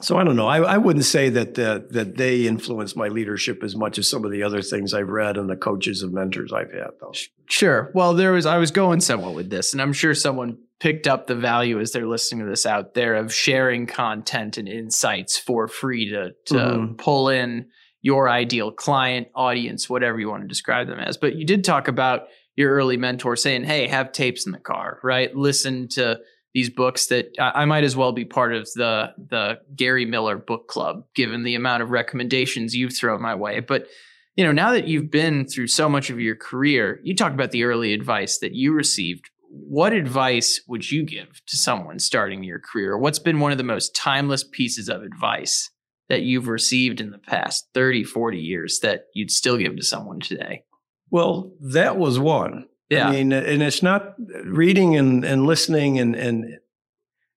so 0.00 0.16
I 0.18 0.24
don't 0.24 0.36
know. 0.36 0.46
I, 0.46 0.58
I 0.58 0.78
wouldn't 0.78 1.04
say 1.04 1.28
that 1.30 1.54
the, 1.54 1.86
that 1.90 2.16
they 2.16 2.46
influence 2.46 2.96
my 2.96 3.08
leadership 3.08 3.62
as 3.62 3.76
much 3.76 3.98
as 3.98 4.08
some 4.08 4.24
of 4.24 4.30
the 4.30 4.42
other 4.42 4.60
things 4.62 4.92
I've 4.94 5.08
read 5.08 5.36
and 5.36 5.48
the 5.48 5.56
coaches 5.56 6.02
and 6.02 6.12
mentors 6.12 6.52
I've 6.52 6.72
had, 6.72 6.90
though. 7.00 7.12
Sure. 7.48 7.90
Well, 7.94 8.14
there 8.14 8.32
was 8.32 8.46
I 8.46 8.58
was 8.58 8.70
going 8.70 9.00
somewhere 9.00 9.32
with 9.34 9.50
this, 9.50 9.72
and 9.72 9.80
I'm 9.82 9.92
sure 9.92 10.14
someone 10.14 10.58
picked 10.80 11.06
up 11.06 11.26
the 11.26 11.36
value 11.36 11.78
as 11.80 11.92
they're 11.92 12.06
listening 12.06 12.44
to 12.44 12.50
this 12.50 12.66
out 12.66 12.94
there 12.94 13.14
of 13.14 13.32
sharing 13.32 13.86
content 13.86 14.58
and 14.58 14.68
insights 14.68 15.38
for 15.38 15.68
free 15.68 16.10
to 16.10 16.32
to 16.46 16.54
Mhm. 16.54 16.98
pull 16.98 17.28
in 17.28 17.66
your 18.02 18.28
ideal 18.28 18.70
client, 18.70 19.28
audience, 19.34 19.88
whatever 19.88 20.18
you 20.20 20.28
want 20.28 20.42
to 20.42 20.48
describe 20.48 20.86
them 20.88 20.98
as. 20.98 21.16
But 21.16 21.36
you 21.36 21.46
did 21.46 21.64
talk 21.64 21.88
about 21.88 22.24
your 22.56 22.72
early 22.74 22.96
mentor 22.96 23.34
saying, 23.36 23.64
"Hey, 23.64 23.86
have 23.88 24.12
tapes 24.12 24.44
in 24.46 24.52
the 24.52 24.58
car, 24.58 24.98
right? 25.02 25.34
Listen 25.34 25.88
to 25.92 26.18
these 26.54 26.70
books 26.70 27.06
that 27.06 27.34
I, 27.38 27.64
might 27.64 27.84
as 27.84 27.96
well 27.96 28.12
be 28.12 28.24
part 28.24 28.54
of 28.54 28.68
the 28.74 29.12
the 29.18 29.58
Gary 29.74 30.06
Miller 30.06 30.38
book 30.38 30.68
club, 30.68 31.04
given 31.14 31.42
the 31.42 31.56
amount 31.56 31.82
of 31.82 31.90
recommendations 31.90 32.74
you've 32.74 32.96
thrown 32.96 33.20
my 33.20 33.34
way." 33.34 33.60
But 33.60 33.88
you 34.36 34.44
know, 34.44 34.52
now 34.52 34.72
that 34.72 34.88
you've 34.88 35.10
been 35.10 35.46
through 35.46 35.68
so 35.68 35.88
much 35.88 36.10
of 36.10 36.20
your 36.20 36.36
career, 36.36 37.00
you 37.02 37.14
talk 37.14 37.32
about 37.32 37.50
the 37.50 37.64
early 37.64 37.92
advice 37.92 38.38
that 38.38 38.54
you 38.54 38.72
received. 38.72 39.30
What 39.48 39.92
advice 39.92 40.60
would 40.66 40.90
you 40.90 41.04
give 41.04 41.44
to 41.46 41.56
someone 41.56 41.98
starting 42.00 42.42
your 42.42 42.58
career? 42.58 42.98
What's 42.98 43.20
been 43.20 43.38
one 43.38 43.52
of 43.52 43.58
the 43.58 43.64
most 43.64 43.94
timeless 43.94 44.42
pieces 44.42 44.88
of 44.88 45.02
advice 45.02 45.70
that 46.08 46.22
you've 46.22 46.48
received 46.48 47.00
in 47.00 47.10
the 47.10 47.18
past 47.18 47.68
30, 47.74 48.04
40 48.04 48.38
years 48.38 48.80
that 48.80 49.04
you'd 49.14 49.30
still 49.30 49.56
give 49.56 49.76
to 49.76 49.84
someone 49.84 50.18
today? 50.18 50.64
Well, 51.10 51.52
that 51.60 51.96
was 51.96 52.18
one. 52.18 52.66
Yeah. 52.90 53.08
I 53.08 53.12
mean, 53.12 53.32
and 53.32 53.62
it's 53.62 53.82
not 53.82 54.14
reading 54.44 54.96
and, 54.96 55.24
and 55.24 55.46
listening 55.46 55.98
and, 55.98 56.14
and, 56.14 56.58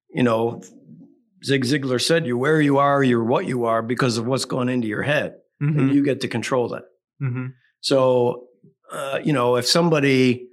you 0.10 0.24
know, 0.24 0.62
Zig 1.44 1.64
Ziglar 1.64 2.02
said, 2.02 2.26
you're 2.26 2.38
where 2.38 2.60
you 2.60 2.80
are, 2.80 3.04
you're 3.04 3.24
what 3.24 3.46
you 3.46 3.66
are 3.66 3.82
because 3.82 4.18
of 4.18 4.26
what's 4.26 4.46
going 4.46 4.70
into 4.70 4.88
your 4.88 5.04
head. 5.04 5.36
Mm-hmm. 5.62 5.80
And 5.80 5.94
you 5.94 6.04
get 6.04 6.22
to 6.22 6.28
control 6.28 6.70
that. 6.70 6.84
Mm-hmm. 7.22 7.48
So, 7.80 8.48
uh, 8.92 9.20
you 9.24 9.34
know, 9.34 9.56
if 9.56 9.66
somebody 9.66 10.50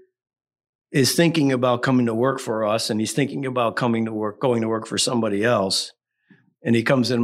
is 0.92 1.14
thinking 1.14 1.52
about 1.52 1.82
coming 1.82 2.06
to 2.06 2.14
work 2.14 2.38
for 2.38 2.64
us 2.64 2.88
and 2.88 3.00
he's 3.00 3.12
thinking 3.12 3.44
about 3.44 3.76
coming 3.76 4.04
to 4.04 4.12
work, 4.12 4.40
going 4.40 4.62
to 4.62 4.68
work 4.68 4.86
for 4.86 4.96
somebody 4.96 5.44
else, 5.44 5.92
and 6.62 6.76
he 6.76 6.82
comes 6.82 7.10
in 7.10 7.22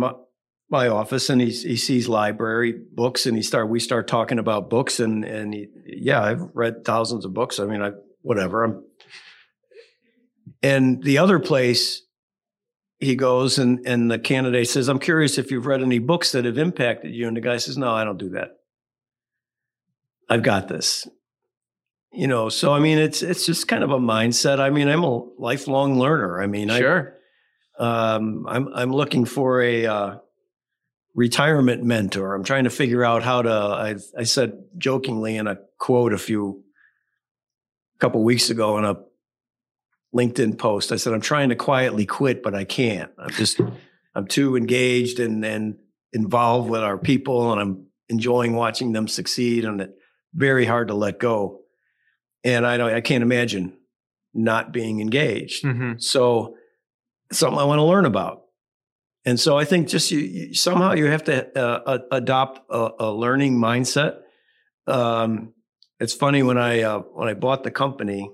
my, 0.71 0.89
office 0.89 1.29
and 1.31 1.41
he, 1.41 1.51
he 1.51 1.77
sees 1.77 2.09
library 2.09 2.75
books 2.93 3.27
and 3.27 3.37
he 3.37 3.43
start, 3.43 3.69
we 3.69 3.81
start 3.81 4.07
talking 4.09 4.39
about 4.39 4.71
books 4.71 5.01
and, 5.01 5.25
and 5.25 5.53
he, 5.53 5.69
yeah, 5.85 6.23
I've 6.23 6.43
read 6.55 6.85
thousands 6.85 7.25
of 7.25 7.35
books. 7.35 7.59
I 7.59 7.67
mean, 7.67 7.83
I, 7.83 7.91
whatever. 8.23 8.65
I'm, 8.65 8.85
and 10.63 11.03
the 11.03 11.19
other 11.19 11.39
place 11.39 12.03
he 12.99 13.17
goes 13.17 13.59
and, 13.59 13.81
and 13.87 14.11
the 14.11 14.19
candidate 14.19 14.69
says, 14.69 14.89
I'm 14.89 14.99
curious 14.99 15.39
if 15.39 15.51
you've 15.51 15.67
read 15.67 15.83
any 15.83 15.99
books 15.99 16.33
that 16.33 16.45
have 16.45 16.59
impacted 16.59 17.15
you. 17.15 17.27
And 17.27 17.37
the 17.37 17.41
guy 17.41 17.57
says, 17.57 17.77
no, 17.79 17.91
I 17.91 18.05
don't 18.05 18.19
do 18.19 18.31
that. 18.31 18.51
I've 20.29 20.43
got 20.43 20.69
this. 20.69 21.09
You 22.13 22.27
know, 22.27 22.49
so 22.49 22.73
I 22.73 22.81
mean, 22.81 22.99
it's 22.99 23.23
it's 23.23 23.47
just 23.47 23.69
kind 23.69 23.85
of 23.85 23.91
a 23.91 23.99
mindset. 23.99 24.59
I 24.59 24.71
mean, 24.71 24.89
I'm 24.89 25.05
a 25.05 25.23
lifelong 25.39 25.99
learner. 25.99 26.43
I 26.43 26.49
mean, 26.49 26.69
Sure. 26.69 27.15
I 27.79 28.15
um, 28.15 28.47
I'm 28.49 28.69
I'm 28.75 28.93
looking 28.93 29.25
for 29.25 29.63
a 29.63 29.87
uh, 29.87 30.17
retirement 31.15 31.83
mentor. 31.83 32.35
I'm 32.35 32.45
trying 32.45 32.65
to 32.65 32.71
figure 32.71 33.05
out 33.05 33.23
how 33.23 33.43
to. 33.43 33.51
I 33.51 33.97
I 34.19 34.25
said 34.25 34.65
jokingly 34.79 35.37
in 35.37 35.47
a 35.47 35.59
quote 35.79 36.13
a 36.13 36.19
few 36.19 36.63
a 37.97 37.99
couple 37.99 38.23
weeks 38.23 38.51
ago 38.51 38.79
in 38.79 38.85
a 38.85 38.97
LinkedIn 40.15 40.59
post. 40.59 40.93
I 40.93 40.97
said 40.97 41.13
I'm 41.13 41.21
trying 41.21 41.51
to 41.51 41.57
quietly 41.57 42.07
quit, 42.07 42.43
but 42.43 42.55
I 42.55 42.65
can't. 42.65 43.11
I'm 43.19 43.31
just 43.31 43.61
I'm 44.15 44.27
too 44.27 44.57
engaged 44.57 45.21
and 45.21 45.45
and 45.45 45.77
involved 46.13 46.69
with 46.69 46.83
our 46.83 46.99
people, 46.99 47.53
and 47.53 47.61
I'm 47.61 47.87
enjoying 48.09 48.55
watching 48.55 48.93
them 48.93 49.09
succeed, 49.09 49.65
and 49.65 49.81
it's 49.81 49.93
very 50.35 50.65
hard 50.65 50.89
to 50.89 50.95
let 50.95 51.19
go. 51.19 51.61
And 52.43 52.67
I 52.67 52.77
don't, 52.77 52.93
I 52.93 53.01
can't 53.01 53.23
imagine 53.23 53.77
not 54.33 54.73
being 54.73 55.01
engaged. 55.01 55.65
Mm-hmm. 55.65 55.99
So 55.99 56.57
something 57.33 57.59
I 57.59 57.65
want 57.65 57.79
to 57.79 57.85
learn 57.85 58.05
about. 58.07 58.40
And 59.25 59.39
so 59.39 59.59
I 59.59 59.65
think 59.65 59.89
just 59.89 60.11
you, 60.11 60.19
you 60.21 60.55
somehow 60.55 60.93
you 60.93 61.07
have 61.07 61.25
to 61.25 61.59
uh, 61.59 61.99
adopt 62.11 62.61
a, 62.71 62.91
a 63.01 63.13
learning 63.13 63.59
mindset. 63.59 64.21
Um, 64.87 65.53
it's 65.99 66.15
funny 66.15 66.43
when 66.43 66.57
I 66.59 66.83
uh, 66.83 67.01
when 67.01 67.29
I 67.29 67.35
bought 67.35 67.63
the 67.63 67.71
company, 67.71 68.31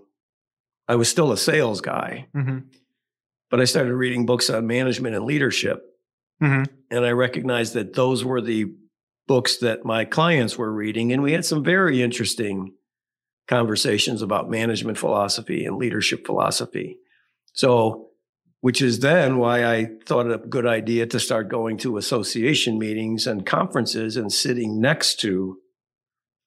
I 0.87 0.95
was 0.95 1.09
still 1.09 1.33
a 1.33 1.37
sales 1.37 1.81
guy, 1.81 2.29
Mm-hmm. 2.35 2.59
but 3.51 3.61
I 3.61 3.65
started 3.65 3.95
reading 3.95 4.27
books 4.27 4.49
on 4.51 4.67
management 4.67 5.17
and 5.17 5.25
leadership, 5.25 5.83
Mm-hmm. 6.43 6.73
and 6.91 7.05
I 7.05 7.11
recognized 7.11 7.75
that 7.75 7.95
those 7.95 8.25
were 8.25 8.41
the 8.41 8.67
books 9.27 9.57
that 9.59 9.85
my 9.85 10.05
clients 10.05 10.57
were 10.57 10.73
reading, 10.73 11.13
and 11.13 11.21
we 11.23 11.33
had 11.33 11.45
some 11.45 11.65
very 11.65 12.01
interesting 12.03 12.75
conversations 13.49 14.23
about 14.23 14.49
management 14.51 14.99
philosophy 14.99 15.65
and 15.65 15.77
leadership 15.77 16.25
philosophy. 16.27 16.99
So, 17.55 18.11
which 18.67 18.83
is 18.83 18.99
then 18.99 19.39
why 19.39 19.65
I 19.65 19.91
thought 20.07 20.27
it 20.27 20.33
a 20.33 20.39
good 20.39 20.67
idea 20.67 21.07
to 21.07 21.21
start 21.21 21.49
going 21.49 21.77
to 21.77 21.99
association 21.99 22.81
meetings 22.81 23.29
and 23.29 23.47
conferences 23.47 24.17
and 24.17 24.33
sitting 24.33 24.81
next 24.81 25.21
to 25.21 25.59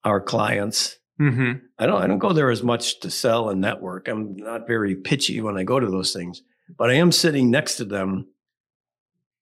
our 0.04 0.20
clients. 0.20 0.98
Mm-hmm. 1.22 1.60
I 1.78 1.86
don't 1.86 2.02
I 2.02 2.08
don't 2.08 2.20
go 2.20 2.34
there 2.34 2.52
as 2.52 2.62
much 2.62 3.00
to 3.00 3.10
sell 3.10 3.48
and 3.48 3.62
network. 3.62 4.10
I'm 4.10 4.36
not 4.36 4.68
very 4.68 4.96
pitchy 4.96 5.40
when 5.40 5.56
I 5.56 5.64
go 5.64 5.80
to 5.80 5.90
those 5.90 6.12
things. 6.12 6.42
but 6.78 6.90
I 6.90 6.96
am 6.96 7.14
sitting 7.14 7.50
next 7.50 7.78
to 7.78 7.86
them, 7.86 8.28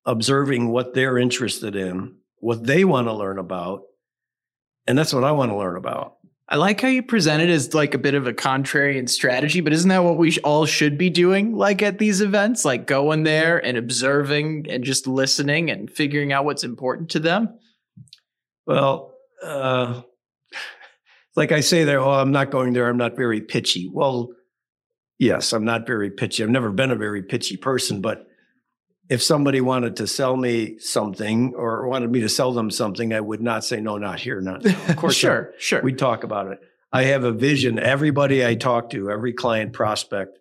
observing 0.06 0.70
what 0.70 0.94
they're 0.94 1.18
interested 1.18 1.76
in, 1.76 2.18
what 2.42 2.64
they 2.68 2.86
want 2.86 3.08
to 3.08 3.14
learn 3.14 3.40
about. 3.40 3.86
And 4.86 4.96
that's 4.96 5.16
what 5.16 5.24
I 5.24 5.32
want 5.32 5.50
to 5.50 5.58
learn 5.58 5.78
about. 5.78 6.17
I 6.50 6.56
like 6.56 6.80
how 6.80 6.88
you 6.88 7.04
present 7.04 7.42
it 7.42 7.50
as 7.50 7.74
like 7.74 7.94
a 7.94 7.98
bit 7.98 8.14
of 8.14 8.26
a 8.26 8.34
contrarian 8.34 9.10
strategy, 9.10 9.60
but 9.60 9.74
isn't 9.74 9.90
that 9.90 10.04
what 10.04 10.18
we 10.18 10.38
all 10.46 10.66
should 10.66 10.98
be 10.98 11.10
doing? 11.10 11.54
Like 11.54 11.82
at 11.82 12.00
these 12.00 12.22
events, 12.22 12.64
like 12.64 12.88
going 12.88 13.24
there 13.24 13.64
and 13.64 13.78
observing 13.78 14.68
and 14.70 14.84
just 14.84 15.08
listening 15.08 15.70
and 15.70 15.92
figuring 15.92 16.32
out 16.32 16.46
what's 16.46 16.64
important 16.64 17.10
to 17.10 17.20
them. 17.20 17.60
Well, 18.66 19.14
uh, 19.44 20.04
like 21.36 21.52
I 21.52 21.60
say 21.60 21.84
there, 21.84 22.00
oh, 22.00 22.12
I'm 22.12 22.32
not 22.32 22.52
going 22.52 22.74
there. 22.74 22.88
I'm 22.88 22.98
not 22.98 23.18
very 23.18 23.42
pitchy. 23.42 23.90
Well, 23.92 24.30
yes, 25.20 25.52
I'm 25.54 25.66
not 25.66 25.86
very 25.86 26.12
pitchy. 26.12 26.44
I've 26.44 26.50
never 26.50 26.72
been 26.72 26.92
a 26.92 26.96
very 26.96 27.24
pitchy 27.24 27.58
person, 27.58 28.00
but 28.00 28.27
if 29.10 29.24
somebody 29.24 29.62
wanted 29.62 29.96
to 29.98 30.08
sell 30.08 30.36
me 30.36 30.80
something 30.80 31.54
or 31.56 31.88
wanted 31.88 32.12
me 32.12 32.22
to 32.22 32.30
sell 32.30 32.52
them 32.52 32.70
something, 32.70 33.14
I 33.14 33.22
would 33.22 33.42
not 33.42 33.64
say 33.64 33.80
no, 33.80 33.98
not 33.98 34.20
here, 34.20 34.42
not 34.42 34.64
now. 34.64 34.76
Of 34.90 34.98
course, 34.98 35.16
sure, 35.16 35.54
sure. 35.58 35.82
We'd 35.82 35.98
talk 35.98 36.24
about 36.24 36.52
it. 36.52 36.60
I 36.92 37.04
have 37.04 37.24
a 37.24 37.32
vision. 37.32 37.80
Everybody 37.80 38.46
I 38.46 38.56
talk 38.56 38.90
to, 38.92 39.10
every 39.12 39.34
client 39.34 39.74
prospect, 39.74 40.40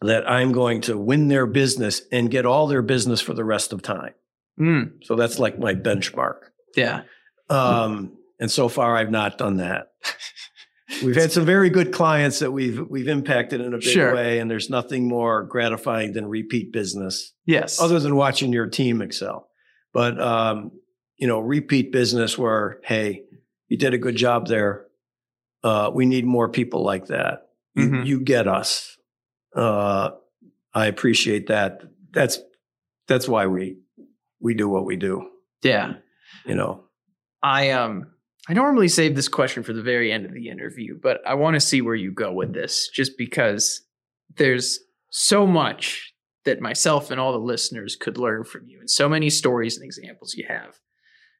that 0.00 0.30
I'm 0.30 0.52
going 0.52 0.82
to 0.82 0.96
win 0.96 1.28
their 1.28 1.46
business 1.46 2.02
and 2.12 2.30
get 2.30 2.46
all 2.46 2.66
their 2.68 2.82
business 2.82 3.20
for 3.20 3.34
the 3.34 3.44
rest 3.44 3.72
of 3.72 3.82
time. 3.82 4.14
Mm. 4.58 5.04
So 5.04 5.16
that's 5.16 5.38
like 5.38 5.58
my 5.58 5.74
benchmark. 5.74 6.38
Yeah. 6.76 7.02
Um, 7.50 8.16
and 8.38 8.50
so 8.50 8.68
far, 8.68 8.96
I've 8.96 9.10
not 9.10 9.38
done 9.38 9.56
that. 9.56 9.92
We've 11.04 11.16
had 11.16 11.30
some 11.32 11.44
very 11.44 11.68
good 11.70 11.92
clients 11.92 12.38
that 12.38 12.50
we've 12.50 12.80
we've 12.88 13.08
impacted 13.08 13.60
in 13.60 13.74
a 13.74 13.78
big 13.78 13.82
Sure. 13.88 14.14
way, 14.14 14.38
and 14.38 14.50
there's 14.50 14.70
nothing 14.70 15.06
more 15.06 15.42
gratifying 15.44 16.12
than 16.12 16.26
repeat 16.26 16.72
business, 16.72 17.34
Yes. 17.46 17.78
other 17.80 18.00
than 18.00 18.16
watching 18.16 18.52
your 18.52 18.66
team 18.66 19.02
excel. 19.02 19.48
But 19.92 20.20
um, 20.20 20.72
you 21.18 21.26
know, 21.26 21.40
repeat 21.40 21.92
business 21.92 22.38
where 22.38 22.78
hey, 22.84 23.24
you 23.68 23.76
did 23.76 23.92
a 23.94 23.98
good 23.98 24.16
job 24.16 24.46
there. 24.46 24.86
Uh, 25.62 25.90
we 25.92 26.06
need 26.06 26.24
more 26.24 26.48
people 26.48 26.82
like 26.84 27.06
that. 27.08 27.48
You, 27.74 27.88
Mhm. 27.88 28.06
you 28.06 28.20
get 28.20 28.48
us. 28.48 28.96
Uh, 29.54 30.10
I 30.72 30.86
appreciate 30.86 31.48
that. 31.48 31.82
That's 32.12 32.38
that's 33.08 33.28
why 33.28 33.46
we 33.46 33.76
we 34.40 34.54
do 34.54 34.68
what 34.68 34.84
we 34.86 34.96
do. 34.96 35.28
yeah. 35.62 35.94
You 36.46 36.54
know. 36.54 36.84
I 37.42 37.70
um 37.70 38.06
I 38.48 38.54
normally 38.54 38.88
save 38.88 39.14
this 39.14 39.28
question 39.28 39.62
for 39.62 39.72
the 39.72 39.82
very 39.82 40.10
end 40.12 40.24
of 40.24 40.32
the 40.32 40.48
interview, 40.48 40.98
but 41.00 41.20
I 41.26 41.34
want 41.34 41.54
to 41.54 41.60
see 41.60 41.82
where 41.82 41.94
you 41.94 42.12
go 42.12 42.32
with 42.32 42.54
this 42.54 42.88
just 42.88 43.18
because 43.18 43.82
there's 44.36 44.78
so 45.10 45.46
much 45.46 46.14
that 46.44 46.60
myself 46.60 47.10
and 47.10 47.20
all 47.20 47.32
the 47.32 47.38
listeners 47.38 47.96
could 47.96 48.16
learn 48.16 48.44
from 48.44 48.66
you 48.66 48.80
and 48.80 48.90
so 48.90 49.08
many 49.08 49.28
stories 49.28 49.76
and 49.76 49.84
examples 49.84 50.34
you 50.34 50.46
have. 50.48 50.78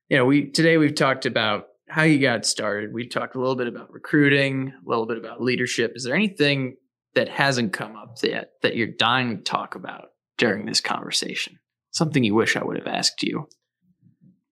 You 0.08 0.18
know, 0.18 0.24
we 0.24 0.50
today 0.50 0.76
we've 0.76 0.94
talked 0.94 1.24
about 1.24 1.66
how 1.88 2.02
you 2.02 2.18
got 2.18 2.44
started. 2.44 2.92
We've 2.92 3.10
talked 3.10 3.34
a 3.34 3.38
little 3.38 3.56
bit 3.56 3.68
about 3.68 3.92
recruiting, 3.92 4.72
a 4.74 4.88
little 4.88 5.06
bit 5.06 5.18
about 5.18 5.42
leadership. 5.42 5.92
Is 5.94 6.04
there 6.04 6.14
anything 6.14 6.76
that 7.14 7.28
hasn't 7.28 7.72
come 7.72 7.96
up 7.96 8.16
yet 8.22 8.50
that 8.62 8.76
you're 8.76 8.86
dying 8.86 9.36
to 9.36 9.42
talk 9.42 9.74
about 9.74 10.08
during 10.36 10.66
this 10.66 10.80
conversation? 10.80 11.58
Something 11.90 12.24
you 12.24 12.34
wish 12.34 12.56
I 12.56 12.64
would 12.64 12.76
have 12.76 12.86
asked 12.86 13.22
you. 13.22 13.48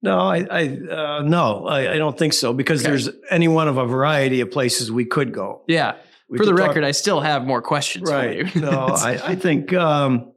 No, 0.07 0.19
I, 0.19 0.37
I 0.59 0.61
uh, 0.99 1.21
no, 1.23 1.65
I, 1.67 1.93
I 1.95 1.97
don't 1.97 2.17
think 2.17 2.33
so 2.33 2.53
because 2.53 2.81
Okay. 2.81 2.89
there's 2.91 3.09
any 3.29 3.47
one 3.47 3.67
of 3.67 3.77
a 3.77 3.85
variety 3.85 4.39
of 4.41 4.49
places 4.51 4.91
we 4.91 5.05
could 5.05 5.33
go. 5.33 5.63
Yeah. 5.67 5.95
We 6.29 6.37
For 6.37 6.45
the 6.45 6.51
talk- 6.51 6.67
record, 6.67 6.83
I 6.83 6.91
still 6.91 7.21
have 7.21 7.45
more 7.45 7.61
questions. 7.61 8.09
right? 8.09 8.49
For 8.49 8.59
you. 8.59 8.65
no, 8.69 8.79
I, 9.11 9.11
I 9.31 9.35
think 9.35 9.73
um, 9.73 10.31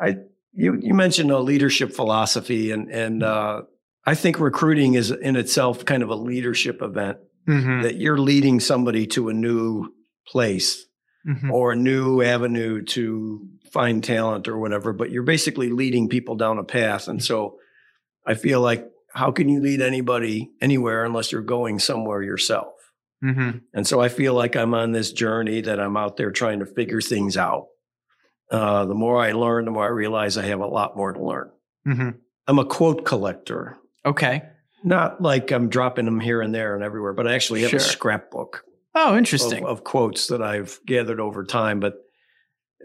I 0.00 0.16
you 0.52 0.78
you 0.80 0.94
mentioned 0.94 1.30
a 1.30 1.38
leadership 1.38 1.92
philosophy, 1.92 2.70
and 2.72 2.90
and 2.90 3.22
uh, 3.22 3.62
I 4.06 4.14
think 4.14 4.40
recruiting 4.40 4.94
is 4.94 5.10
in 5.10 5.36
itself 5.36 5.84
kind 5.84 6.02
of 6.02 6.10
a 6.10 6.14
leadership 6.16 6.82
event 6.82 7.18
Mhm. 7.48 7.82
that 7.82 7.96
you're 7.96 8.18
leading 8.18 8.60
somebody 8.60 9.06
to 9.08 9.28
a 9.28 9.34
new 9.34 9.92
place 10.26 10.84
Mhm. 11.28 11.50
or 11.50 11.72
a 11.72 11.76
new 11.76 12.22
avenue 12.22 12.82
to 12.96 13.40
find 13.72 14.02
talent 14.04 14.46
or 14.48 14.58
whatever, 14.58 14.92
but 14.92 15.10
you're 15.10 15.22
basically 15.34 15.68
leading 15.70 16.08
people 16.08 16.36
down 16.36 16.58
a 16.58 16.64
path. 16.64 17.08
And 17.08 17.22
so 17.22 17.56
I 18.26 18.34
feel 18.34 18.60
like 18.60 18.88
how 19.12 19.30
can 19.30 19.48
you 19.48 19.60
lead 19.60 19.80
anybody 19.80 20.50
anywhere 20.60 21.04
unless 21.04 21.30
you're 21.32 21.42
going 21.42 21.78
somewhere 21.78 22.22
yourself? 22.22 22.72
Mhm. 23.22 23.62
And 23.72 23.86
so 23.86 24.00
I 24.00 24.08
feel 24.08 24.34
like 24.34 24.56
I'm 24.56 24.74
on 24.74 24.92
this 24.92 25.12
journey 25.12 25.60
that 25.62 25.78
I'm 25.80 25.96
out 25.96 26.16
there 26.16 26.30
trying 26.30 26.58
to 26.60 26.66
figure 26.66 27.00
things 27.00 27.36
out. 27.36 27.66
Uh, 28.50 28.84
the 28.84 28.94
more 28.94 29.18
I 29.20 29.32
learn, 29.32 29.64
the 29.64 29.70
more 29.70 29.84
I 29.84 29.88
realize 29.88 30.36
I 30.36 30.44
have 30.46 30.60
a 30.60 30.66
lot 30.66 30.96
more 30.96 31.12
to 31.12 31.22
learn. 31.24 31.50
Mhm. 31.86 32.14
I'm 32.46 32.58
a 32.58 32.64
quote 32.64 33.04
collector, 33.06 33.76
Okay. 34.04 34.42
not 34.82 35.22
like 35.22 35.50
I'm 35.50 35.68
dropping 35.68 36.04
them 36.04 36.20
here 36.20 36.42
and 36.42 36.54
there 36.54 36.74
and 36.74 36.84
everywhere, 36.84 37.14
but 37.14 37.26
I 37.26 37.34
actually 37.34 37.62
have 37.62 37.70
Sure. 37.70 37.78
a 37.78 37.82
scrapbook 37.82 38.64
Oh, 38.94 39.12
of, 39.12 39.16
interesting. 39.18 39.64
of 39.64 39.84
quotes 39.84 40.26
that 40.26 40.42
I've 40.42 40.78
gathered 40.86 41.20
over 41.20 41.44
time. 41.44 41.80
But 41.80 41.94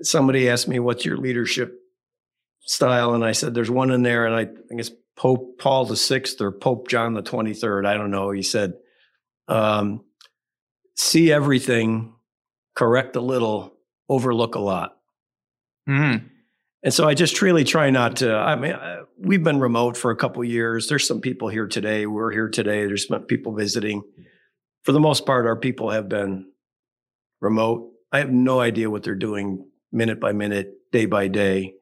somebody 0.02 0.48
asked 0.50 0.68
me, 0.70 0.80
"What's 0.80 1.04
your 1.06 1.18
leadership 1.18 1.78
style?" 2.62 3.14
And 3.14 3.24
I 3.26 3.34
said, 3.34 3.54
"There's 3.54 3.70
one 3.70 3.92
in 3.92 4.04
there, 4.04 4.26
and 4.26 4.34
I 4.36 4.46
think 4.46 4.80
it's 4.80 4.92
Pope 5.20 5.60
Paul 5.60 5.86
the 5.86 5.98
Sixth 5.98 6.40
or 6.40 6.52
Pope 6.52 6.88
John 6.88 7.14
the 7.14 7.22
Twenty 7.22 7.54
Third. 7.54 7.86
I 7.86 7.96
don't 7.96 8.12
know." 8.12 8.32
He 8.32 8.42
said, 8.42 8.74
um, 9.48 10.06
"See 10.96 11.32
everything, 11.32 12.14
correct 12.76 13.16
a 13.16 13.22
little, 13.22 13.78
overlook 14.08 14.56
a 14.56 14.60
lot." 14.60 14.98
Mhm. 15.88 16.30
And 16.82 16.94
so 16.94 17.06
I 17.08 17.14
just 17.14 17.42
really 17.42 17.66
try 17.66 17.90
not 17.90 18.16
to. 18.18 18.34
I 18.34 18.56
mean, 18.56 18.72
uh, 18.72 19.04
we've 19.18 19.44
been 19.44 19.60
remote 19.60 19.98
for 19.98 20.12
a 20.12 20.16
couple 20.16 20.42
years. 20.46 20.88
There's 20.88 21.06
some 21.06 21.20
people 21.20 21.50
here 21.50 21.68
today. 21.68 22.06
We're 22.06 22.32
here 22.32 22.48
today. 22.48 22.86
There's 22.86 23.08
some 23.08 23.24
people 23.24 23.54
visiting. 23.54 24.04
For 24.84 24.94
the 24.94 25.00
most 25.02 25.26
part, 25.26 25.46
our 25.46 25.58
people 25.58 25.90
have 25.90 26.08
been 26.08 26.46
remote. 27.42 27.92
I 28.14 28.20
have 28.20 28.32
no 28.32 28.62
idea 28.62 28.90
what 28.90 29.04
they're 29.04 29.16
doing 29.16 29.70
minute 29.92 30.22
by 30.22 30.32
minute, 30.32 30.74
day 30.94 31.06
by 31.06 31.28
day. 31.28 31.76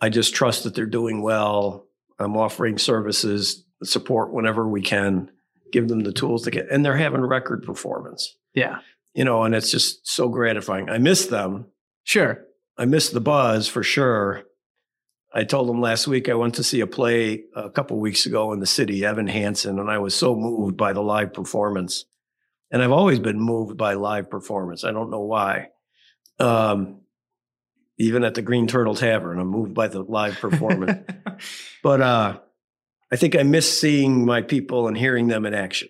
I 0.00 0.08
just 0.08 0.34
trust 0.34 0.64
that 0.64 0.74
they're 0.74 0.86
doing 0.86 1.22
well. 1.22 1.85
I'm 2.18 2.36
offering 2.36 2.78
services, 2.78 3.64
support 3.82 4.32
whenever 4.32 4.66
we 4.68 4.82
can, 4.82 5.30
give 5.72 5.88
them 5.88 6.00
the 6.00 6.12
tools 6.12 6.44
to 6.44 6.50
get, 6.50 6.70
and 6.70 6.84
they're 6.84 6.96
having 6.96 7.20
record 7.20 7.62
performance, 7.62 8.36
Yeah. 8.54 8.78
you 9.14 9.24
know, 9.24 9.42
and 9.44 9.54
it's 9.54 9.70
just 9.70 10.06
so 10.06 10.28
gratifying. 10.28 10.88
I 10.88 10.98
miss 10.98 11.26
them. 11.26 11.66
Sure. 12.04 12.44
I 12.78 12.84
miss 12.84 13.10
the 13.10 13.20
buzz 13.20 13.68
for 13.68 13.82
sure. 13.82 14.44
I 15.34 15.44
told 15.44 15.68
them 15.68 15.80
last 15.80 16.06
week 16.06 16.28
I 16.28 16.34
went 16.34 16.54
to 16.54 16.62
see 16.62 16.80
a 16.80 16.86
play 16.86 17.44
a 17.54 17.68
couple 17.68 17.98
weeks 17.98 18.24
ago 18.26 18.52
in 18.52 18.60
the 18.60 18.66
city, 18.66 19.04
Evan 19.04 19.26
Hansen, 19.26 19.78
and 19.78 19.90
I 19.90 19.98
was 19.98 20.14
so 20.14 20.34
moved 20.34 20.76
by 20.76 20.92
the 20.94 21.02
live 21.02 21.34
performance. 21.34 22.04
And 22.70 22.82
I've 22.82 22.92
always 22.92 23.18
been 23.18 23.38
moved 23.40 23.76
by 23.76 23.94
live 23.94 24.30
performance. 24.30 24.82
I 24.84 24.92
don't 24.92 25.10
know 25.10 25.20
why. 25.22 25.68
Um, 26.38 27.00
even 27.98 28.24
at 28.24 28.34
the 28.34 28.42
Green 28.42 28.66
Turtle 28.66 28.94
Tavern, 28.94 29.38
I'm 29.38 29.48
moved 29.48 29.74
by 29.74 29.88
the 29.88 30.02
live 30.02 30.34
performance. 30.38 31.06
but 31.82 32.00
uh, 32.00 32.38
I 33.12 33.16
think 33.16 33.36
I 33.36 33.42
miss 33.42 33.80
seeing 33.80 34.24
my 34.26 34.42
people 34.42 34.88
and 34.88 34.96
hearing 34.96 35.28
them 35.28 35.46
in 35.46 35.54
action 35.54 35.88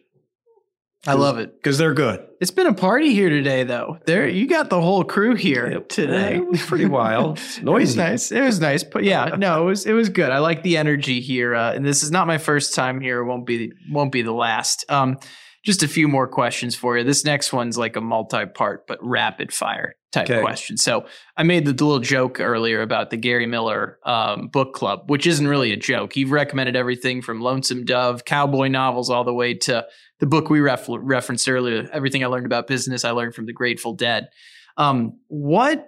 I 1.07 1.15
love 1.15 1.39
it. 1.39 1.55
because 1.57 1.79
they're 1.79 1.95
good. 1.95 2.27
It's 2.41 2.51
been 2.51 2.67
a 2.67 2.75
party 2.75 3.15
here 3.15 3.29
today, 3.29 3.63
though. 3.63 3.99
There, 4.07 4.27
you 4.29 4.49
got 4.49 4.71
the 4.71 4.81
whole 4.81 5.05
crew 5.05 5.37
here 5.37 5.67
It- 5.67 5.89
today. 5.89 6.37
It 6.37 6.47
was 6.47 6.63
pretty 6.63 6.87
wild. 6.87 7.39
It's 7.39 7.59
It 7.59 7.65
was 7.65 7.97
noisy. 7.97 7.99
nice. 7.99 8.33
It 8.33 8.41
was 8.41 8.61
nice, 8.61 8.83
but 8.83 9.05
yeah, 9.05 9.37
no, 9.39 9.63
it 9.63 9.65
was 9.67 9.87
it 9.87 9.93
was 9.93 10.09
good. 10.09 10.31
I 10.31 10.39
like 10.39 10.63
the 10.65 10.77
energy 10.77 11.21
here, 11.21 11.55
uh, 11.55 11.73
and 11.75 11.85
this 11.87 12.03
is 12.03 12.11
not 12.11 12.27
my 12.27 12.39
first 12.39 12.75
time 12.75 13.01
here. 13.01 13.21
It 13.21 13.25
won't 13.27 13.47
be 13.47 13.73
won't 13.91 14.11
be 14.11 14.23
the 14.23 14.33
last. 14.33 14.85
Um, 14.89 15.19
just 15.65 15.83
a 15.85 15.89
few 15.89 16.09
more 16.09 16.27
questions 16.29 16.75
for 16.77 16.97
you. 16.99 17.05
This 17.05 17.25
next 17.25 17.53
one's 17.53 17.77
like 17.79 17.97
a 17.97 18.01
multi-part 18.01 18.87
but 18.87 18.99
rapid 19.01 19.53
fire 19.53 19.95
type 20.17 20.31
Okay. 20.31 20.41
question. 20.41 20.77
So 20.77 21.07
I 21.37 21.43
made 21.43 21.65
the 21.65 21.73
little 21.73 21.99
joke 22.01 22.41
earlier 22.41 22.83
about 22.83 23.11
the 23.11 23.17
Gary 23.17 23.47
Miller 23.47 23.99
um, 24.05 24.49
book 24.49 24.75
club, 24.75 25.09
which 25.11 25.27
isn't 25.27 25.47
really 25.47 25.73
a 25.73 25.77
joke. 25.77 26.17
You've 26.17 26.31
recommended 26.33 26.77
everything 26.77 27.23
from 27.23 27.41
Lonesome 27.41 27.85
Dove, 27.85 28.25
cowboy 28.25 28.69
novels, 28.69 29.11
all 29.11 29.25
the 29.25 29.35
way 29.35 29.55
to 29.55 29.87
the 30.21 30.27
book 30.27 30.51
we 30.51 30.61
ref- 30.61 30.87
referenced 30.89 31.49
earlier. 31.49 31.89
Everything 31.93 32.25
I 32.25 32.27
learned 32.27 32.47
about 32.47 32.67
business, 32.67 33.05
I 33.05 33.11
learned 33.11 33.35
from 33.35 33.47
the 33.47 33.53
Grateful 33.53 33.93
Dead. 33.95 34.29
Um, 34.77 35.19
what 35.29 35.87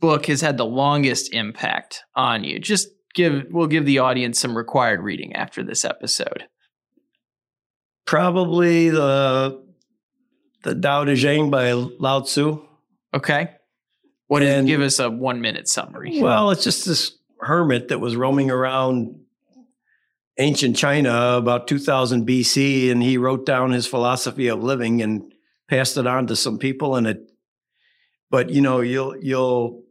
book 0.00 0.26
has 0.26 0.40
had 0.40 0.56
the 0.56 0.64
longest 0.66 1.32
impact 1.32 2.02
on 2.14 2.44
you? 2.44 2.58
Just 2.58 2.88
give 3.14 3.46
we'll 3.50 3.66
give 3.66 3.84
the 3.86 3.98
audience 3.98 4.38
some 4.38 4.56
required 4.56 5.00
reading 5.00 5.34
after 5.34 5.62
this 5.62 5.84
episode. 5.84 6.44
Probably 8.06 8.90
the 8.90 9.62
the 10.64 10.74
Tao 10.74 11.04
Te 11.04 11.14
Ching 11.16 11.50
by 11.50 11.72
Lao 11.72 12.20
Tzu. 12.20 12.64
Okay. 13.14 13.50
What 14.28 14.42
is 14.42 14.64
give 14.66 14.80
us 14.80 14.98
a 14.98 15.10
one 15.10 15.40
minute 15.40 15.68
summary? 15.68 16.20
Well, 16.22 16.50
it's 16.50 16.64
just 16.64 16.86
this 16.86 17.12
hermit 17.40 17.88
that 17.88 17.98
was 17.98 18.16
roaming 18.16 18.50
around 18.50 19.18
ancient 20.38 20.76
China 20.76 21.34
about 21.36 21.66
2000 21.66 22.26
BC, 22.26 22.90
and 22.90 23.02
he 23.02 23.18
wrote 23.18 23.44
down 23.44 23.72
his 23.72 23.86
philosophy 23.86 24.48
of 24.48 24.62
living 24.62 25.02
and 25.02 25.32
passed 25.68 25.96
it 25.96 26.06
on 26.06 26.26
to 26.28 26.36
some 26.36 26.58
people, 26.58 26.94
and 26.96 27.06
it 27.06 27.18
but 28.30 28.50
you 28.50 28.60
know, 28.60 28.80
you'll 28.80 29.16
you'll 29.20 29.82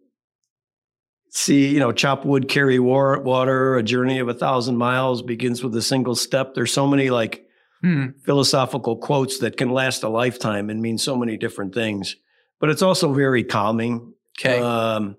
see, 1.31 1.67
you 1.73 1.79
know, 1.79 1.91
chop 1.91 2.23
wood, 2.25 2.47
carry 2.47 2.79
war, 2.79 3.19
water. 3.21 3.75
A 3.75 3.83
journey 3.83 4.19
of 4.19 4.27
a 4.29 4.33
thousand 4.33 4.77
miles 4.77 5.21
begins 5.21 5.63
with 5.63 5.75
a 5.75 5.81
single 5.81 6.15
step. 6.15 6.53
There's 6.53 6.71
so 6.73 6.87
many 6.87 7.09
like 7.09 7.43
Hmm. 7.83 8.07
philosophical 8.25 8.95
quotes 8.97 9.37
that 9.37 9.55
can 9.55 9.69
last 9.69 10.01
a 10.01 10.09
lifetime 10.09 10.71
and 10.71 10.81
mean 10.81 10.97
so 10.97 11.15
many 11.15 11.37
different 11.37 11.75
things. 11.75 12.15
But 12.59 12.71
it's 12.71 12.81
also 12.81 13.13
very 13.13 13.43
calming. 13.43 14.13
Okay. 14.39 14.59
Um, 14.59 15.17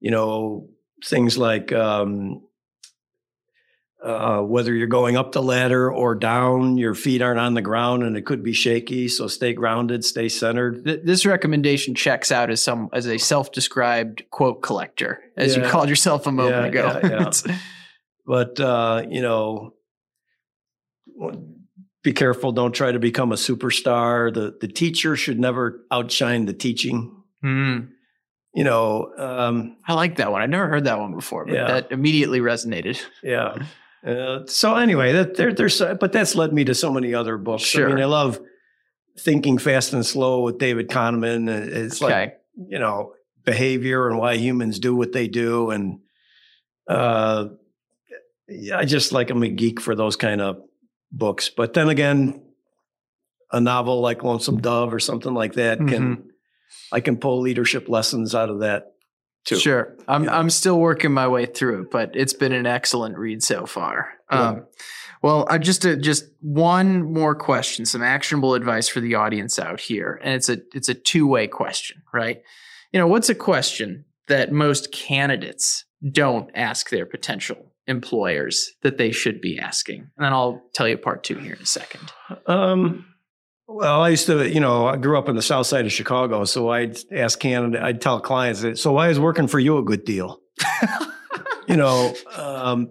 you 0.00 0.10
know, 0.10 0.68
things 1.04 1.36
like 1.38 1.72
um, 1.72 2.42
uh, 4.02 4.40
whether 4.40 4.72
you're 4.74 4.86
going 4.86 5.16
up 5.16 5.32
the 5.32 5.42
ladder 5.42 5.90
or 5.90 6.14
down, 6.14 6.76
your 6.76 6.94
feet 6.94 7.22
aren't 7.22 7.40
on 7.40 7.54
the 7.54 7.62
ground 7.62 8.02
and 8.02 8.16
it 8.16 8.26
could 8.26 8.42
be 8.42 8.52
shaky. 8.52 9.08
So 9.08 9.26
stay 9.28 9.54
grounded, 9.54 10.04
stay 10.04 10.28
centered. 10.28 10.84
Th- 10.84 11.00
this 11.02 11.24
recommendation 11.24 11.94
checks 11.94 12.30
out 12.30 12.50
as 12.50 12.62
some 12.62 12.90
as 12.92 13.06
a 13.06 13.16
self-described 13.18 14.24
quote 14.30 14.62
collector, 14.62 15.20
as 15.36 15.56
you 15.56 15.62
called 15.62 15.88
yourself 15.88 16.26
a 16.26 16.32
moment 16.32 16.74
Yeah, 16.74 17.00
ago. 17.00 17.00
yeah, 17.02 17.30
yeah. 17.48 17.56
But, 18.26 18.58
uh, 18.58 19.04
you 19.10 19.20
know, 19.20 19.74
be 22.02 22.12
careful. 22.14 22.52
Don't 22.52 22.72
try 22.72 22.90
to 22.92 22.98
become 22.98 23.32
a 23.32 23.36
superstar. 23.36 24.32
The, 24.32 24.56
the 24.60 24.68
teacher 24.68 25.14
should 25.16 25.38
never 25.38 25.84
outshine 25.90 26.46
the 26.46 26.54
teaching. 26.54 27.14
Hmm. 27.42 27.80
You 28.54 28.62
know, 28.64 29.12
um, 29.18 29.76
I 29.86 29.94
like 29.94 30.16
that 30.16 30.30
one. 30.30 30.40
I've 30.40 30.50
never 30.50 30.68
heard 30.68 30.84
that 30.84 30.98
one 31.00 31.14
before, 31.14 31.44
but 31.44 31.54
Yeah. 31.54 31.66
that 31.66 31.90
immediately 31.92 32.38
resonated. 32.40 33.00
Yeah. 33.22 33.56
Uh, 34.06 34.46
so 34.46 34.76
anyway, 34.76 35.12
that 35.12 35.36
there, 35.36 35.52
there's, 35.52 35.80
but 35.80 36.12
that's 36.12 36.34
led 36.36 36.52
me 36.52 36.64
to 36.64 36.74
so 36.74 36.92
many 36.92 37.14
other 37.14 37.36
books. 37.36 37.64
Sure. 37.64 37.88
I 37.90 37.92
mean, 37.94 38.02
I 38.02 38.06
love 38.06 38.38
Thinking 39.18 39.58
Fast 39.58 39.92
and 39.92 40.04
Slow 40.06 40.42
with 40.42 40.58
David 40.58 40.88
Kahneman. 40.88 41.48
Uh, 41.48 41.66
It's 41.84 42.00
like, 42.00 42.40
you 42.68 42.78
know, 42.78 43.14
behavior 43.44 44.08
and 44.08 44.18
why 44.18 44.34
humans 44.36 44.78
do 44.78 44.94
what 44.94 45.12
they 45.12 45.26
do. 45.26 45.70
And, 45.70 45.98
uh, 46.88 47.46
I 48.74 48.84
just 48.84 49.10
like, 49.12 49.30
I'm 49.30 49.42
a 49.42 49.48
geek 49.48 49.80
for 49.80 49.94
those 49.94 50.16
kind 50.16 50.40
of 50.40 50.58
books. 51.10 51.48
But 51.48 51.72
then 51.72 51.88
again, 51.88 52.42
a 53.50 53.60
novel 53.60 54.00
like 54.00 54.22
Lonesome 54.22 54.60
Dove 54.60 54.92
or 54.92 55.00
something 55.00 55.32
like 55.34 55.54
that 55.54 55.78
can, 55.78 55.88
Mm-hmm. 55.88 56.28
I 56.92 57.00
can 57.00 57.16
pull 57.16 57.40
leadership 57.40 57.88
lessons 57.88 58.34
out 58.34 58.50
of 58.50 58.60
that 58.60 58.94
too. 59.44 59.56
Sure. 59.56 59.96
I'm 60.08 60.24
Yeah. 60.24 60.38
I'm 60.38 60.50
still 60.50 60.78
working 60.78 61.12
my 61.12 61.28
way 61.28 61.46
through 61.46 61.82
it, 61.82 61.90
but 61.90 62.12
it's 62.14 62.32
been 62.32 62.52
an 62.52 62.66
excellent 62.66 63.18
read 63.18 63.42
so 63.42 63.66
far. 63.66 64.08
Yeah. 64.30 64.48
Um, 64.48 64.66
well, 65.22 65.46
I 65.48 65.58
just 65.58 65.86
uh, 65.86 65.96
just 65.96 66.26
one 66.40 67.02
more 67.02 67.34
question, 67.34 67.86
some 67.86 68.02
actionable 68.02 68.54
advice 68.54 68.88
for 68.88 69.00
the 69.00 69.14
audience 69.14 69.58
out 69.58 69.80
here, 69.80 70.20
and 70.22 70.34
it's 70.34 70.48
a 70.48 70.58
it's 70.74 70.88
a 70.88 70.94
two 70.94 71.26
way 71.26 71.46
question, 71.46 72.02
right? 72.12 72.42
You 72.92 73.00
know, 73.00 73.06
what's 73.06 73.28
a 73.28 73.34
question 73.34 74.04
that 74.28 74.52
most 74.52 74.92
candidates 74.92 75.84
don't 76.12 76.50
ask 76.54 76.90
their 76.90 77.06
potential 77.06 77.72
employers 77.86 78.70
that 78.82 78.98
they 78.98 79.12
should 79.12 79.40
be 79.40 79.58
asking? 79.58 80.00
And 80.16 80.26
then 80.26 80.32
I'll 80.32 80.62
tell 80.74 80.86
you 80.86 80.98
part 80.98 81.24
two 81.24 81.38
here 81.38 81.54
in 81.54 81.62
a 81.62 81.66
second. 81.66 82.12
Um, 82.46 83.06
well, 83.66 84.00
I 84.02 84.10
used 84.10 84.26
to, 84.26 84.48
you 84.48 84.60
know, 84.60 84.86
I 84.86 84.96
grew 84.96 85.18
up 85.18 85.28
in 85.28 85.36
the 85.36 85.42
south 85.42 85.66
side 85.66 85.86
of 85.86 85.92
Chicago, 85.92 86.44
so 86.44 86.68
I'd 86.70 86.98
ask 87.12 87.38
Canada, 87.38 87.82
I'd 87.82 88.00
tell 88.00 88.20
clients, 88.20 88.80
so 88.80 88.92
why 88.92 89.08
is 89.08 89.18
working 89.18 89.46
for 89.48 89.58
you 89.58 89.78
a 89.78 89.82
good 89.82 90.04
deal? 90.04 90.40
you 91.68 91.76
know, 91.76 92.14
um, 92.36 92.88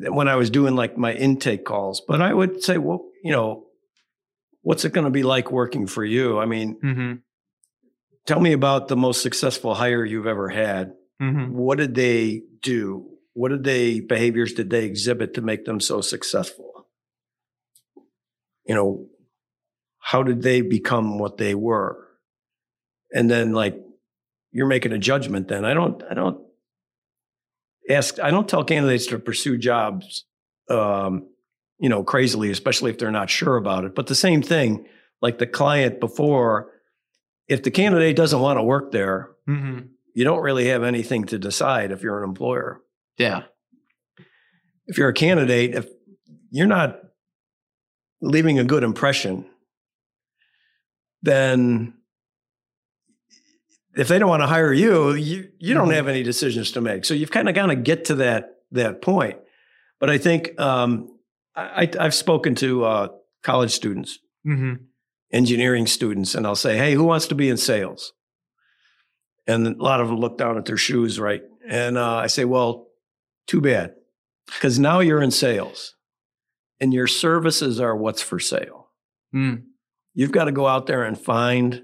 when 0.00 0.28
I 0.28 0.36
was 0.36 0.50
doing 0.50 0.76
like 0.76 0.96
my 0.96 1.12
intake 1.12 1.64
calls, 1.64 2.02
but 2.06 2.20
I 2.20 2.32
would 2.32 2.62
say, 2.62 2.78
well, 2.78 3.04
you 3.22 3.32
know, 3.32 3.64
what's 4.62 4.84
it 4.84 4.92
going 4.92 5.04
to 5.04 5.10
be 5.10 5.22
like 5.22 5.52
working 5.52 5.86
for 5.86 6.04
you? 6.04 6.38
I 6.38 6.46
mean, 6.46 6.76
Mm-hmm. 6.82 7.12
tell 8.26 8.40
me 8.40 8.52
about 8.52 8.88
the 8.88 8.96
most 8.96 9.22
successful 9.22 9.74
hire 9.74 10.04
you've 10.04 10.26
ever 10.26 10.48
had. 10.48 10.94
Mm-hmm. 11.22 11.54
What 11.54 11.78
did 11.78 11.94
they 11.94 12.42
do? 12.62 13.08
What 13.34 13.50
did 13.50 13.64
they 13.64 14.00
behaviors 14.00 14.54
did 14.54 14.70
they 14.70 14.84
exhibit 14.84 15.34
to 15.34 15.42
make 15.42 15.64
them 15.66 15.80
so 15.80 16.00
successful? 16.00 16.86
You 18.66 18.74
know, 18.74 19.06
how 20.10 20.22
did 20.22 20.40
they 20.42 20.60
become 20.60 21.18
what 21.18 21.36
they 21.36 21.52
were? 21.52 21.98
And 23.12 23.28
then 23.28 23.52
like 23.52 23.76
you're 24.52 24.68
making 24.68 24.92
a 24.92 24.98
judgment 24.98 25.48
then. 25.48 25.64
I 25.64 25.74
don't 25.74 26.00
I 26.08 26.14
don't 26.14 26.38
ask 27.90 28.20
I 28.20 28.30
don't 28.30 28.48
tell 28.48 28.62
candidates 28.62 29.06
to 29.08 29.18
pursue 29.18 29.58
jobs 29.58 30.24
um, 30.70 31.28
you 31.80 31.88
know, 31.88 32.04
crazily, 32.04 32.50
especially 32.52 32.90
if 32.92 32.98
they're 32.98 33.10
not 33.10 33.30
sure 33.30 33.56
about 33.56 33.84
it. 33.84 33.94
But 33.96 34.06
the 34.06 34.14
same 34.14 34.42
thing, 34.42 34.86
like 35.20 35.38
the 35.38 35.46
client 35.46 35.98
before, 35.98 36.70
if 37.48 37.64
the 37.64 37.70
candidate 37.72 38.16
doesn't 38.16 38.40
want 38.40 38.58
to 38.58 38.62
work 38.62 38.92
there, 38.92 39.30
Mm-hmm. 39.48 39.86
you 40.14 40.24
don't 40.24 40.42
really 40.42 40.66
have 40.68 40.82
anything 40.82 41.24
to 41.26 41.38
decide 41.38 41.90
if 41.92 42.02
you're 42.02 42.22
an 42.22 42.28
employer. 42.28 42.80
Yeah. 43.18 43.42
If 44.88 44.98
you're 44.98 45.08
a 45.08 45.14
candidate, 45.14 45.74
if 45.74 45.86
you're 46.50 46.66
not 46.66 46.98
leaving 48.20 48.58
a 48.58 48.64
good 48.64 48.82
impression, 48.82 49.46
then 51.26 51.92
if 53.94 54.08
they 54.08 54.18
don't 54.18 54.28
want 54.28 54.42
to 54.42 54.46
hire 54.46 54.72
you, 54.72 55.12
you 55.12 55.50
you 55.58 55.74
don't 55.74 55.88
Mhm. 55.88 55.94
have 55.94 56.08
any 56.08 56.22
decisions 56.22 56.72
to 56.72 56.80
make. 56.80 57.04
So 57.04 57.12
you've 57.14 57.30
kind 57.30 57.48
of 57.48 57.54
got 57.54 57.66
to 57.66 57.76
get 57.76 58.06
to 58.06 58.14
that 58.16 58.50
that 58.72 59.02
point. 59.02 59.38
But 60.00 60.10
I 60.10 60.18
think 60.18 60.58
um, 60.60 61.18
I, 61.54 61.90
I've 61.98 62.14
spoken 62.14 62.54
to 62.56 62.84
uh, 62.84 63.08
college 63.42 63.72
students, 63.72 64.18
Mm-hmm. 64.46 64.74
engineering 65.32 65.86
students, 65.86 66.34
and 66.34 66.46
I'll 66.46 66.56
say, 66.56 66.76
"Hey, 66.76 66.94
who 66.94 67.04
wants 67.04 67.26
to 67.28 67.34
be 67.34 67.48
in 67.48 67.56
sales?" 67.56 68.12
And 69.46 69.66
a 69.66 69.70
lot 69.82 70.00
of 70.00 70.08
them 70.08 70.18
look 70.18 70.36
down 70.38 70.58
at 70.58 70.64
their 70.66 70.76
shoes, 70.76 71.18
right? 71.20 71.42
And 71.68 71.96
uh, 71.98 72.16
I 72.16 72.26
say, 72.28 72.44
"Well, 72.44 72.88
too 73.46 73.60
bad, 73.60 73.94
because 74.46 74.78
now 74.78 75.00
you're 75.00 75.22
in 75.22 75.30
sales, 75.30 75.94
and 76.80 76.92
your 76.92 77.06
services 77.06 77.80
are 77.80 77.96
what's 77.96 78.22
for 78.22 78.38
sale. 78.38 78.88
Mm. 79.34 79.62
You've 80.16 80.32
got 80.32 80.44
to 80.44 80.52
go 80.52 80.66
out 80.66 80.86
there 80.86 81.04
and 81.04 81.16
find 81.16 81.82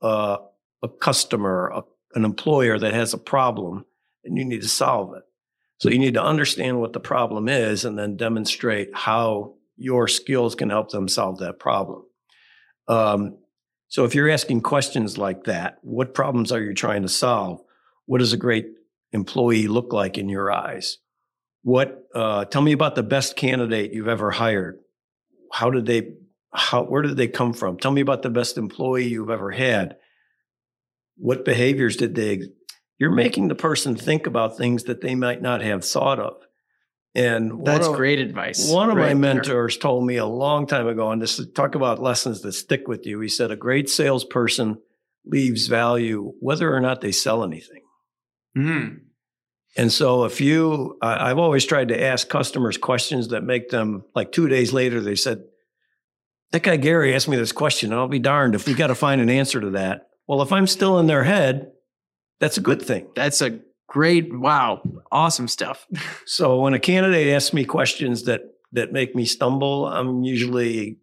uh, 0.00 0.36
a 0.84 0.88
customer, 0.88 1.72
a, 1.74 1.82
an 2.14 2.24
employer 2.24 2.78
that 2.78 2.94
has 2.94 3.12
a 3.12 3.18
problem, 3.18 3.84
and 4.24 4.38
you 4.38 4.44
need 4.44 4.62
to 4.62 4.68
solve 4.68 5.14
it. 5.16 5.24
So 5.78 5.90
you 5.90 5.98
need 5.98 6.14
to 6.14 6.22
understand 6.22 6.80
what 6.80 6.92
the 6.92 7.00
problem 7.00 7.48
is, 7.48 7.84
and 7.84 7.98
then 7.98 8.16
demonstrate 8.16 8.90
how 8.94 9.56
your 9.76 10.06
skills 10.06 10.54
can 10.54 10.70
help 10.70 10.90
them 10.90 11.08
solve 11.08 11.38
that 11.40 11.58
problem." 11.58 12.04
Um, 12.86 13.38
so 13.88 14.04
if 14.04 14.14
you're 14.14 14.30
asking 14.30 14.60
questions 14.60 15.18
like 15.18 15.44
that, 15.44 15.78
what 15.82 16.14
problems 16.14 16.52
are 16.52 16.62
you 16.62 16.72
trying 16.72 17.02
to 17.02 17.08
solve? 17.08 17.60
What 18.06 18.18
does 18.18 18.32
a 18.32 18.36
great 18.36 18.66
employee 19.10 19.66
look 19.66 19.92
like 19.92 20.18
in 20.18 20.28
your 20.28 20.52
eyes? 20.52 20.98
What 21.62 22.06
uh, 22.14 22.44
tell 22.44 22.62
me 22.62 22.70
about 22.70 22.94
the 22.94 23.02
best 23.02 23.34
candidate 23.34 23.92
you've 23.92 24.06
ever 24.06 24.30
hired. 24.30 24.78
How 25.50 25.70
did 25.70 25.86
they 25.86 26.12
how 26.52 26.84
where 26.84 27.02
did 27.02 27.16
they 27.16 27.28
come 27.28 27.52
from? 27.52 27.78
Tell 27.78 27.90
me 27.90 28.00
about 28.00 28.22
the 28.22 28.30
best 28.30 28.58
employee 28.58 29.08
you've 29.08 29.30
ever 29.30 29.50
had. 29.50 29.96
What 31.16 31.44
behaviors 31.44 31.96
did 31.96 32.14
they 32.14 32.42
you're 32.98 33.10
making 33.10 33.48
the 33.48 33.54
person 33.54 33.94
think 33.94 34.26
about 34.26 34.56
things 34.56 34.84
that 34.84 35.00
they 35.00 35.14
might 35.14 35.42
not 35.42 35.60
have 35.62 35.84
thought 35.84 36.18
of. 36.18 36.34
And 37.14 37.64
That's 37.64 37.86
of- 37.86 37.96
great 37.96 38.18
advice. 38.18 38.70
one 38.70 38.90
of 38.90 38.96
right 38.96 39.16
my 39.16 39.20
there. 39.20 39.34
mentors 39.34 39.78
told 39.78 40.06
me 40.06 40.16
a 40.16 40.26
long 40.26 40.66
time 40.66 40.86
ago, 40.86 41.10
and 41.10 41.20
this 41.20 41.38
is 41.38 41.50
talk 41.52 41.74
about 41.74 42.00
lessons 42.00 42.42
that 42.42 42.52
stick 42.52 42.88
with 42.88 43.06
you. 43.06 43.20
He 43.20 43.28
said, 43.28 43.50
A 43.50 43.56
great 43.56 43.88
salesperson 43.88 44.78
leaves 45.24 45.66
value 45.66 46.32
whether 46.40 46.74
or 46.74 46.80
not 46.80 47.00
they 47.00 47.12
sell 47.12 47.42
anything. 47.42 47.82
Mm. 48.56 49.00
And 49.78 49.92
so, 49.92 50.24
if 50.24 50.40
you, 50.40 50.98
I 51.02 51.30
I've 51.30 51.38
always 51.38 51.64
tried 51.64 51.88
to 51.88 52.02
ask 52.02 52.28
customers 52.28 52.76
questions 52.76 53.28
that 53.28 53.44
make 53.44 53.70
them 53.70 54.04
like 54.14 54.32
two 54.32 54.48
days 54.48 54.72
later, 54.74 55.00
they 55.00 55.16
said, 55.16 55.42
That 56.52 56.62
guy 56.62 56.76
Gary 56.76 57.14
asked 57.14 57.28
me 57.28 57.36
this 57.36 57.52
question, 57.52 57.92
and 57.92 58.00
I'll 58.00 58.08
be 58.08 58.18
darned 58.18 58.54
if 58.54 58.66
we 58.66 58.74
got 58.74 58.86
to 58.88 58.94
find 58.94 59.20
an 59.20 59.30
answer 59.30 59.60
to 59.60 59.70
that. 59.70 60.08
Well, 60.26 60.42
if 60.42 60.52
I'm 60.52 60.66
still 60.66 60.98
in 60.98 61.06
their 61.06 61.24
head, 61.24 61.72
that's 62.40 62.56
a 62.56 62.60
good 62.60 62.82
thing. 62.82 63.08
That's 63.14 63.40
a 63.40 63.60
great, 63.88 64.36
wow, 64.36 64.82
awesome 65.10 65.48
stuff. 65.48 65.86
So 66.28 66.60
when 66.60 66.74
a 66.74 66.80
candidate 66.80 67.28
asks 67.28 67.54
me 67.54 67.64
questions 67.64 68.24
that 68.24 68.40
that 68.72 68.92
make 68.92 69.14
me 69.14 69.24
stumble, 69.24 69.86
I'm 69.86 70.24
usually 70.24 70.98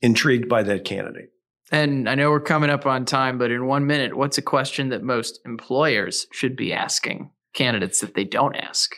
intrigued 0.00 0.48
by 0.48 0.62
that 0.62 0.84
candidate. 0.84 1.28
And 1.70 2.08
I 2.08 2.14
know 2.14 2.30
we're 2.30 2.40
coming 2.40 2.70
up 2.70 2.86
on 2.86 3.04
time, 3.04 3.38
but 3.38 3.50
in 3.50 3.66
one 3.66 3.86
minute, 3.86 4.16
what's 4.16 4.38
a 4.38 4.42
question 4.42 4.88
that 4.88 5.02
most 5.02 5.40
employers 5.44 6.26
should 6.32 6.56
be 6.56 6.72
asking 6.72 7.30
candidates 7.54 8.00
that 8.00 8.14
they 8.14 8.24
don't 8.24 8.56
ask? 8.56 8.96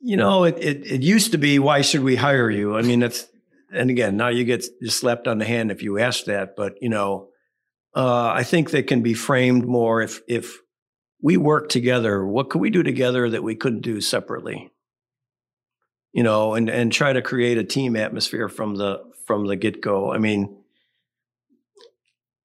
You 0.00 0.16
know, 0.16 0.42
it 0.42 0.58
it, 0.58 0.84
it 0.84 1.02
used 1.02 1.30
to 1.32 1.38
be 1.38 1.60
why 1.60 1.82
should 1.82 2.02
we 2.02 2.16
hire 2.16 2.50
you? 2.50 2.76
I 2.76 2.82
mean, 2.82 2.98
that's 2.98 3.28
and 3.72 3.90
again 3.90 4.16
now 4.16 4.28
you 4.28 4.44
get 4.44 4.64
just 4.82 4.98
slapped 4.98 5.26
on 5.26 5.38
the 5.38 5.44
hand 5.44 5.70
if 5.70 5.82
you 5.82 5.98
ask 5.98 6.24
that. 6.24 6.56
But 6.56 6.74
you 6.80 6.88
know, 6.88 7.28
uh, 7.94 8.32
I 8.34 8.42
think 8.42 8.70
they 8.70 8.82
can 8.82 9.02
be 9.02 9.14
framed 9.14 9.66
more 9.66 10.02
if 10.02 10.20
if 10.28 10.58
we 11.20 11.36
work 11.36 11.68
together. 11.68 12.24
What 12.26 12.50
could 12.50 12.60
we 12.60 12.70
do 12.70 12.82
together 12.82 13.30
that 13.30 13.42
we 13.42 13.54
couldn't 13.54 13.82
do 13.82 14.00
separately? 14.00 14.70
You 16.12 16.22
know, 16.22 16.54
and 16.54 16.68
and 16.68 16.92
try 16.92 17.12
to 17.12 17.22
create 17.22 17.58
a 17.58 17.64
team 17.64 17.96
atmosphere 17.96 18.48
from 18.48 18.76
the 18.76 19.02
from 19.26 19.46
the 19.46 19.56
get 19.56 19.80
go. 19.80 20.12
I 20.12 20.18
mean, 20.18 20.56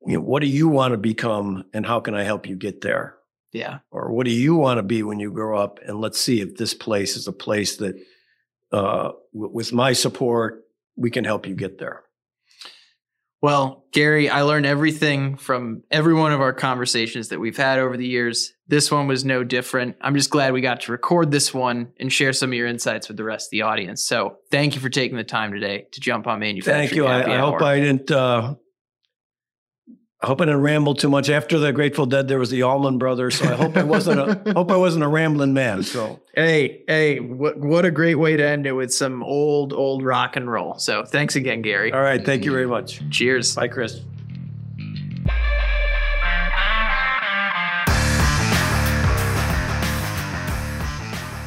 you 0.05 0.13
know, 0.13 0.21
what 0.21 0.41
do 0.41 0.47
you 0.47 0.67
want 0.67 0.93
to 0.93 0.97
become 0.97 1.65
and 1.73 1.85
how 1.85 1.99
can 1.99 2.15
I 2.15 2.23
help 2.23 2.47
you 2.47 2.55
get 2.55 2.81
there? 2.81 3.17
Yeah. 3.51 3.79
Or 3.91 4.11
what 4.11 4.25
do 4.25 4.31
you 4.31 4.55
want 4.55 4.77
to 4.77 4.83
be 4.83 5.03
when 5.03 5.19
you 5.19 5.31
grow 5.31 5.57
up? 5.57 5.79
And 5.85 5.99
let's 5.99 6.19
see 6.19 6.41
if 6.41 6.57
this 6.57 6.73
place 6.73 7.15
is 7.17 7.27
a 7.27 7.33
place 7.33 7.77
that, 7.77 7.95
uh, 8.71 9.11
w- 9.33 9.53
with 9.53 9.73
my 9.73 9.93
support, 9.93 10.63
we 10.97 11.11
can 11.11 11.23
help 11.23 11.47
you 11.47 11.55
get 11.55 11.77
there. 11.77 12.03
Well, 13.39 13.85
Gary, 13.93 14.29
I 14.29 14.41
learned 14.41 14.65
everything 14.65 15.37
from 15.37 15.83
every 15.91 16.15
one 16.15 16.33
of 16.33 16.41
our 16.41 16.53
conversations 16.53 17.29
that 17.29 17.39
we've 17.39 17.55
had 17.55 17.77
over 17.77 17.95
the 17.95 18.07
years. 18.07 18.53
This 18.67 18.91
one 18.91 19.05
was 19.05 19.23
no 19.23 19.43
different. 19.43 19.95
I'm 20.01 20.15
just 20.15 20.31
glad 20.31 20.53
we 20.53 20.61
got 20.61 20.81
to 20.81 20.91
record 20.91 21.29
this 21.29 21.53
one 21.53 21.93
and 21.99 22.11
share 22.11 22.33
some 22.33 22.49
of 22.49 22.55
your 22.55 22.65
insights 22.65 23.07
with 23.07 23.15
the 23.15 23.23
rest 23.23 23.47
of 23.47 23.51
the 23.51 23.61
audience. 23.61 24.03
So, 24.03 24.37
thank 24.49 24.73
you 24.73 24.81
for 24.81 24.89
taking 24.89 25.17
the 25.17 25.23
time 25.23 25.53
today 25.53 25.85
to 25.91 25.99
jump 25.99 26.25
on 26.25 26.39
manufacturing. 26.39 26.87
Thank 26.87 26.95
you. 26.95 27.05
I, 27.05 27.35
I 27.35 27.37
hope 27.37 27.61
I 27.61 27.79
didn't. 27.79 28.09
Uh, 28.09 28.55
I 30.19 30.25
hope 30.25 30.41
I 30.41 30.45
didn't 30.45 30.61
ramble 30.61 30.95
too 30.95 31.09
much. 31.09 31.29
After 31.29 31.59
the 31.59 31.71
Grateful 31.71 32.07
Dead, 32.07 32.27
there 32.27 32.39
was 32.39 32.49
the 32.49 32.63
Allman 32.63 32.97
Brothers, 32.97 33.37
so 33.37 33.45
I 33.45 33.53
hope 33.55 33.77
I 33.77 33.83
wasn't 33.83 34.19
a 34.19 34.53
hope 34.55 34.71
I 34.71 34.75
wasn't 34.75 35.03
a 35.03 35.07
rambling 35.07 35.53
man. 35.53 35.83
So 35.83 36.19
hey, 36.33 36.83
hey, 36.87 37.19
what 37.19 37.59
what 37.59 37.85
a 37.85 37.91
great 37.91 38.15
way 38.15 38.35
to 38.35 38.43
end 38.43 38.65
it 38.65 38.71
with 38.71 38.91
some 38.91 39.21
old 39.21 39.73
old 39.73 40.03
rock 40.03 40.35
and 40.35 40.51
roll. 40.51 40.79
So 40.79 41.05
thanks 41.05 41.35
again, 41.35 41.61
Gary. 41.61 41.93
All 41.93 42.01
right, 42.01 42.25
thank 42.25 42.45
you 42.45 42.51
very 42.51 42.65
much. 42.65 43.07
Cheers. 43.11 43.53
Bye, 43.53 43.67
Chris. 43.67 44.01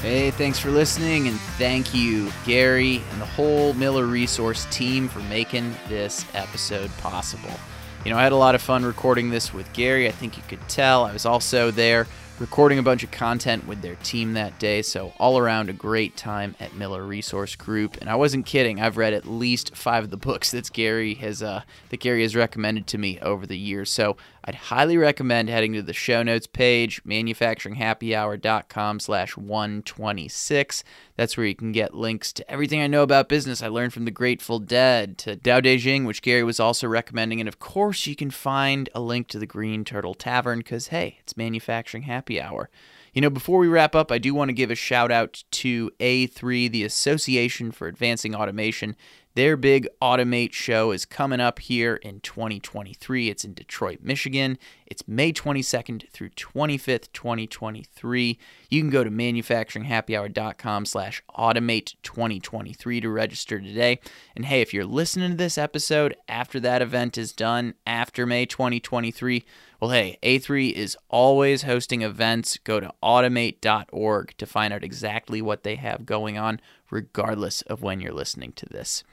Hey, 0.00 0.30
thanks 0.30 0.60
for 0.60 0.70
listening, 0.70 1.26
and 1.26 1.38
thank 1.58 1.92
you, 1.92 2.30
Gary, 2.46 3.02
and 3.10 3.20
the 3.20 3.26
whole 3.26 3.74
Miller 3.74 4.06
Resource 4.06 4.66
team 4.70 5.08
for 5.08 5.18
making 5.20 5.74
this 5.88 6.24
episode 6.34 6.90
possible. 6.98 7.50
You 8.04 8.10
know, 8.10 8.16
I 8.16 8.22
had 8.22 8.32
a 8.32 8.36
lot 8.36 8.54
of 8.54 8.62
fun 8.62 8.82
recording 8.82 9.28
this 9.28 9.52
with 9.52 9.70
Gary. 9.74 10.08
I 10.08 10.10
think 10.10 10.38
you 10.38 10.42
could 10.48 10.66
tell. 10.70 11.04
I 11.04 11.12
was 11.12 11.26
also 11.26 11.70
there 11.70 12.06
recording 12.38 12.78
a 12.78 12.82
bunch 12.82 13.04
of 13.04 13.10
content 13.10 13.66
with 13.66 13.82
their 13.82 13.96
team 13.96 14.32
that 14.32 14.58
day. 14.58 14.80
So, 14.80 15.12
all 15.18 15.36
around, 15.36 15.68
a 15.68 15.74
great 15.74 16.16
time 16.16 16.56
at 16.58 16.74
Miller 16.74 17.04
Resource 17.04 17.54
Group. 17.56 17.98
And 18.00 18.08
I 18.08 18.14
wasn't 18.14 18.46
kidding. 18.46 18.80
I've 18.80 18.96
read 18.96 19.12
at 19.12 19.26
least 19.26 19.76
five 19.76 20.04
of 20.04 20.10
the 20.10 20.16
books 20.16 20.50
that 20.52 20.72
Gary 20.72 21.12
has 21.16 21.42
uh, 21.42 21.62
that 21.90 22.00
Gary 22.00 22.22
has 22.22 22.34
recommended 22.34 22.86
to 22.86 22.98
me 22.98 23.20
over 23.20 23.46
the 23.46 23.58
years. 23.58 23.90
So, 23.90 24.16
I'd 24.44 24.54
highly 24.54 24.96
recommend 24.96 25.50
heading 25.50 25.74
to 25.74 25.82
the 25.82 25.92
show 25.92 26.22
notes 26.22 26.46
page, 26.46 27.04
manufacturinghappyhour.com 27.04 29.00
slash 29.00 29.36
126. 29.36 30.84
That's 31.16 31.36
where 31.36 31.46
you 31.46 31.54
can 31.54 31.72
get 31.72 31.94
links 31.94 32.32
to 32.32 32.50
everything 32.50 32.80
I 32.80 32.86
know 32.86 33.02
about 33.02 33.28
business 33.28 33.62
I 33.62 33.68
learned 33.68 33.92
from 33.92 34.06
the 34.06 34.10
Grateful 34.10 34.58
Dead 34.58 35.18
to 35.18 35.36
Dao 35.36 35.62
De 35.62 35.76
Jing, 35.76 36.04
which 36.04 36.22
Gary 36.22 36.42
was 36.42 36.58
also 36.58 36.88
recommending. 36.88 37.40
And 37.40 37.48
of 37.48 37.58
course, 37.58 38.06
you 38.06 38.16
can 38.16 38.30
find 38.30 38.88
a 38.94 39.00
link 39.00 39.28
to 39.28 39.38
the 39.38 39.46
Green 39.46 39.84
Turtle 39.84 40.14
Tavern 40.14 40.60
because, 40.60 40.88
hey, 40.88 41.18
it's 41.20 41.36
Manufacturing 41.36 42.04
Happy 42.04 42.40
Hour. 42.40 42.70
You 43.12 43.20
know, 43.20 43.30
before 43.30 43.58
we 43.58 43.66
wrap 43.66 43.94
up, 43.94 44.12
I 44.12 44.18
do 44.18 44.34
want 44.34 44.50
to 44.50 44.54
give 44.54 44.70
a 44.70 44.76
shout 44.76 45.10
out 45.10 45.42
to 45.50 45.90
A3, 45.98 46.70
the 46.70 46.84
Association 46.84 47.72
for 47.72 47.88
Advancing 47.88 48.34
Automation. 48.34 48.96
Their 49.34 49.56
big 49.56 49.86
Automate 50.02 50.52
show 50.52 50.90
is 50.90 51.04
coming 51.04 51.38
up 51.38 51.60
here 51.60 51.94
in 51.94 52.18
2023. 52.18 53.28
It's 53.28 53.44
in 53.44 53.54
Detroit, 53.54 54.00
Michigan. 54.02 54.58
It's 54.86 55.06
May 55.06 55.32
22nd 55.32 56.10
through 56.10 56.30
25th, 56.30 57.12
2023. 57.12 58.38
You 58.68 58.80
can 58.80 58.90
go 58.90 59.04
to 59.04 59.10
manufacturinghappyhour.com 59.10 60.84
slash 60.84 61.22
automate 61.38 61.94
2023 62.02 63.00
to 63.02 63.08
register 63.08 63.60
today. 63.60 64.00
And 64.34 64.46
hey, 64.46 64.62
if 64.62 64.74
you're 64.74 64.84
listening 64.84 65.30
to 65.30 65.36
this 65.36 65.56
episode 65.56 66.16
after 66.28 66.58
that 66.58 66.82
event 66.82 67.16
is 67.16 67.32
done, 67.32 67.74
after 67.86 68.26
May 68.26 68.46
2023, 68.46 69.44
well, 69.80 69.90
hey, 69.92 70.18
A3 70.22 70.72
is 70.72 70.94
always 71.08 71.62
hosting 71.62 72.02
events. 72.02 72.58
Go 72.58 72.80
to 72.80 72.92
automate.org 73.02 74.34
to 74.36 74.46
find 74.46 74.74
out 74.74 74.84
exactly 74.84 75.40
what 75.40 75.62
they 75.62 75.76
have 75.76 76.04
going 76.04 76.36
on, 76.36 76.60
regardless 76.90 77.62
of 77.62 77.82
when 77.82 78.00
you're 78.00 78.12
listening 78.12 78.52
to 78.52 78.66
this. 78.66 79.04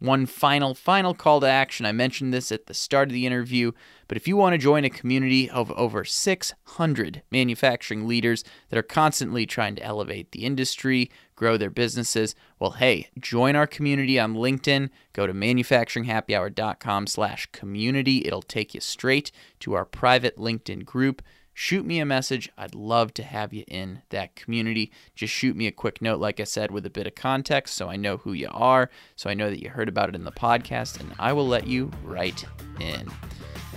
One 0.00 0.24
final, 0.24 0.74
final 0.74 1.12
call 1.12 1.40
to 1.40 1.46
action. 1.46 1.84
I 1.84 1.92
mentioned 1.92 2.32
this 2.32 2.50
at 2.50 2.66
the 2.66 2.72
start 2.72 3.08
of 3.08 3.12
the 3.12 3.26
interview, 3.26 3.72
but 4.08 4.16
if 4.16 4.26
you 4.26 4.34
want 4.34 4.54
to 4.54 4.58
join 4.58 4.82
a 4.86 4.90
community 4.90 5.48
of 5.50 5.70
over 5.72 6.06
600 6.06 7.22
manufacturing 7.30 8.08
leaders 8.08 8.42
that 8.70 8.78
are 8.78 8.82
constantly 8.82 9.44
trying 9.44 9.76
to 9.76 9.82
elevate 9.82 10.32
the 10.32 10.46
industry, 10.46 11.10
grow 11.36 11.58
their 11.58 11.68
businesses, 11.68 12.34
well, 12.58 12.72
hey, 12.72 13.10
join 13.18 13.56
our 13.56 13.66
community 13.66 14.18
on 14.18 14.34
LinkedIn. 14.34 14.88
Go 15.12 15.26
to 15.26 15.34
manufacturinghappyhour.com 15.34 17.06
slash 17.06 17.46
community. 17.52 18.24
It'll 18.24 18.40
take 18.40 18.74
you 18.74 18.80
straight 18.80 19.30
to 19.60 19.74
our 19.74 19.84
private 19.84 20.38
LinkedIn 20.38 20.86
group 20.86 21.20
shoot 21.60 21.84
me 21.84 22.00
a 22.00 22.06
message. 22.06 22.50
I'd 22.56 22.74
love 22.74 23.12
to 23.14 23.22
have 23.22 23.52
you 23.52 23.64
in 23.68 24.00
that 24.08 24.34
community. 24.34 24.90
Just 25.14 25.34
shoot 25.34 25.54
me 25.54 25.66
a 25.66 25.72
quick 25.72 26.00
note, 26.00 26.18
like 26.18 26.40
I 26.40 26.44
said, 26.44 26.70
with 26.70 26.86
a 26.86 26.90
bit 26.90 27.06
of 27.06 27.14
context 27.14 27.74
so 27.76 27.90
I 27.90 27.96
know 27.96 28.16
who 28.16 28.32
you 28.32 28.48
are, 28.50 28.88
so 29.14 29.28
I 29.28 29.34
know 29.34 29.50
that 29.50 29.62
you 29.62 29.68
heard 29.68 29.90
about 29.90 30.08
it 30.08 30.14
in 30.14 30.24
the 30.24 30.32
podcast, 30.32 30.98
and 30.98 31.12
I 31.18 31.34
will 31.34 31.46
let 31.46 31.66
you 31.66 31.90
right 32.02 32.42
in. 32.80 33.06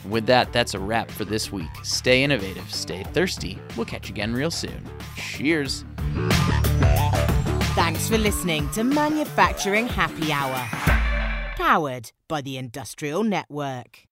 With 0.07 0.25
that, 0.27 0.53
that's 0.53 0.73
a 0.73 0.79
wrap 0.79 1.11
for 1.11 1.25
this 1.25 1.51
week. 1.51 1.69
Stay 1.84 2.23
innovative, 2.23 2.73
stay 2.73 3.03
thirsty. 3.03 3.59
We'll 3.75 3.86
catch 3.86 4.07
you 4.07 4.13
again 4.13 4.34
real 4.34 4.51
soon. 4.51 4.89
Cheers. 5.17 5.84
Thanks 7.75 8.07
for 8.07 8.17
listening 8.17 8.69
to 8.71 8.86
Manufacturing 8.86 9.88
Happy 9.88 10.31
Hour, 10.31 10.55
powered 11.57 12.13
by 12.29 12.39
the 12.39 12.57
Industrial 12.57 13.25
Network. 13.25 13.99